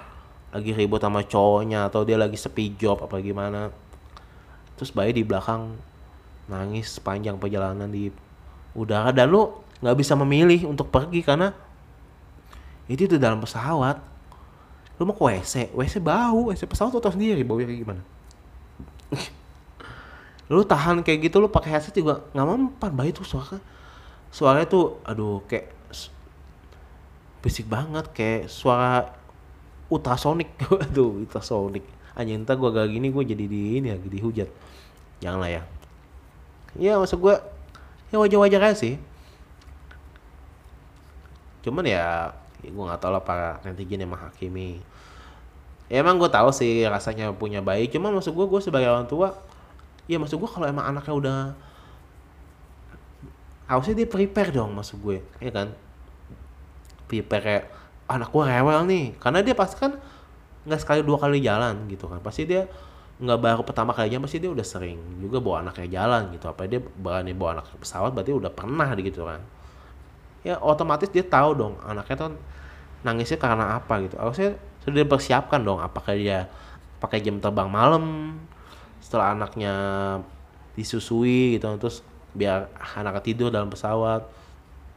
lagi 0.53 0.71
ribut 0.71 1.01
sama 1.01 1.25
cowoknya 1.25 1.89
atau 1.89 2.05
dia 2.07 2.15
lagi 2.19 2.35
sepi 2.35 2.75
job 2.75 3.03
apa 3.03 3.19
gimana. 3.23 3.71
Terus 4.75 4.91
bayi 4.91 5.15
di 5.15 5.23
belakang 5.23 5.75
nangis 6.47 6.99
sepanjang 6.99 7.39
perjalanan 7.39 7.87
di 7.87 8.11
udara. 8.75 9.11
Dan 9.15 9.31
lu 9.31 9.51
nggak 9.83 9.95
bisa 9.99 10.15
memilih 10.15 10.71
untuk 10.71 10.87
pergi 10.91 11.19
karena 11.23 11.51
itu 12.87 13.07
di 13.07 13.19
dalam 13.19 13.39
pesawat 13.39 14.12
lu 15.01 15.09
mau 15.09 15.15
ke 15.17 15.23
WC 15.25 15.73
WC 15.73 15.95
bau 15.99 16.53
WC 16.53 16.69
pesawat 16.69 16.93
tuh 16.93 17.01
tau 17.01 17.13
sendiri 17.13 17.41
baunya 17.41 17.65
kayak 17.69 17.81
gimana. 17.81 18.01
Lu 20.51 20.61
tahan 20.61 21.01
kayak 21.01 21.29
gitu 21.31 21.41
lu 21.41 21.49
pakai 21.49 21.79
headset 21.79 21.97
juga 21.97 22.21
nggak 22.35 22.45
mempan 22.45 22.91
bayi 22.93 23.09
tuh 23.09 23.25
suara 23.25 23.57
suaranya 24.29 24.67
tuh 24.69 25.01
aduh 25.05 25.41
kayak 25.49 25.73
berisik 27.41 27.67
banget 27.67 28.05
kayak 28.13 28.47
suara 28.47 29.11
ultrasonic. 29.91 30.47
Aduh 30.89 31.25
ultrasonic. 31.25 31.83
Anjing 32.15 32.45
entar 32.45 32.55
gua 32.55 32.69
gak 32.71 32.93
gini 32.93 33.09
gua 33.09 33.25
jadi 33.25 33.43
di 33.49 33.81
ini 33.81 33.89
lagi 33.91 34.07
dihujat 34.07 34.47
janganlah 35.23 35.49
ya. 35.49 35.63
Ya 36.75 36.99
maksud 36.99 37.23
gue 37.23 37.35
ya 38.11 38.17
wajar-wajar 38.19 38.59
aja 38.59 38.75
sih. 38.75 38.99
Cuman 41.63 41.87
ya, 41.87 42.35
ya 42.63 42.71
gue 42.71 42.83
nggak 42.87 43.01
tahu 43.03 43.11
lah 43.11 43.23
para 43.23 43.59
netizen 43.67 44.07
yang 44.07 44.11
menghakimi. 44.15 44.79
Ya 45.91 45.99
emang 45.99 46.15
gue 46.15 46.31
tahu 46.31 46.49
sih 46.55 46.87
rasanya 46.87 47.35
punya 47.35 47.59
bayi. 47.59 47.91
Cuman 47.91 48.15
maksud 48.15 48.31
gue 48.31 48.45
gue 48.47 48.61
sebagai 48.63 48.87
orang 48.87 49.05
tua 49.05 49.35
ya 50.07 50.19
maksud 50.19 50.39
gue 50.39 50.49
kalau 50.49 50.67
emang 50.67 50.83
anaknya 50.83 51.13
udah 51.15 51.37
harusnya 53.67 54.03
dia 54.03 54.07
prepare 54.07 54.55
dong 54.55 54.71
maksud 54.73 54.97
gue. 55.03 55.19
Ya 55.43 55.51
kan? 55.51 55.75
Prepare 57.11 57.43
kayak 57.43 57.65
anak 58.07 58.31
gue 58.31 58.43
rewel 58.47 58.79
nih. 58.87 59.05
Karena 59.19 59.39
dia 59.43 59.53
pasti 59.53 59.75
kan 59.77 59.99
nggak 60.63 60.79
sekali 60.79 61.03
dua 61.03 61.19
kali 61.19 61.43
jalan 61.43 61.85
gitu 61.91 62.07
kan. 62.07 62.23
Pasti 62.23 62.47
dia 62.47 62.65
nggak 63.19 63.39
baru 63.39 63.61
pertama 63.67 63.91
kalinya 63.91 64.25
pasti 64.25 64.39
dia 64.41 64.49
udah 64.49 64.65
sering 64.65 64.97
juga 65.19 65.43
bawa 65.43 65.67
anaknya 65.67 65.99
jalan 65.99 66.31
gitu. 66.31 66.47
Apa 66.47 66.63
dia 66.63 66.79
berani 66.79 67.35
bawa 67.35 67.59
anak 67.59 67.75
pesawat 67.75 68.15
berarti 68.15 68.31
udah 68.31 68.51
pernah 68.55 68.87
gitu 68.95 69.27
kan 69.27 69.43
ya 70.43 70.59
otomatis 70.59 71.07
dia 71.07 71.23
tahu 71.23 71.55
dong 71.55 71.73
anaknya 71.87 72.27
tuh 72.27 72.35
nangisnya 73.03 73.39
karena 73.39 73.79
apa 73.79 74.03
gitu. 74.03 74.15
Harusnya 74.19 74.55
sudah 74.83 75.03
dipersiapkan 75.03 75.63
dong 75.63 75.79
apakah 75.79 76.15
dia 76.15 76.47
pakai 76.99 77.19
jam 77.23 77.39
terbang 77.39 77.67
malam 77.67 78.35
setelah 79.03 79.35
anaknya 79.35 79.75
disusui 80.75 81.59
gitu 81.59 81.67
terus 81.79 81.99
biar 82.35 82.71
anaknya 82.95 83.23
tidur 83.23 83.49
dalam 83.51 83.71
pesawat. 83.71 84.27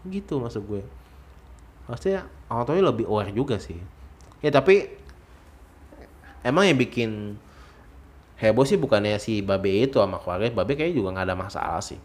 Gitu 0.06 0.38
maksud 0.38 0.62
gue. 0.66 0.82
Harusnya 1.86 2.26
orang 2.50 2.64
tuanya 2.66 2.84
lebih 2.90 3.06
aware 3.06 3.34
juga 3.34 3.58
sih. 3.58 3.78
Ya 4.42 4.50
tapi 4.54 4.90
emang 6.46 6.66
yang 6.66 6.78
bikin 6.78 7.38
heboh 8.38 8.68
sih 8.68 8.78
bukannya 8.78 9.18
si 9.18 9.40
babe 9.42 9.88
itu 9.88 9.98
sama 9.98 10.20
keluarga 10.20 10.52
babe 10.52 10.76
kayaknya 10.76 10.94
juga 10.94 11.08
nggak 11.14 11.26
ada 11.26 11.36
masalah 11.38 11.82
sih. 11.82 11.98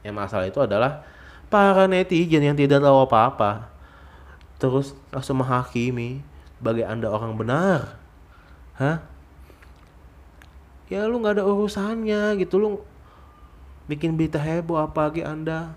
Yang 0.00 0.14
masalah 0.16 0.46
itu 0.48 0.60
adalah 0.64 1.04
para 1.50 1.90
netizen 1.90 2.46
yang 2.46 2.56
tidak 2.56 2.80
tahu 2.80 3.04
apa-apa. 3.04 3.68
Terus 4.62 4.94
langsung 5.10 5.42
menghakimi 5.42 6.22
bagi 6.62 6.86
anda 6.86 7.10
orang 7.10 7.34
benar. 7.34 7.98
Hah? 8.78 9.02
Ya 10.86 11.04
lu 11.10 11.18
nggak 11.18 11.42
ada 11.42 11.44
urusannya 11.44 12.38
gitu. 12.38 12.56
Lu 12.62 12.68
bikin 13.90 14.14
berita 14.14 14.38
heboh 14.38 14.78
apa 14.78 15.10
lagi 15.10 15.26
anda? 15.26 15.74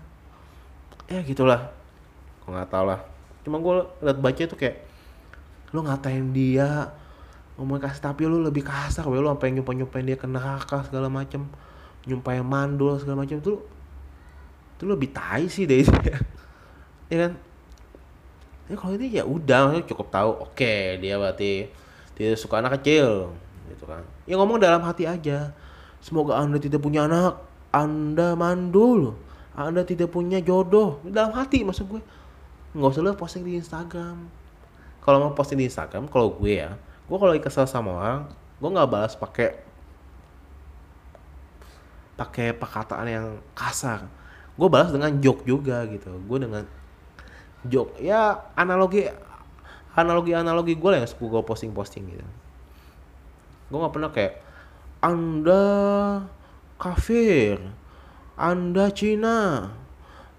Ya 1.10 1.20
gitulah. 1.26 1.74
Gue 2.46 2.54
nggak 2.54 2.70
tahu 2.70 2.84
lah. 2.86 3.00
Cuma 3.42 3.58
gue 3.58 3.74
liat 4.00 4.18
baca 4.22 4.40
itu 4.40 4.56
kayak 4.56 4.86
lu 5.74 5.82
ngatain 5.82 6.30
dia 6.30 6.94
ngomong 7.58 7.82
kasih 7.82 8.02
tapi 8.02 8.26
lu 8.26 8.38
lebih 8.42 8.62
kasar 8.62 9.06
lu 9.06 9.26
sampai 9.26 9.54
nyumpain 9.54 9.78
nyumpain 9.78 10.06
dia 10.06 10.18
ke 10.18 10.26
neraka 10.26 10.86
segala 10.86 11.06
macem 11.10 11.46
nyumpain 12.06 12.46
mandul 12.46 12.94
segala 13.00 13.26
macem. 13.26 13.42
Tuh 13.42 13.73
itu 14.74 14.84
lebih 14.84 15.10
tai 15.14 15.46
sih 15.46 15.64
deh. 15.64 15.84
Ya 17.12 17.28
kan? 17.28 17.32
Ya 18.64 18.74
kalau 18.80 18.96
ini 18.96 19.12
ya 19.12 19.28
udah 19.28 19.76
cukup 19.84 20.08
tahu 20.08 20.30
oke 20.40 20.56
okay, 20.56 20.96
dia 20.96 21.20
berarti 21.20 21.68
dia 22.16 22.32
suka 22.32 22.64
anak 22.64 22.80
kecil 22.80 23.28
gitu 23.68 23.84
kan. 23.84 24.00
Ya 24.24 24.40
ngomong 24.40 24.56
dalam 24.56 24.80
hati 24.80 25.04
aja 25.04 25.52
semoga 26.00 26.40
anda 26.40 26.56
tidak 26.56 26.80
punya 26.80 27.04
anak 27.04 27.44
anda 27.70 28.32
mandul. 28.32 29.14
Anda 29.52 29.84
tidak 29.84 30.10
punya 30.10 30.40
jodoh. 30.40 30.98
Dalam 31.04 31.36
hati 31.36 31.60
maksud 31.60 31.86
gue. 31.92 32.02
Nggak 32.72 32.90
usah 32.96 33.02
lu 33.04 33.12
posting 33.14 33.44
di 33.44 33.60
Instagram. 33.60 34.26
Kalau 35.04 35.20
mau 35.20 35.36
posting 35.36 35.60
di 35.60 35.68
Instagram 35.68 36.08
kalau 36.08 36.32
gue 36.32 36.64
ya 36.64 36.74
gue 37.04 37.16
kalau 37.20 37.36
kesel 37.36 37.68
sama 37.68 37.90
orang 37.92 38.20
gue 38.56 38.70
nggak 38.72 38.88
balas 38.88 39.12
pakai 39.12 39.60
pakai 42.16 42.56
perkataan 42.56 43.06
yang 43.10 43.26
kasar 43.52 44.08
gue 44.54 44.68
balas 44.70 44.94
dengan 44.94 45.10
joke 45.18 45.42
juga 45.42 45.82
gitu. 45.90 46.10
Gue 46.26 46.38
dengan 46.42 46.62
joke 47.66 47.98
ya 47.98 48.52
analogi 48.54 49.08
analogi 49.94 50.32
analogi 50.34 50.74
gue 50.76 50.90
lah 50.90 50.98
yang 51.02 51.10
suka 51.10 51.38
gue 51.38 51.42
posting 51.42 51.72
posting 51.74 52.06
gitu. 52.06 52.26
Gue 53.70 53.78
nggak 53.78 53.94
pernah 53.94 54.10
kayak 54.14 54.34
anda 55.02 55.64
kafir 56.78 57.58
anda 58.34 58.90
Cina 58.90 59.70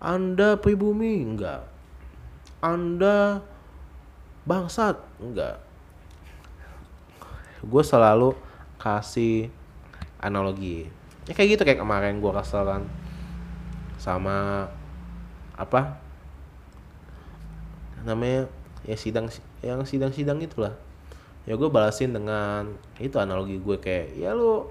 anda 0.03 0.59
pribumi 0.59 1.24
enggak 1.24 1.63
anda 2.59 3.39
bangsat 4.43 4.99
enggak 5.22 5.63
gue 7.66 7.84
selalu 7.84 8.38
kasih 8.78 9.49
analogi. 10.22 10.86
Ya 11.26 11.34
kayak 11.34 11.57
gitu 11.57 11.61
kayak 11.66 11.82
kemarin 11.82 12.22
gue 12.22 12.30
kesel 12.30 12.61
kan 12.61 12.86
sama 14.00 14.68
apa? 15.56 16.00
Namanya 18.06 18.48
ya 18.86 18.96
sidang 19.00 19.32
yang 19.66 19.82
sidang-sidang 19.84 20.38
itulah. 20.43 20.76
Ya 21.46 21.54
gue 21.58 21.70
balasin 21.70 22.14
dengan 22.14 22.74
itu 22.98 23.18
analogi 23.18 23.62
gue 23.62 23.78
kayak 23.78 24.18
ya 24.18 24.34
lu 24.34 24.70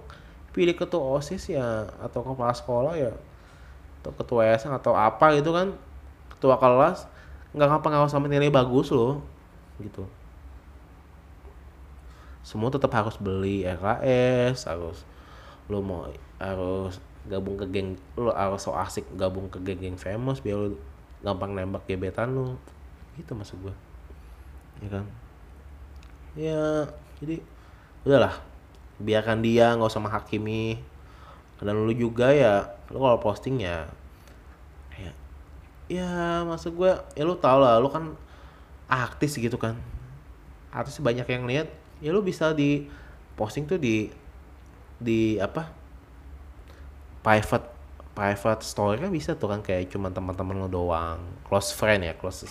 pilih 0.55 0.75
ketua 0.75 1.18
osis 1.18 1.51
ya 1.51 1.91
atau 1.99 2.22
kepala 2.22 2.55
sekolah 2.55 2.95
ya 2.95 3.11
atau 4.03 4.11
ketua 4.14 4.47
yayasan 4.47 4.75
atau 4.75 4.95
apa 4.95 5.35
gitu 5.39 5.51
kan. 5.55 5.75
Ketua 6.35 6.59
kelas 6.59 7.07
nggak 7.55 7.68
ngapa-ngapa 7.70 8.11
sampai 8.11 8.31
nilai 8.31 8.51
bagus 8.51 8.91
loh 8.91 9.22
gitu. 9.79 10.07
Semua 12.45 12.68
tetap 12.68 12.93
harus 12.93 13.16
beli 13.16 13.64
RKS 13.64 14.68
harus 14.68 15.03
lo 15.70 15.81
mau 15.81 16.05
harus 16.37 17.01
gabung 17.25 17.57
ke 17.57 17.64
geng 17.72 17.97
lo 18.20 18.33
harus 18.37 18.61
so 18.64 18.77
asik 18.77 19.09
gabung 19.16 19.49
ke 19.49 19.57
geng-geng 19.64 19.97
famous 19.97 20.45
biar 20.45 20.61
lo 20.61 20.77
gampang 21.25 21.57
nembak 21.57 21.89
gebetan 21.89 22.37
lo 22.37 22.61
gitu 23.16 23.33
maksud 23.33 23.57
gue 23.64 23.75
ya 24.83 24.89
kan? 25.01 25.05
Ya 26.35 26.91
jadi 27.22 27.39
udahlah. 28.03 28.35
Biarkan 28.99 29.43
dia 29.43 29.75
nggak 29.75 29.91
usah 29.91 30.03
menghakimi. 30.03 30.79
Dan 31.62 31.87
lu 31.87 31.95
juga 31.97 32.35
ya 32.35 32.68
lu 32.93 33.01
kalau 33.01 33.16
posting 33.22 33.64
ya 33.64 33.89
ya 35.01 35.12
ya 35.89 36.11
maksud 36.45 36.77
gue 36.77 36.93
ya 37.16 37.22
lu 37.25 37.39
tau 37.41 37.57
lah 37.62 37.81
lu 37.81 37.89
kan 37.89 38.12
artis 38.91 39.39
gitu 39.39 39.57
kan. 39.57 39.79
Artis 40.75 40.99
banyak 41.01 41.25
yang 41.25 41.47
lihat 41.47 41.70
ya 42.03 42.11
lu 42.11 42.20
bisa 42.20 42.53
di 42.53 42.91
posting 43.39 43.64
tuh 43.64 43.79
di 43.79 44.11
di 44.99 45.39
apa 45.39 45.70
private 47.25 47.66
private 48.14 48.62
story 48.62 49.01
kan 49.03 49.11
bisa 49.11 49.35
tuh 49.35 49.51
kan 49.51 49.64
kayak 49.64 49.91
cuma 49.91 50.12
teman-teman 50.12 50.61
lo 50.61 50.68
doang. 50.68 51.18
Close 51.49 51.72
friend 51.72 52.05
ya 52.05 52.14
close 52.14 52.47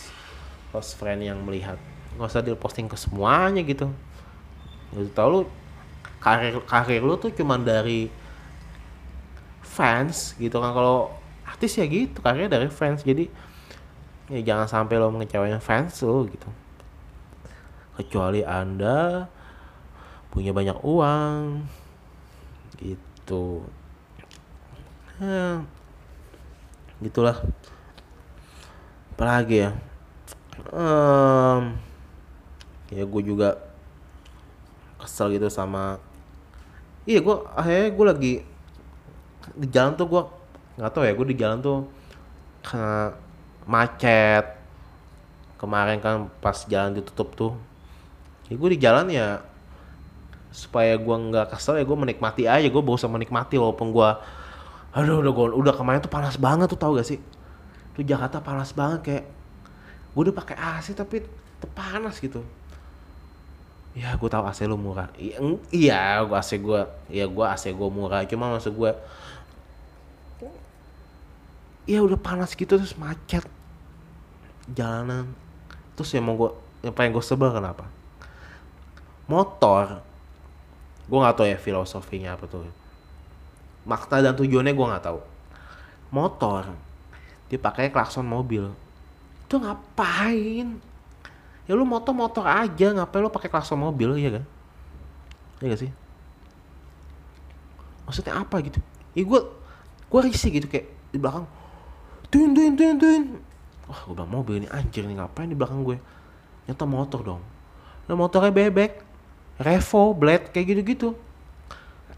close 0.74 0.97
friend 0.97 1.21
yang 1.24 1.39
melihat. 1.45 1.78
Nggak 2.17 2.28
usah 2.28 2.41
di 2.41 2.51
posting 2.57 2.89
ke 2.89 2.97
semuanya 2.97 3.61
gitu. 3.61 3.88
Gitu 4.91 5.07
tau 5.13 5.30
lu 5.30 5.41
karir 6.19 6.59
karir 6.65 6.99
lu 7.05 7.15
tuh 7.15 7.30
cuma 7.32 7.55
dari 7.61 8.09
fans 9.61 10.34
gitu 10.41 10.57
kan. 10.59 10.74
Kalau 10.74 11.13
artis 11.45 11.78
ya 11.78 11.86
gitu 11.86 12.19
karirnya 12.19 12.59
dari 12.59 12.67
fans. 12.67 13.05
Jadi 13.05 13.30
ya 14.34 14.41
jangan 14.41 14.67
sampai 14.67 14.97
lo 14.97 15.13
mengecewain 15.13 15.61
fans 15.61 16.01
lo 16.01 16.26
gitu. 16.28 16.49
Kecuali 17.93 18.41
anda 18.41 19.30
punya 20.34 20.49
banyak 20.49 20.82
uang 20.82 21.61
gitu 22.82 23.61
ya, 25.24 25.49
gitulah. 26.99 27.38
Apalagi 29.15 29.67
ya? 29.67 29.71
Um, 30.69 31.78
ya 32.93 33.03
gue 33.05 33.21
juga 33.26 33.57
kesel 35.01 35.36
gitu 35.36 35.49
sama 35.49 35.97
iya 37.03 37.19
gue 37.19 37.36
akhirnya 37.57 37.89
gue 37.91 38.05
lagi 38.07 38.34
di 39.57 39.67
jalan 39.67 39.97
tuh 39.99 40.07
gue 40.07 40.21
nggak 40.80 40.91
tahu 40.93 41.03
ya 41.03 41.13
gue 41.17 41.28
di 41.34 41.38
jalan 41.38 41.59
tuh 41.59 41.78
kena 42.63 43.17
macet. 43.67 44.45
Kemarin 45.59 46.03
kan 46.03 46.28
pas 46.43 46.67
jalan 46.67 46.91
ditutup 46.99 47.34
tuh 47.39 47.53
ya 48.51 48.55
gue 48.59 48.69
di 48.76 48.80
jalan 48.80 49.07
ya 49.07 49.39
supaya 50.51 50.93
gue 50.99 51.15
nggak 51.32 51.55
kesel 51.55 51.80
ya 51.80 51.86
gue 51.88 51.97
menikmati 51.97 52.45
aja 52.45 52.67
gue 52.67 52.84
bosan 52.84 53.09
menikmati 53.09 53.57
walaupun 53.57 53.89
gue 53.89 54.09
aduh 54.93 55.25
udah 55.25 55.33
gue 55.33 55.45
udah 55.57 55.73
kemarin 55.73 55.99
tuh 56.05 56.13
panas 56.13 56.37
banget 56.37 56.69
tuh 56.69 56.77
tau 56.77 56.93
gak 56.93 57.09
sih? 57.09 57.17
Tuh 57.97 58.05
Jakarta 58.05 58.37
panas 58.45 58.69
banget 58.77 58.99
kayak 59.01 59.25
gue 60.13 60.21
udah 60.29 60.35
pakai 60.37 60.55
AC 60.57 60.93
tapi 60.93 61.25
panas 61.73 62.21
gitu. 62.21 62.45
Ya 63.97 64.13
gue 64.13 64.29
tahu 64.29 64.45
AC 64.45 64.69
lu 64.69 64.77
murah. 64.77 65.09
Iya, 65.17 65.37
iya 65.73 66.01
gue 66.21 66.37
AC 66.37 66.61
gue 66.61 66.81
ya 67.09 67.25
gue 67.25 67.45
AC 67.45 67.73
gue 67.73 67.89
murah. 67.89 68.21
Cuma 68.29 68.53
maksud 68.53 68.77
gue 68.77 68.91
ya 71.83 71.99
udah 71.99 72.15
panas 72.15 72.53
gitu 72.53 72.77
terus 72.77 72.93
macet 72.93 73.45
jalanan. 74.69 75.33
Terus 75.97 76.13
yang 76.13 76.29
mau 76.29 76.37
gue 76.37 76.49
yang 76.85 76.93
pengen 76.93 77.17
gue 77.17 77.25
sebel 77.25 77.49
kenapa? 77.49 77.89
Motor. 79.25 80.05
Gue 81.09 81.17
nggak 81.17 81.33
tahu 81.33 81.47
ya 81.49 81.57
filosofinya 81.57 82.37
apa 82.37 82.45
tuh 82.45 82.82
makna 83.84 84.31
dan 84.31 84.34
tujuannya 84.36 84.73
gue 84.73 84.88
nggak 84.91 85.05
tahu. 85.05 85.19
Motor 86.13 86.71
dipakai 87.47 87.89
klakson 87.93 88.25
mobil. 88.25 88.71
Itu 89.45 89.59
ngapain? 89.59 90.79
Ya 91.63 91.73
lu 91.77 91.88
motor 91.88 92.11
motor 92.11 92.43
aja 92.43 92.91
ngapain 92.91 93.23
lu 93.23 93.31
pakai 93.31 93.49
klakson 93.51 93.79
mobil 93.79 94.19
ya 94.19 94.39
kan? 94.39 94.43
Ya 95.63 95.71
gak 95.71 95.81
sih? 95.88 95.91
Maksudnya 98.03 98.36
apa 98.39 98.59
gitu? 98.63 98.79
Ya 99.15 99.23
gue 99.23 99.39
gue 100.09 100.19
risih 100.27 100.51
gitu 100.53 100.67
kayak 100.69 100.88
di 101.13 101.17
belakang 101.17 101.47
tuin 102.27 102.51
tuin 102.51 102.73
tuin 102.75 102.95
tuin. 102.99 103.23
Wah 103.88 103.99
gue 104.07 104.13
bilang 104.15 104.31
mobil 104.31 104.63
ini 104.63 104.67
anjir 104.71 105.05
nih 105.05 105.17
ngapain 105.17 105.47
di 105.47 105.55
belakang 105.55 105.84
gue? 105.84 105.97
Nyata 106.67 106.86
motor 106.88 107.19
dong. 107.23 107.41
Nah 108.07 108.15
motornya 108.15 108.51
bebek 108.51 109.13
revo 109.61 110.17
blade 110.17 110.49
kayak 110.49 110.65
gitu 110.73 110.81
gitu 110.84 111.09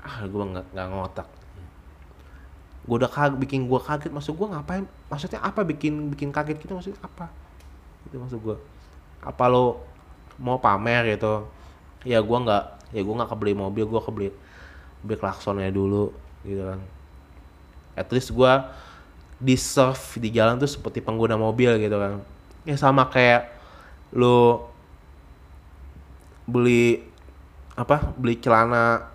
ah 0.05 0.24
gue 0.24 0.43
nggak 0.53 0.66
nggak 0.72 0.88
ngotak 0.93 1.28
gue 2.86 2.95
udah 3.01 3.09
kaget 3.09 3.38
bikin 3.41 3.65
gue 3.65 3.79
kaget. 3.81 4.13
Maksud 4.13 4.38
gue 4.38 4.47
ngapain? 4.47 4.86
Maksudnya 5.09 5.41
apa 5.41 5.65
bikin 5.65 6.13
bikin 6.13 6.29
kaget 6.29 6.61
gitu? 6.61 6.77
Maksudnya 6.77 7.01
apa? 7.01 7.33
Itu 8.05 8.21
maksud 8.21 8.39
gue 8.41 8.57
apa 9.25 9.43
lo 9.49 9.81
mau 10.38 10.61
pamer 10.61 11.17
gitu? 11.17 11.49
Ya 12.05 12.21
gue 12.21 12.38
nggak 12.38 12.93
ya 12.93 13.01
gue 13.01 13.13
nggak 13.17 13.29
kebeli 13.33 13.53
mobil 13.57 13.86
gue 13.89 14.01
kebeli 14.01 14.29
beli 15.01 15.17
klaksonnya 15.17 15.73
dulu 15.73 16.13
gitu 16.45 16.61
kan. 16.61 16.79
At 17.97 18.13
least 18.13 18.29
gue 18.29 18.53
deserve 19.41 20.21
di 20.21 20.29
jalan 20.31 20.61
tuh 20.61 20.69
seperti 20.69 21.01
pengguna 21.01 21.36
mobil 21.36 21.73
gitu 21.81 21.97
kan. 21.97 22.21
Ya 22.69 22.77
sama 22.77 23.09
kayak 23.09 23.49
lo 24.13 24.69
beli 26.45 27.01
apa 27.73 28.13
beli 28.13 28.38
celana 28.38 29.09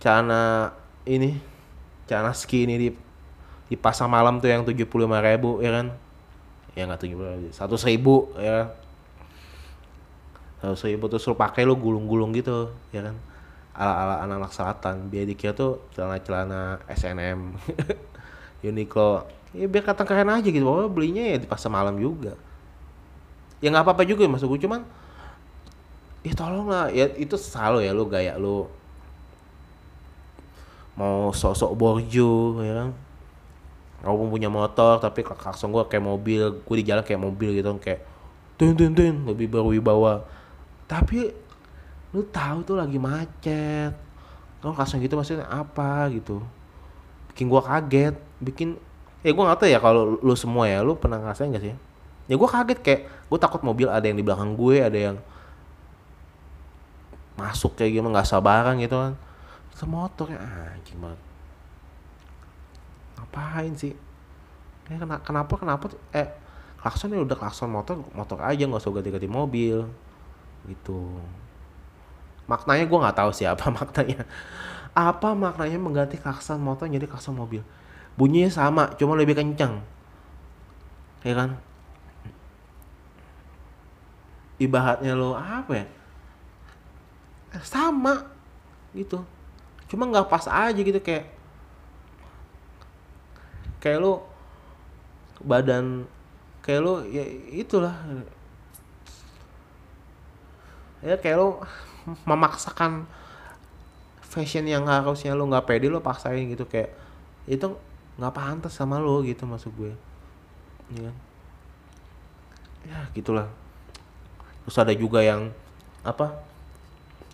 celana 0.00 0.72
ini 1.04 1.36
celana 2.06 2.32
ski 2.32 2.64
ini 2.66 2.74
di 2.78 2.88
di 3.66 3.76
pasar 3.76 4.06
malam 4.06 4.38
tuh 4.38 4.46
yang 4.46 4.62
tujuh 4.62 4.86
puluh 4.86 5.10
lima 5.10 5.18
ribu 5.22 5.58
ya 5.62 5.70
kan? 5.74 5.86
Ya 6.78 6.86
nggak 6.86 7.00
tujuh 7.02 7.16
puluh 7.18 7.50
satu 7.50 7.74
ribu 7.82 8.30
ya 8.38 8.70
ribu 10.64 11.04
terus 11.06 11.22
lo 11.28 11.38
pakai 11.38 11.62
lo 11.62 11.78
gulung-gulung 11.78 12.34
gitu 12.34 12.72
ya 12.90 13.06
kan? 13.06 13.16
Ala 13.76 13.92
ala 13.92 14.14
anak-anak 14.24 14.52
selatan. 14.54 14.96
Biar 15.12 15.28
dikira 15.28 15.52
tuh 15.52 15.84
celana 15.92 16.16
celana 16.22 16.60
SNM 16.88 17.54
Uniqlo. 18.66 19.28
Ya 19.52 19.66
biar 19.68 19.84
kata 19.84 20.02
keren 20.08 20.32
aja 20.32 20.48
gitu. 20.48 20.64
Bahwa 20.64 20.88
belinya 20.88 21.22
ya 21.22 21.36
di 21.38 21.46
pasar 21.46 21.68
malam 21.68 22.00
juga. 22.00 22.34
Ya 23.60 23.68
nggak 23.68 23.84
apa-apa 23.84 24.02
juga 24.08 24.24
masuk 24.28 24.56
gue 24.56 24.68
cuman 24.68 24.84
ya 26.26 26.34
tolong 26.34 26.66
lah 26.66 26.90
ya 26.90 27.06
itu 27.14 27.38
selalu 27.38 27.86
ya 27.86 27.94
lu 27.94 28.04
gaya 28.10 28.34
lu 28.34 28.66
mau 30.96 31.30
sosok 31.30 31.76
borju 31.76 32.60
ya 32.64 32.74
kan? 32.84 32.90
Walaupun 34.04 34.28
punya 34.32 34.48
motor 34.48 35.00
tapi 35.00 35.20
klakson 35.22 35.72
gue 35.72 35.84
kayak 35.86 36.04
mobil. 36.04 36.42
Gue 36.64 36.76
di 36.80 36.84
jalan 36.88 37.04
kayak 37.04 37.20
mobil 37.20 37.52
gitu 37.56 37.68
kayak 37.80 38.04
tun 38.56 38.72
tun 38.72 38.96
tun 38.96 39.14
lebih 39.28 39.52
berwibawa. 39.52 40.24
Tapi 40.88 41.30
lu 42.16 42.24
tahu 42.32 42.64
tuh 42.64 42.76
lagi 42.80 42.96
macet. 42.96 43.92
Kalau 44.64 44.72
klakson 44.72 44.98
gitu 45.04 45.14
maksudnya 45.20 45.46
apa 45.46 46.08
gitu. 46.10 46.40
Bikin 47.32 47.46
gue 47.52 47.60
kaget. 47.60 48.16
Bikin 48.40 48.68
ya 49.20 49.30
gue 49.36 49.44
nggak 49.44 49.58
tahu 49.60 49.68
ya 49.68 49.78
kalau 49.80 50.16
lu 50.18 50.34
semua 50.34 50.64
ya 50.64 50.80
lu 50.80 50.96
pernah 50.96 51.20
ngerasain 51.20 51.52
gak 51.52 51.64
sih? 51.64 51.76
Ya 52.26 52.34
gue 52.34 52.48
kaget 52.48 52.78
kayak 52.80 53.00
gue 53.06 53.38
takut 53.38 53.60
mobil 53.62 53.86
ada 53.92 54.02
yang 54.02 54.16
di 54.16 54.24
belakang 54.24 54.56
gue 54.56 54.80
ada 54.80 54.98
yang 54.98 55.16
masuk 57.36 57.76
kayak 57.76 58.00
gimana 58.00 58.18
nggak 58.20 58.28
sabaran 58.32 58.80
gitu 58.80 58.96
kan 58.96 59.12
ke 59.76 59.84
motornya 59.84 60.40
anjing 60.40 60.96
banget. 60.96 61.20
Ngapain 63.20 63.72
sih? 63.76 63.92
Ya, 64.88 64.96
kenapa 65.20 65.54
kenapa 65.60 65.92
tuh? 65.92 66.00
Eh 66.16 66.24
klakson 66.80 67.12
ya 67.12 67.20
udah 67.20 67.36
klakson 67.36 67.68
motor 67.68 68.00
motor 68.16 68.40
aja 68.40 68.64
nggak 68.64 68.80
usah 68.80 68.92
ganti-ganti 68.96 69.28
mobil. 69.28 69.84
Gitu. 70.64 71.20
Maknanya 72.48 72.88
gue 72.88 72.98
nggak 73.04 73.18
tahu 73.20 73.30
sih 73.36 73.44
apa 73.44 73.68
maknanya. 73.78 74.24
Apa 74.96 75.36
maknanya 75.36 75.76
mengganti 75.76 76.16
klakson 76.16 76.56
motor 76.64 76.88
jadi 76.88 77.04
klakson 77.04 77.36
mobil? 77.36 77.60
Bunyinya 78.16 78.48
sama 78.48 78.96
cuma 78.96 79.12
lebih 79.12 79.36
kencang 79.36 79.84
ya 81.20 81.34
kan? 81.36 81.50
Ibaratnya 84.56 85.12
lo 85.12 85.36
apa 85.36 85.84
ya? 85.84 85.86
Eh, 87.52 87.64
sama. 87.66 88.24
Gitu 88.96 89.35
cuma 89.86 90.06
nggak 90.10 90.26
pas 90.26 90.46
aja 90.50 90.80
gitu 90.82 90.98
kayak 90.98 91.30
kayak 93.78 94.02
lo 94.02 94.26
badan 95.42 96.08
kayak 96.64 96.80
lo 96.82 96.94
ya 97.06 97.22
itulah. 97.54 97.94
Ya 101.04 101.14
kayak 101.14 101.38
lo 101.38 101.62
memaksakan 102.28 103.06
fashion 104.26 104.66
yang 104.66 104.90
harusnya 104.90 105.38
lo 105.38 105.46
nggak 105.46 105.70
pede 105.70 105.86
lo 105.86 106.02
paksain 106.02 106.50
gitu 106.50 106.66
kayak 106.66 106.90
itu 107.46 107.70
nggak 108.18 108.34
pantas 108.34 108.74
sama 108.74 108.98
lo 108.98 109.22
gitu 109.22 109.46
masuk 109.46 109.70
gue. 109.78 109.92
Ya 110.98 111.10
ya 112.90 112.98
gitulah. 113.14 113.46
Terus 114.66 114.82
ada 114.82 114.90
juga 114.90 115.22
yang 115.22 115.54
apa 116.02 116.34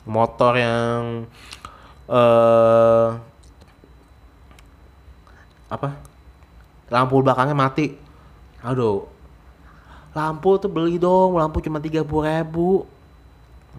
motor 0.05 0.57
yang 0.61 1.24
uh, 2.12 3.16
apa? 5.72 5.96
Lampu 6.92 7.24
belakangnya 7.24 7.56
mati. 7.56 7.96
Aduh. 8.60 9.08
Lampu 10.12 10.60
tuh 10.60 10.68
beli 10.68 11.00
dong 11.00 11.40
lampu 11.40 11.64
cuma 11.64 11.80
tiga 11.80 12.04
puluh 12.04 12.28
ribu. 12.28 12.84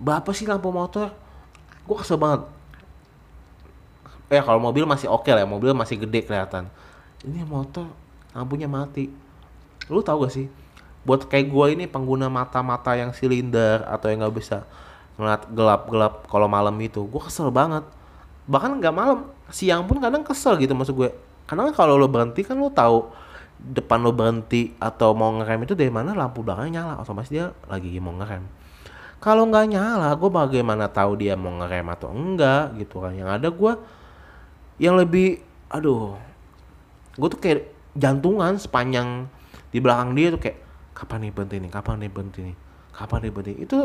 Berapa 0.01 0.33
sih 0.33 0.49
lampu 0.49 0.73
motor? 0.73 1.13
Gue 1.85 1.95
kesel 2.01 2.17
banget. 2.17 2.49
Eh 4.33 4.41
kalau 4.41 4.57
mobil 4.57 4.89
masih 4.89 5.05
oke 5.13 5.29
lah 5.29 5.45
mobil 5.45 5.77
masih 5.77 6.01
gede 6.01 6.25
kelihatan. 6.25 6.65
Ini 7.21 7.45
motor 7.45 7.85
lampunya 8.33 8.65
mati. 8.65 9.13
Lu 9.93 10.01
tau 10.01 10.25
gak 10.25 10.33
sih? 10.33 10.49
Buat 11.05 11.29
kayak 11.29 11.53
gue 11.53 11.65
ini 11.77 11.85
pengguna 11.85 12.31
mata-mata 12.33 12.97
yang 12.97 13.13
silinder 13.13 13.85
atau 13.85 14.09
yang 14.09 14.25
nggak 14.25 14.33
bisa 14.33 14.65
ngeliat 15.19 15.45
gelap-gelap 15.51 16.25
kalau 16.25 16.49
malam 16.49 16.73
itu 16.81 17.05
gue 17.05 17.21
kesel 17.21 17.53
banget 17.53 17.85
bahkan 18.43 18.75
nggak 18.75 18.93
malam 18.93 19.31
siang 19.47 19.87
pun 19.87 20.03
kadang 20.03 20.23
kesel 20.25 20.59
gitu 20.59 20.75
maksud 20.75 20.95
gue. 20.95 21.09
Karena 21.47 21.71
kalau 21.75 21.95
lo 21.99 22.07
berhenti 22.07 22.43
kan 22.43 22.59
lo 22.59 22.71
tahu 22.71 23.11
depan 23.63 24.03
lo 24.03 24.11
berhenti 24.11 24.75
atau 24.75 25.15
mau 25.15 25.31
ngerem 25.39 25.63
itu 25.63 25.73
dari 25.75 25.91
mana 25.91 26.11
lampu 26.11 26.43
belakangnya 26.43 26.83
nyala. 26.83 26.93
Otomatis 26.99 27.31
dia 27.31 27.55
lagi 27.67 27.95
mau 28.03 28.11
ngerem. 28.15 28.43
Kalau 29.23 29.47
nggak 29.47 29.65
nyala 29.71 30.11
gue 30.19 30.29
bagaimana 30.31 30.91
tahu 30.91 31.15
dia 31.15 31.39
mau 31.39 31.51
ngerem 31.63 31.87
atau 31.87 32.11
enggak 32.11 32.75
gitu 32.79 32.99
kan. 32.99 33.15
Yang 33.15 33.29
ada 33.39 33.47
gue 33.47 33.73
yang 34.81 34.99
lebih 34.99 35.39
aduh 35.71 36.17
gue 37.15 37.29
tuh 37.29 37.39
kayak 37.39 37.71
jantungan 37.93 38.57
sepanjang 38.57 39.29
di 39.69 39.77
belakang 39.79 40.17
dia 40.17 40.33
tuh 40.33 40.41
kayak 40.41 40.57
kapan 40.91 41.29
nih 41.29 41.31
berhenti 41.31 41.55
nih? 41.63 41.71
Kapan 41.71 41.95
nih 42.03 42.11
berhenti 42.11 42.39
nih? 42.43 42.55
Kapan 42.91 43.19
nih 43.23 43.31
berhenti? 43.31 43.53
Itu 43.63 43.79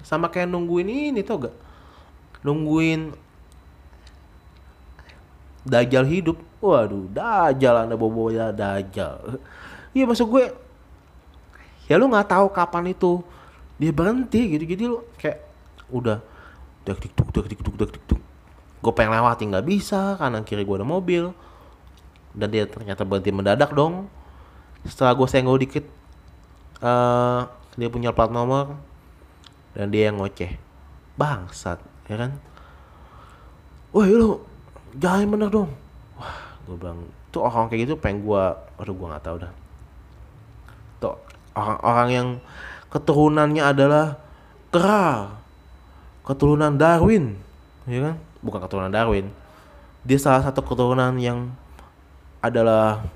sama 0.00 0.32
kayak 0.32 0.48
nungguin 0.48 0.88
ini 0.88 1.20
tuh 1.22 1.46
gak 1.46 1.54
nungguin 2.44 3.12
Dajjal 5.60 6.08
hidup. 6.08 6.40
Waduh 6.60 7.08
Dajjal 7.12 7.84
anda 7.84 7.96
bobo 7.96 8.32
ya 8.32 8.52
Dajjal. 8.52 9.40
Iya 9.92 10.04
maksud 10.08 10.28
gue 10.28 10.44
ya 11.90 11.98
lu 11.98 12.06
nggak 12.06 12.30
tahu 12.30 12.46
kapan 12.54 12.94
itu 12.94 13.20
dia 13.80 13.90
berhenti 13.90 14.54
gitu 14.54 14.64
jadi 14.64 14.82
lu 14.86 14.98
kayak 15.18 15.42
udah 15.90 16.22
dak 16.86 17.02
dik 17.02 17.12
tuk 17.18 17.28
dak 17.34 17.46
dik 17.50 17.60
tuk 17.60 17.74
dak 17.76 17.90
dik 17.92 18.04
tuk. 18.08 18.20
Gue 18.80 18.92
pengen 18.96 19.12
lewatin 19.16 19.52
nggak 19.52 19.66
bisa 19.66 20.16
kanan 20.16 20.44
kiri 20.46 20.64
gue 20.64 20.76
ada 20.76 20.86
mobil. 20.86 21.32
Dan 22.30 22.48
dia 22.54 22.64
ternyata 22.64 23.02
berhenti 23.02 23.34
mendadak 23.34 23.74
dong. 23.74 24.06
Setelah 24.86 25.12
gue 25.18 25.26
senggol 25.28 25.60
dikit 25.60 25.84
uh, 26.80 27.44
dia 27.76 27.88
punya 27.92 28.14
plat 28.14 28.32
nomor 28.32 28.78
dan 29.76 29.92
dia 29.92 30.08
yang 30.08 30.22
ngoceh. 30.22 30.56
Bangsat 31.20 31.82
ya 32.10 32.16
kan? 32.18 32.34
Woi 33.94 34.10
lu 34.10 34.42
jangan 34.98 35.30
bener 35.30 35.48
dong. 35.48 35.70
Wah 36.18 36.58
gue 36.66 36.74
bilang 36.74 37.06
tuh 37.30 37.46
orang 37.46 37.70
kayak 37.70 37.86
gitu 37.86 37.94
pengen 37.94 38.26
gue 38.26 38.42
aduh 38.82 38.94
gue 38.94 39.06
nggak 39.06 39.22
tahu 39.22 39.36
dah. 39.46 39.52
Tuh 40.98 41.14
orang-orang 41.54 42.10
yang 42.10 42.28
keturunannya 42.90 43.62
adalah 43.62 44.18
kera 44.74 45.38
keturunan 46.26 46.74
Darwin 46.74 47.38
ya 47.86 48.10
kan? 48.10 48.16
Bukan 48.42 48.58
keturunan 48.66 48.90
Darwin. 48.90 49.30
Dia 50.02 50.18
salah 50.18 50.42
satu 50.42 50.66
keturunan 50.66 51.14
yang 51.22 51.54
adalah 52.42 53.06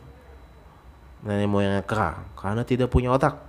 nenek 1.26 1.50
moyangnya 1.50 1.82
kera 1.82 2.22
karena 2.38 2.62
tidak 2.62 2.94
punya 2.94 3.10
otak. 3.10 3.42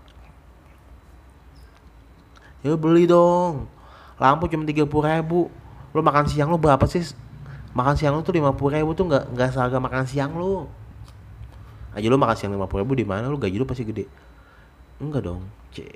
Ya 2.66 2.74
beli 2.74 3.06
dong 3.06 3.75
lampu 4.20 4.48
cuma 4.48 4.64
tiga 4.64 4.84
puluh 4.88 5.08
ribu. 5.08 5.52
Lo 5.96 6.04
makan 6.04 6.28
siang 6.28 6.52
lo 6.52 6.60
berapa 6.60 6.84
sih? 6.88 7.16
Makan 7.76 7.96
siang 7.96 8.14
lo 8.16 8.22
tuh 8.24 8.36
lima 8.36 8.52
puluh 8.56 8.80
ribu 8.80 8.92
tuh 8.96 9.08
nggak 9.08 9.36
nggak 9.36 9.50
seharga 9.56 9.78
makan 9.80 10.04
siang 10.08 10.36
lo 10.36 10.68
aja 11.96 12.12
lo 12.12 12.20
makan 12.20 12.36
siang 12.36 12.52
lima 12.52 12.68
puluh 12.68 12.84
ribu 12.84 12.94
di 13.00 13.08
mana? 13.08 13.32
Lo 13.32 13.40
gaji 13.40 13.56
lo 13.56 13.64
pasti 13.64 13.88
gede. 13.88 14.06
Enggak 15.00 15.28
dong 15.28 15.44
c 15.72 15.88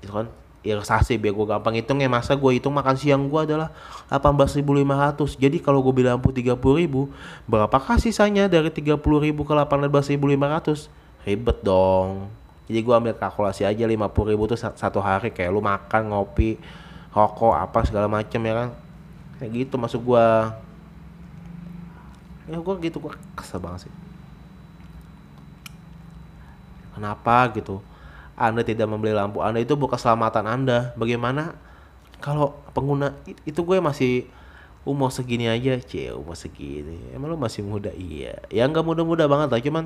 itu 0.00 0.12
kan? 0.12 0.28
Irsasi 0.60 1.16
biar 1.16 1.32
gue 1.32 1.46
gampang 1.48 1.72
hitung 1.72 2.04
ya 2.04 2.08
masa 2.12 2.36
gue 2.36 2.52
hitung 2.52 2.76
makan 2.76 2.92
siang 2.92 3.32
gue 3.32 3.40
adalah 3.48 3.72
18.500 4.12 5.40
jadi 5.40 5.56
kalau 5.56 5.80
gue 5.80 5.88
beli 5.88 6.04
lampu 6.04 6.36
30.000 6.36 6.60
berapakah 7.48 7.96
sisanya 7.96 8.44
dari 8.44 8.68
30.000 8.68 9.00
ke 9.00 9.52
18.500 9.56 10.20
ribet 11.24 11.58
dong. 11.64 12.28
Jadi 12.68 12.80
gue 12.86 12.94
ambil 12.94 13.14
kalkulasi 13.16 13.64
aja 13.66 13.84
50.000 13.88 14.50
tuh 14.52 14.58
satu 14.60 15.00
hari. 15.00 15.32
Kayak 15.32 15.50
lu 15.56 15.64
makan 15.64 16.12
ngopi 16.12 16.60
rokok 17.10 17.54
apa 17.58 17.78
segala 17.86 18.06
macem 18.06 18.40
ya 18.42 18.54
kan 18.54 18.68
kayak 19.38 19.50
gitu 19.66 19.74
masuk 19.80 20.00
gue 20.14 20.26
ya 22.50 22.58
gue 22.58 22.74
gitu 22.86 22.98
gue 23.02 23.12
kesel 23.34 23.62
banget 23.62 23.86
sih 23.86 23.94
kenapa 26.94 27.50
gitu 27.54 27.82
anda 28.40 28.64
tidak 28.64 28.88
membeli 28.88 29.12
lampu 29.12 29.44
Anda 29.44 29.60
itu 29.60 29.76
bukan 29.76 30.00
keselamatan 30.00 30.48
Anda. 30.48 30.96
Bagaimana 30.96 31.52
kalau 32.24 32.56
pengguna 32.72 33.12
itu 33.44 33.60
gue 33.60 33.76
masih 33.84 34.32
umur 34.88 35.12
segini 35.12 35.44
aja, 35.44 35.76
cie 35.84 36.08
umur 36.16 36.32
segini. 36.40 37.12
Emang 37.12 37.28
lu 37.28 37.36
masih 37.36 37.60
muda? 37.60 37.92
Iya. 37.92 38.40
Ya 38.48 38.64
nggak 38.64 38.80
muda-muda 38.80 39.28
banget 39.28 39.52
lah, 39.52 39.60
cuman 39.60 39.84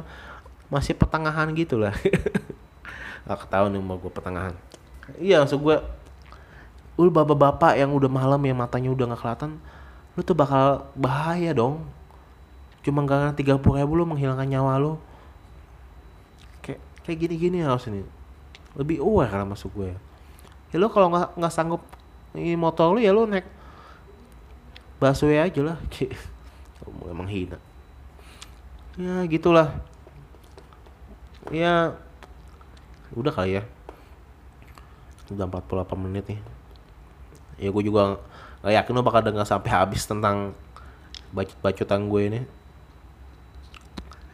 masih 0.71 0.95
pertengahan 0.95 1.51
gitu 1.59 1.83
lah. 1.83 1.91
gak 3.27 3.39
ketahuan 3.43 3.75
nih 3.75 3.83
umur 3.83 3.99
gue 3.99 4.13
pertengahan. 4.15 4.55
Iya, 5.19 5.43
maksud 5.43 5.59
gue 5.59 5.77
lu 6.95 7.11
bapak-bapak 7.11 7.75
yang 7.75 7.91
udah 7.91 8.07
malam 8.07 8.39
yang 8.47 8.55
matanya 8.55 8.91
udah 8.95 9.05
nggak 9.11 9.21
kelihatan, 9.21 9.51
lu 10.15 10.21
tuh 10.23 10.37
bakal 10.39 10.87
bahaya 10.95 11.51
dong. 11.51 11.83
Cuma 12.87 13.03
karena 13.03 13.35
tiga 13.35 13.59
puluh 13.59 13.83
ribu 13.83 13.99
lu 13.99 14.07
menghilangkan 14.07 14.47
nyawa 14.47 14.79
lu. 14.79 14.95
Kayak 16.63 16.79
kayak 17.03 17.19
gini-gini 17.19 17.67
harus 17.67 17.91
ini 17.91 18.07
lebih 18.79 19.03
aware 19.03 19.35
lah 19.35 19.47
masuk 19.47 19.75
gue. 19.75 19.91
Ya 20.71 20.77
lo 20.79 20.91
kalau 20.91 21.11
nggak 21.11 21.35
nggak 21.39 21.55
sanggup 21.55 21.83
ini 22.35 22.55
motor 22.59 22.95
lu 22.95 23.01
ya 23.03 23.11
lo 23.11 23.27
naik 23.27 23.47
busway 25.03 25.43
aja 25.43 25.61
lah. 25.75 25.79
Emang 27.11 27.27
hina. 27.27 27.59
Ya 28.95 29.27
gitulah. 29.27 29.75
Ya 31.51 31.99
udah 33.19 33.35
kali 33.35 33.59
ya. 33.59 33.63
Udah 35.33 35.51
48 35.51 35.99
menit 35.99 36.31
nih 36.31 36.54
ya 37.59 37.71
gue 37.71 37.83
juga 37.87 38.19
gak 38.65 38.75
yakin 38.81 38.93
lo 38.97 39.03
bakal 39.05 39.23
denger 39.23 39.45
sampai 39.45 39.71
habis 39.71 40.09
tentang 40.09 40.57
bacot-bacotan 41.35 42.07
gue 42.09 42.23
ini. 42.23 42.41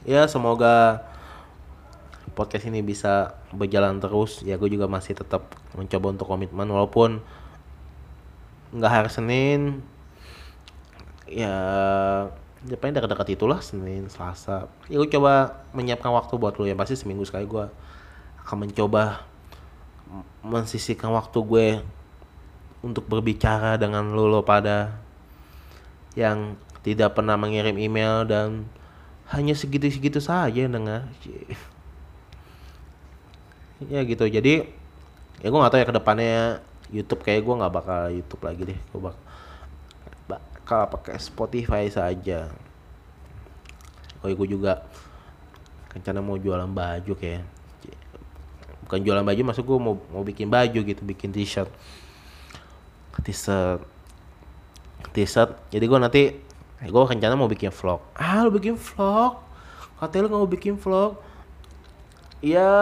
Ya 0.04 0.24
semoga 0.28 1.04
podcast 2.32 2.68
ini 2.68 2.80
bisa 2.80 3.36
berjalan 3.52 3.98
terus. 3.98 4.40
Ya 4.44 4.56
gue 4.56 4.70
juga 4.72 4.86
masih 4.86 5.16
tetap 5.16 5.50
mencoba 5.76 6.14
untuk 6.14 6.26
komitmen 6.28 6.68
walaupun 6.68 7.20
nggak 8.72 8.92
hari 8.92 9.10
Senin. 9.10 9.82
Ya 11.26 11.54
ya 12.68 12.76
paling 12.76 12.92
dekat-dekat 12.92 13.40
itulah 13.40 13.60
Senin 13.64 14.08
Selasa. 14.12 14.68
Ya 14.88 15.00
gue 15.00 15.08
coba 15.08 15.64
menyiapkan 15.72 16.12
waktu 16.12 16.36
buat 16.36 16.56
lo 16.60 16.68
ya 16.68 16.76
pasti 16.76 16.96
seminggu 16.96 17.24
sekali 17.24 17.48
gue 17.48 17.66
akan 18.44 18.56
mencoba 18.68 19.24
mensisihkan 20.42 21.12
waktu 21.14 21.38
gue 21.44 21.66
untuk 22.80 23.04
berbicara 23.06 23.76
dengan 23.76 24.12
lo 24.16 24.28
lo 24.28 24.40
pada 24.40 24.96
yang 26.16 26.56
tidak 26.80 27.12
pernah 27.12 27.36
mengirim 27.36 27.76
email 27.76 28.24
dan 28.24 28.64
hanya 29.30 29.54
segitu-segitu 29.54 30.18
saja 30.18 30.66
dengar. 30.66 31.06
Ya 33.88 34.04
gitu 34.04 34.28
jadi 34.28 34.68
ya 35.40 35.46
gue 35.48 35.60
gak 35.60 35.72
tahu 35.72 35.80
ya 35.80 35.88
ke 35.88 35.96
depannya 35.96 36.36
YouTube 36.90 37.22
kayak 37.24 37.46
gue 37.46 37.54
nggak 37.54 37.72
bakal 37.72 38.00
YouTube 38.10 38.42
lagi 38.44 38.62
deh. 38.74 38.80
Gue 38.92 39.00
bak 39.00 39.16
bakal 40.26 40.80
pakai 40.98 41.16
Spotify 41.22 41.86
saja. 41.88 42.50
Oh 44.20 44.28
ya 44.28 44.34
gue 44.36 44.48
juga 44.50 44.84
rencana 45.90 46.20
mau 46.20 46.36
jualan 46.36 46.68
baju 46.68 47.12
kayak 47.16 47.42
bukan 48.86 49.06
jualan 49.06 49.22
baju 49.22 49.40
masuk 49.46 49.64
gue 49.70 49.78
mau 49.78 49.94
mau 50.10 50.22
bikin 50.26 50.50
baju 50.50 50.82
gitu 50.82 51.02
bikin 51.06 51.30
t-shirt 51.30 51.70
t-shirt 53.18 53.82
t-shirt 55.10 55.50
jadi 55.74 55.84
gue 55.84 55.98
nanti 55.98 56.22
gue 56.80 57.02
rencana 57.04 57.36
mau 57.36 57.50
bikin 57.50 57.68
vlog. 57.68 58.00
Ah 58.16 58.40
lu 58.40 58.56
bikin 58.56 58.72
vlog? 58.72 59.36
Katanya 60.00 60.22
lu 60.24 60.28
nggak 60.32 60.42
mau 60.46 60.48
bikin 60.48 60.74
vlog. 60.80 61.20
Ya 62.40 62.72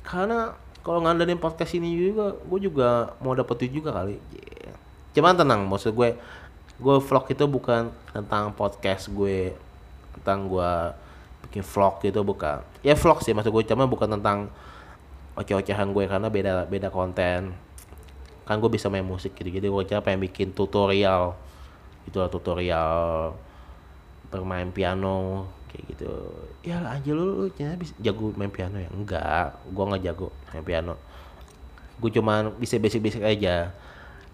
karena 0.00 0.56
kalau 0.80 1.04
ngandelin 1.04 1.36
podcast 1.36 1.76
ini 1.76 1.92
juga 1.92 2.32
gue 2.32 2.60
juga 2.64 3.12
mau 3.20 3.36
dapet 3.36 3.68
juga 3.68 3.92
kali. 3.92 4.16
Cuman 5.12 5.36
tenang 5.36 5.68
maksud 5.68 5.92
gue 5.92 6.16
gue 6.80 6.96
vlog 6.96 7.24
itu 7.28 7.44
bukan 7.44 7.92
tentang 8.16 8.56
podcast 8.56 9.12
gue 9.12 9.52
tentang 10.16 10.48
gue 10.48 10.72
bikin 11.44 11.60
vlog 11.60 12.00
gitu 12.00 12.24
bukan. 12.24 12.64
Ya 12.80 12.96
vlog 12.96 13.20
sih 13.20 13.36
maksud 13.36 13.52
gue 13.52 13.64
cuma 13.68 13.84
bukan 13.84 14.16
tentang 14.16 14.48
oceh-ocehan 15.36 15.92
gue 15.92 16.04
karena 16.08 16.32
beda 16.32 16.64
beda 16.64 16.88
konten 16.88 17.65
kan 18.46 18.62
gue 18.62 18.70
bisa 18.70 18.86
main 18.86 19.02
musik 19.02 19.34
gitu 19.34 19.50
jadi 19.50 19.66
gue 19.66 19.82
coba 19.90 20.00
pengen 20.06 20.22
bikin 20.22 20.54
tutorial. 20.54 21.34
Itulah 22.06 22.30
tutorial 22.30 23.34
bermain 24.30 24.70
piano 24.70 25.50
kayak 25.70 25.82
gitu. 25.90 26.10
Ya 26.62 26.78
aja 26.86 27.10
lu, 27.10 27.46
lu 27.46 27.52
bisa 27.78 27.92
jago 27.98 28.30
main 28.38 28.50
piano 28.50 28.78
ya? 28.78 28.86
Enggak 28.94 29.58
gua 29.74 29.84
nggak 29.90 30.02
jago 30.06 30.28
main 30.54 30.62
piano. 30.62 30.94
Gue 31.98 32.14
cuman 32.14 32.54
bisa 32.56 32.78
basic-basic 32.78 33.22
aja. 33.26 33.74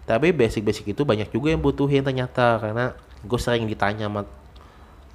Tapi 0.03 0.35
basic-basic 0.35 0.93
itu 0.93 1.01
banyak 1.07 1.31
juga 1.31 1.55
yang 1.55 1.63
butuhin 1.63 2.03
ternyata 2.03 2.59
karena 2.59 2.93
gue 3.23 3.39
sering 3.39 3.65
ditanya 3.65 4.11
sama 4.11 4.27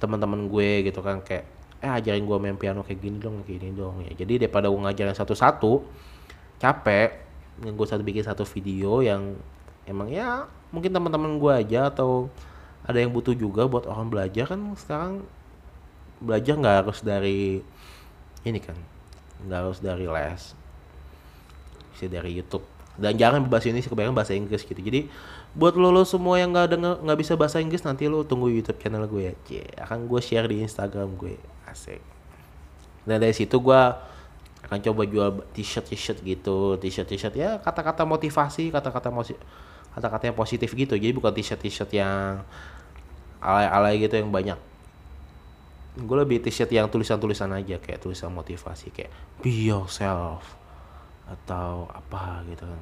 teman-teman 0.01 0.49
gue 0.49 0.89
gitu 0.89 0.99
kan 1.05 1.21
kayak 1.21 1.45
eh 1.79 1.87
ajarin 1.87 2.25
gue 2.27 2.37
main 2.41 2.57
piano 2.57 2.83
kayak 2.83 2.99
gini 2.99 3.17
dong 3.21 3.45
kayak 3.45 3.61
gini 3.61 3.71
dong. 3.77 4.01
Ya 4.03 4.11
jadi 4.17 4.47
daripada 4.47 4.67
gue 4.67 4.81
ngajarin 4.81 5.15
satu-satu 5.15 5.85
capek 6.59 7.28
gue 7.59 7.87
satu 7.87 8.03
bikin 8.03 8.23
satu 8.23 8.43
video 8.47 9.03
yang 9.03 9.35
emang 9.83 10.07
ya 10.11 10.47
mungkin 10.71 10.93
teman-teman 10.93 11.39
gue 11.39 11.53
aja 11.53 11.91
atau 11.91 12.31
ada 12.85 12.97
yang 12.97 13.11
butuh 13.11 13.35
juga 13.35 13.67
buat 13.67 13.85
orang 13.85 14.07
belajar 14.07 14.55
kan 14.55 14.61
sekarang 14.79 15.13
belajar 16.19 16.55
nggak 16.55 16.75
harus 16.85 16.99
dari 17.03 17.59
ini 18.47 18.59
kan 18.59 18.75
nggak 19.43 19.59
harus 19.59 19.79
dari 19.79 20.07
les 20.07 20.59
bisa 21.99 22.07
dari 22.07 22.31
YouTube. 22.39 22.63
Dan 22.95 23.19
jangan 23.19 23.43
bahasa 23.51 23.67
Indonesia 23.67 23.91
kebanyakan 23.91 24.15
bahasa 24.15 24.33
Inggris 24.35 24.63
gitu. 24.63 24.79
Jadi 24.79 25.11
buat 25.51 25.75
lo, 25.75 25.91
lo 25.91 26.07
semua 26.07 26.39
yang 26.39 26.55
nggak 26.55 26.79
denger 26.79 26.93
nggak 27.03 27.19
bisa 27.19 27.33
bahasa 27.35 27.59
Inggris 27.59 27.83
nanti 27.83 28.07
lo 28.07 28.23
tunggu 28.23 28.47
YouTube 28.47 28.79
channel 28.79 29.03
gue 29.07 29.35
ya 29.35 29.63
akan 29.83 30.07
gue 30.07 30.19
share 30.23 30.47
di 30.47 30.63
Instagram 30.63 31.19
gue. 31.19 31.35
Asik. 31.67 31.99
Dan 33.03 33.19
dari 33.19 33.35
situ 33.35 33.59
gue 33.59 33.81
akan 34.65 34.79
coba 34.83 35.01
jual 35.07 35.29
t-shirt 35.55 35.87
t-shirt 35.87 36.19
gitu. 36.23 36.75
T-shirt 36.77 37.07
t-shirt 37.07 37.35
ya 37.35 37.57
kata-kata 37.63 38.03
motivasi 38.03 38.69
kata-kata 38.69 39.09
kata-kata 39.95 40.23
yang 40.31 40.37
positif 40.37 40.75
gitu. 40.75 40.95
Jadi 40.99 41.13
bukan 41.15 41.31
t-shirt 41.31 41.61
t-shirt 41.63 41.91
yang 41.95 42.43
alay-alay 43.39 43.99
gitu 44.03 44.19
yang 44.19 44.29
banyak. 44.29 44.59
Gue 45.99 46.17
lebih 46.19 46.43
t-shirt 46.43 46.69
yang 46.71 46.91
tulisan-tulisan 46.91 47.49
aja 47.55 47.79
kayak 47.79 47.99
tulisan 48.03 48.31
motivasi 48.31 48.91
kayak 48.91 49.11
be 49.39 49.71
yourself 49.71 50.55
atau 51.25 51.87
apa 51.91 52.43
gitu 52.51 52.67
kan. 52.67 52.81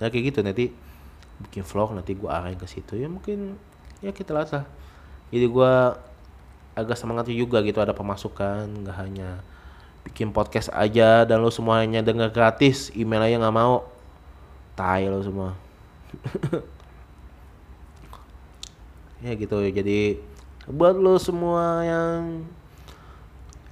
Ya 0.00 0.08
kayak 0.08 0.24
gitu 0.32 0.40
nanti 0.40 0.64
bikin 1.40 1.64
vlog 1.64 1.96
nanti 1.96 2.16
gue 2.16 2.28
arahin 2.28 2.58
ke 2.58 2.66
situ. 2.68 2.96
Ya 2.96 3.08
mungkin 3.08 3.56
ya 4.00 4.10
kita 4.12 4.32
lihat 4.32 4.50
lah. 4.52 4.64
Jadi 5.30 5.46
gue 5.46 5.72
agak 6.74 6.96
semangat 6.96 7.28
juga 7.30 7.60
gitu 7.62 7.78
ada 7.78 7.92
pemasukan 7.92 8.70
nggak 8.84 8.96
hanya 8.96 9.44
bikin 10.06 10.32
podcast 10.32 10.72
aja 10.72 11.28
dan 11.28 11.44
lo 11.44 11.52
semuanya 11.52 12.00
denger 12.00 12.32
gratis 12.32 12.88
email 12.96 13.24
aja 13.24 13.36
nggak 13.40 13.56
mau. 13.56 13.88
Tai 14.76 15.04
lo 15.08 15.20
semua. 15.20 15.48
Ya 19.20 19.36
gitu 19.36 19.60
jadi 19.60 20.16
buat 20.64 20.96
lo 20.96 21.20
semua 21.20 21.84
yang 21.84 22.48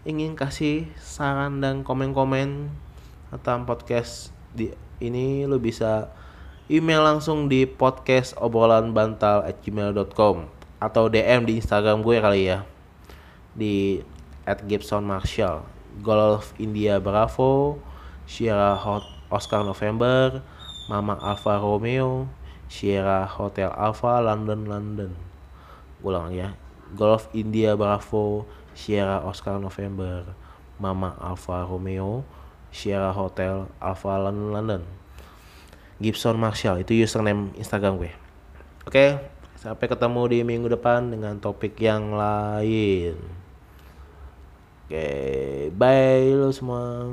ingin 0.05 0.37
kasih 0.37 0.85
saran 1.01 1.65
dan 1.65 1.81
komen-komen 1.81 2.69
tentang 3.33 3.65
podcast 3.65 4.29
di 4.53 4.77
ini 5.01 5.49
lo 5.49 5.57
bisa 5.57 6.13
email 6.69 7.01
langsung 7.01 7.49
di 7.49 7.65
podcast 7.65 8.37
obrolan 8.37 8.93
bantal 8.93 9.41
at 9.41 9.57
gmail.com 9.65 10.53
atau 10.85 11.09
DM 11.09 11.49
di 11.49 11.65
Instagram 11.65 12.05
gue 12.05 12.17
kali 12.21 12.53
ya 12.53 12.69
di 13.57 14.05
at 14.45 14.61
Gibson 14.69 15.01
Marshall 15.01 15.78
Golf 16.01 16.55
India 16.63 17.03
Bravo 17.03 17.79
Sierra 18.29 18.79
Hot 18.79 19.03
Oscar 19.31 19.67
November 19.67 20.43
Mama 20.87 21.19
Alfa 21.19 21.59
Romeo 21.59 22.31
Sierra 22.71 23.27
Hotel 23.27 23.73
Alpha 23.73 24.21
London 24.23 24.69
London. 24.69 25.13
Ulang 26.05 26.31
ya. 26.33 26.55
Golf 26.95 27.27
India 27.35 27.75
Bravo 27.75 28.47
Sierra 28.73 29.25
Oscar 29.27 29.59
November 29.59 30.29
Mama 30.79 31.19
Alfa 31.19 31.67
Romeo 31.67 32.23
Sierra 32.71 33.11
Hotel 33.11 33.67
Alpha 33.83 34.15
London 34.17 34.51
London. 34.55 34.83
Gibson 35.99 36.39
Marshall 36.39 36.87
itu 36.87 36.95
username 36.95 37.51
Instagram 37.59 37.99
gue. 37.99 38.13
Oke 38.87 39.39
sampai 39.59 39.91
ketemu 39.91 40.23
di 40.31 40.39
minggu 40.47 40.71
depan 40.71 41.11
dengan 41.11 41.35
topik 41.43 41.75
yang 41.83 42.15
lain 42.15 43.38
oke 44.89 45.69
bye 45.77 46.33
lo 46.33 46.49
semua 46.49 47.13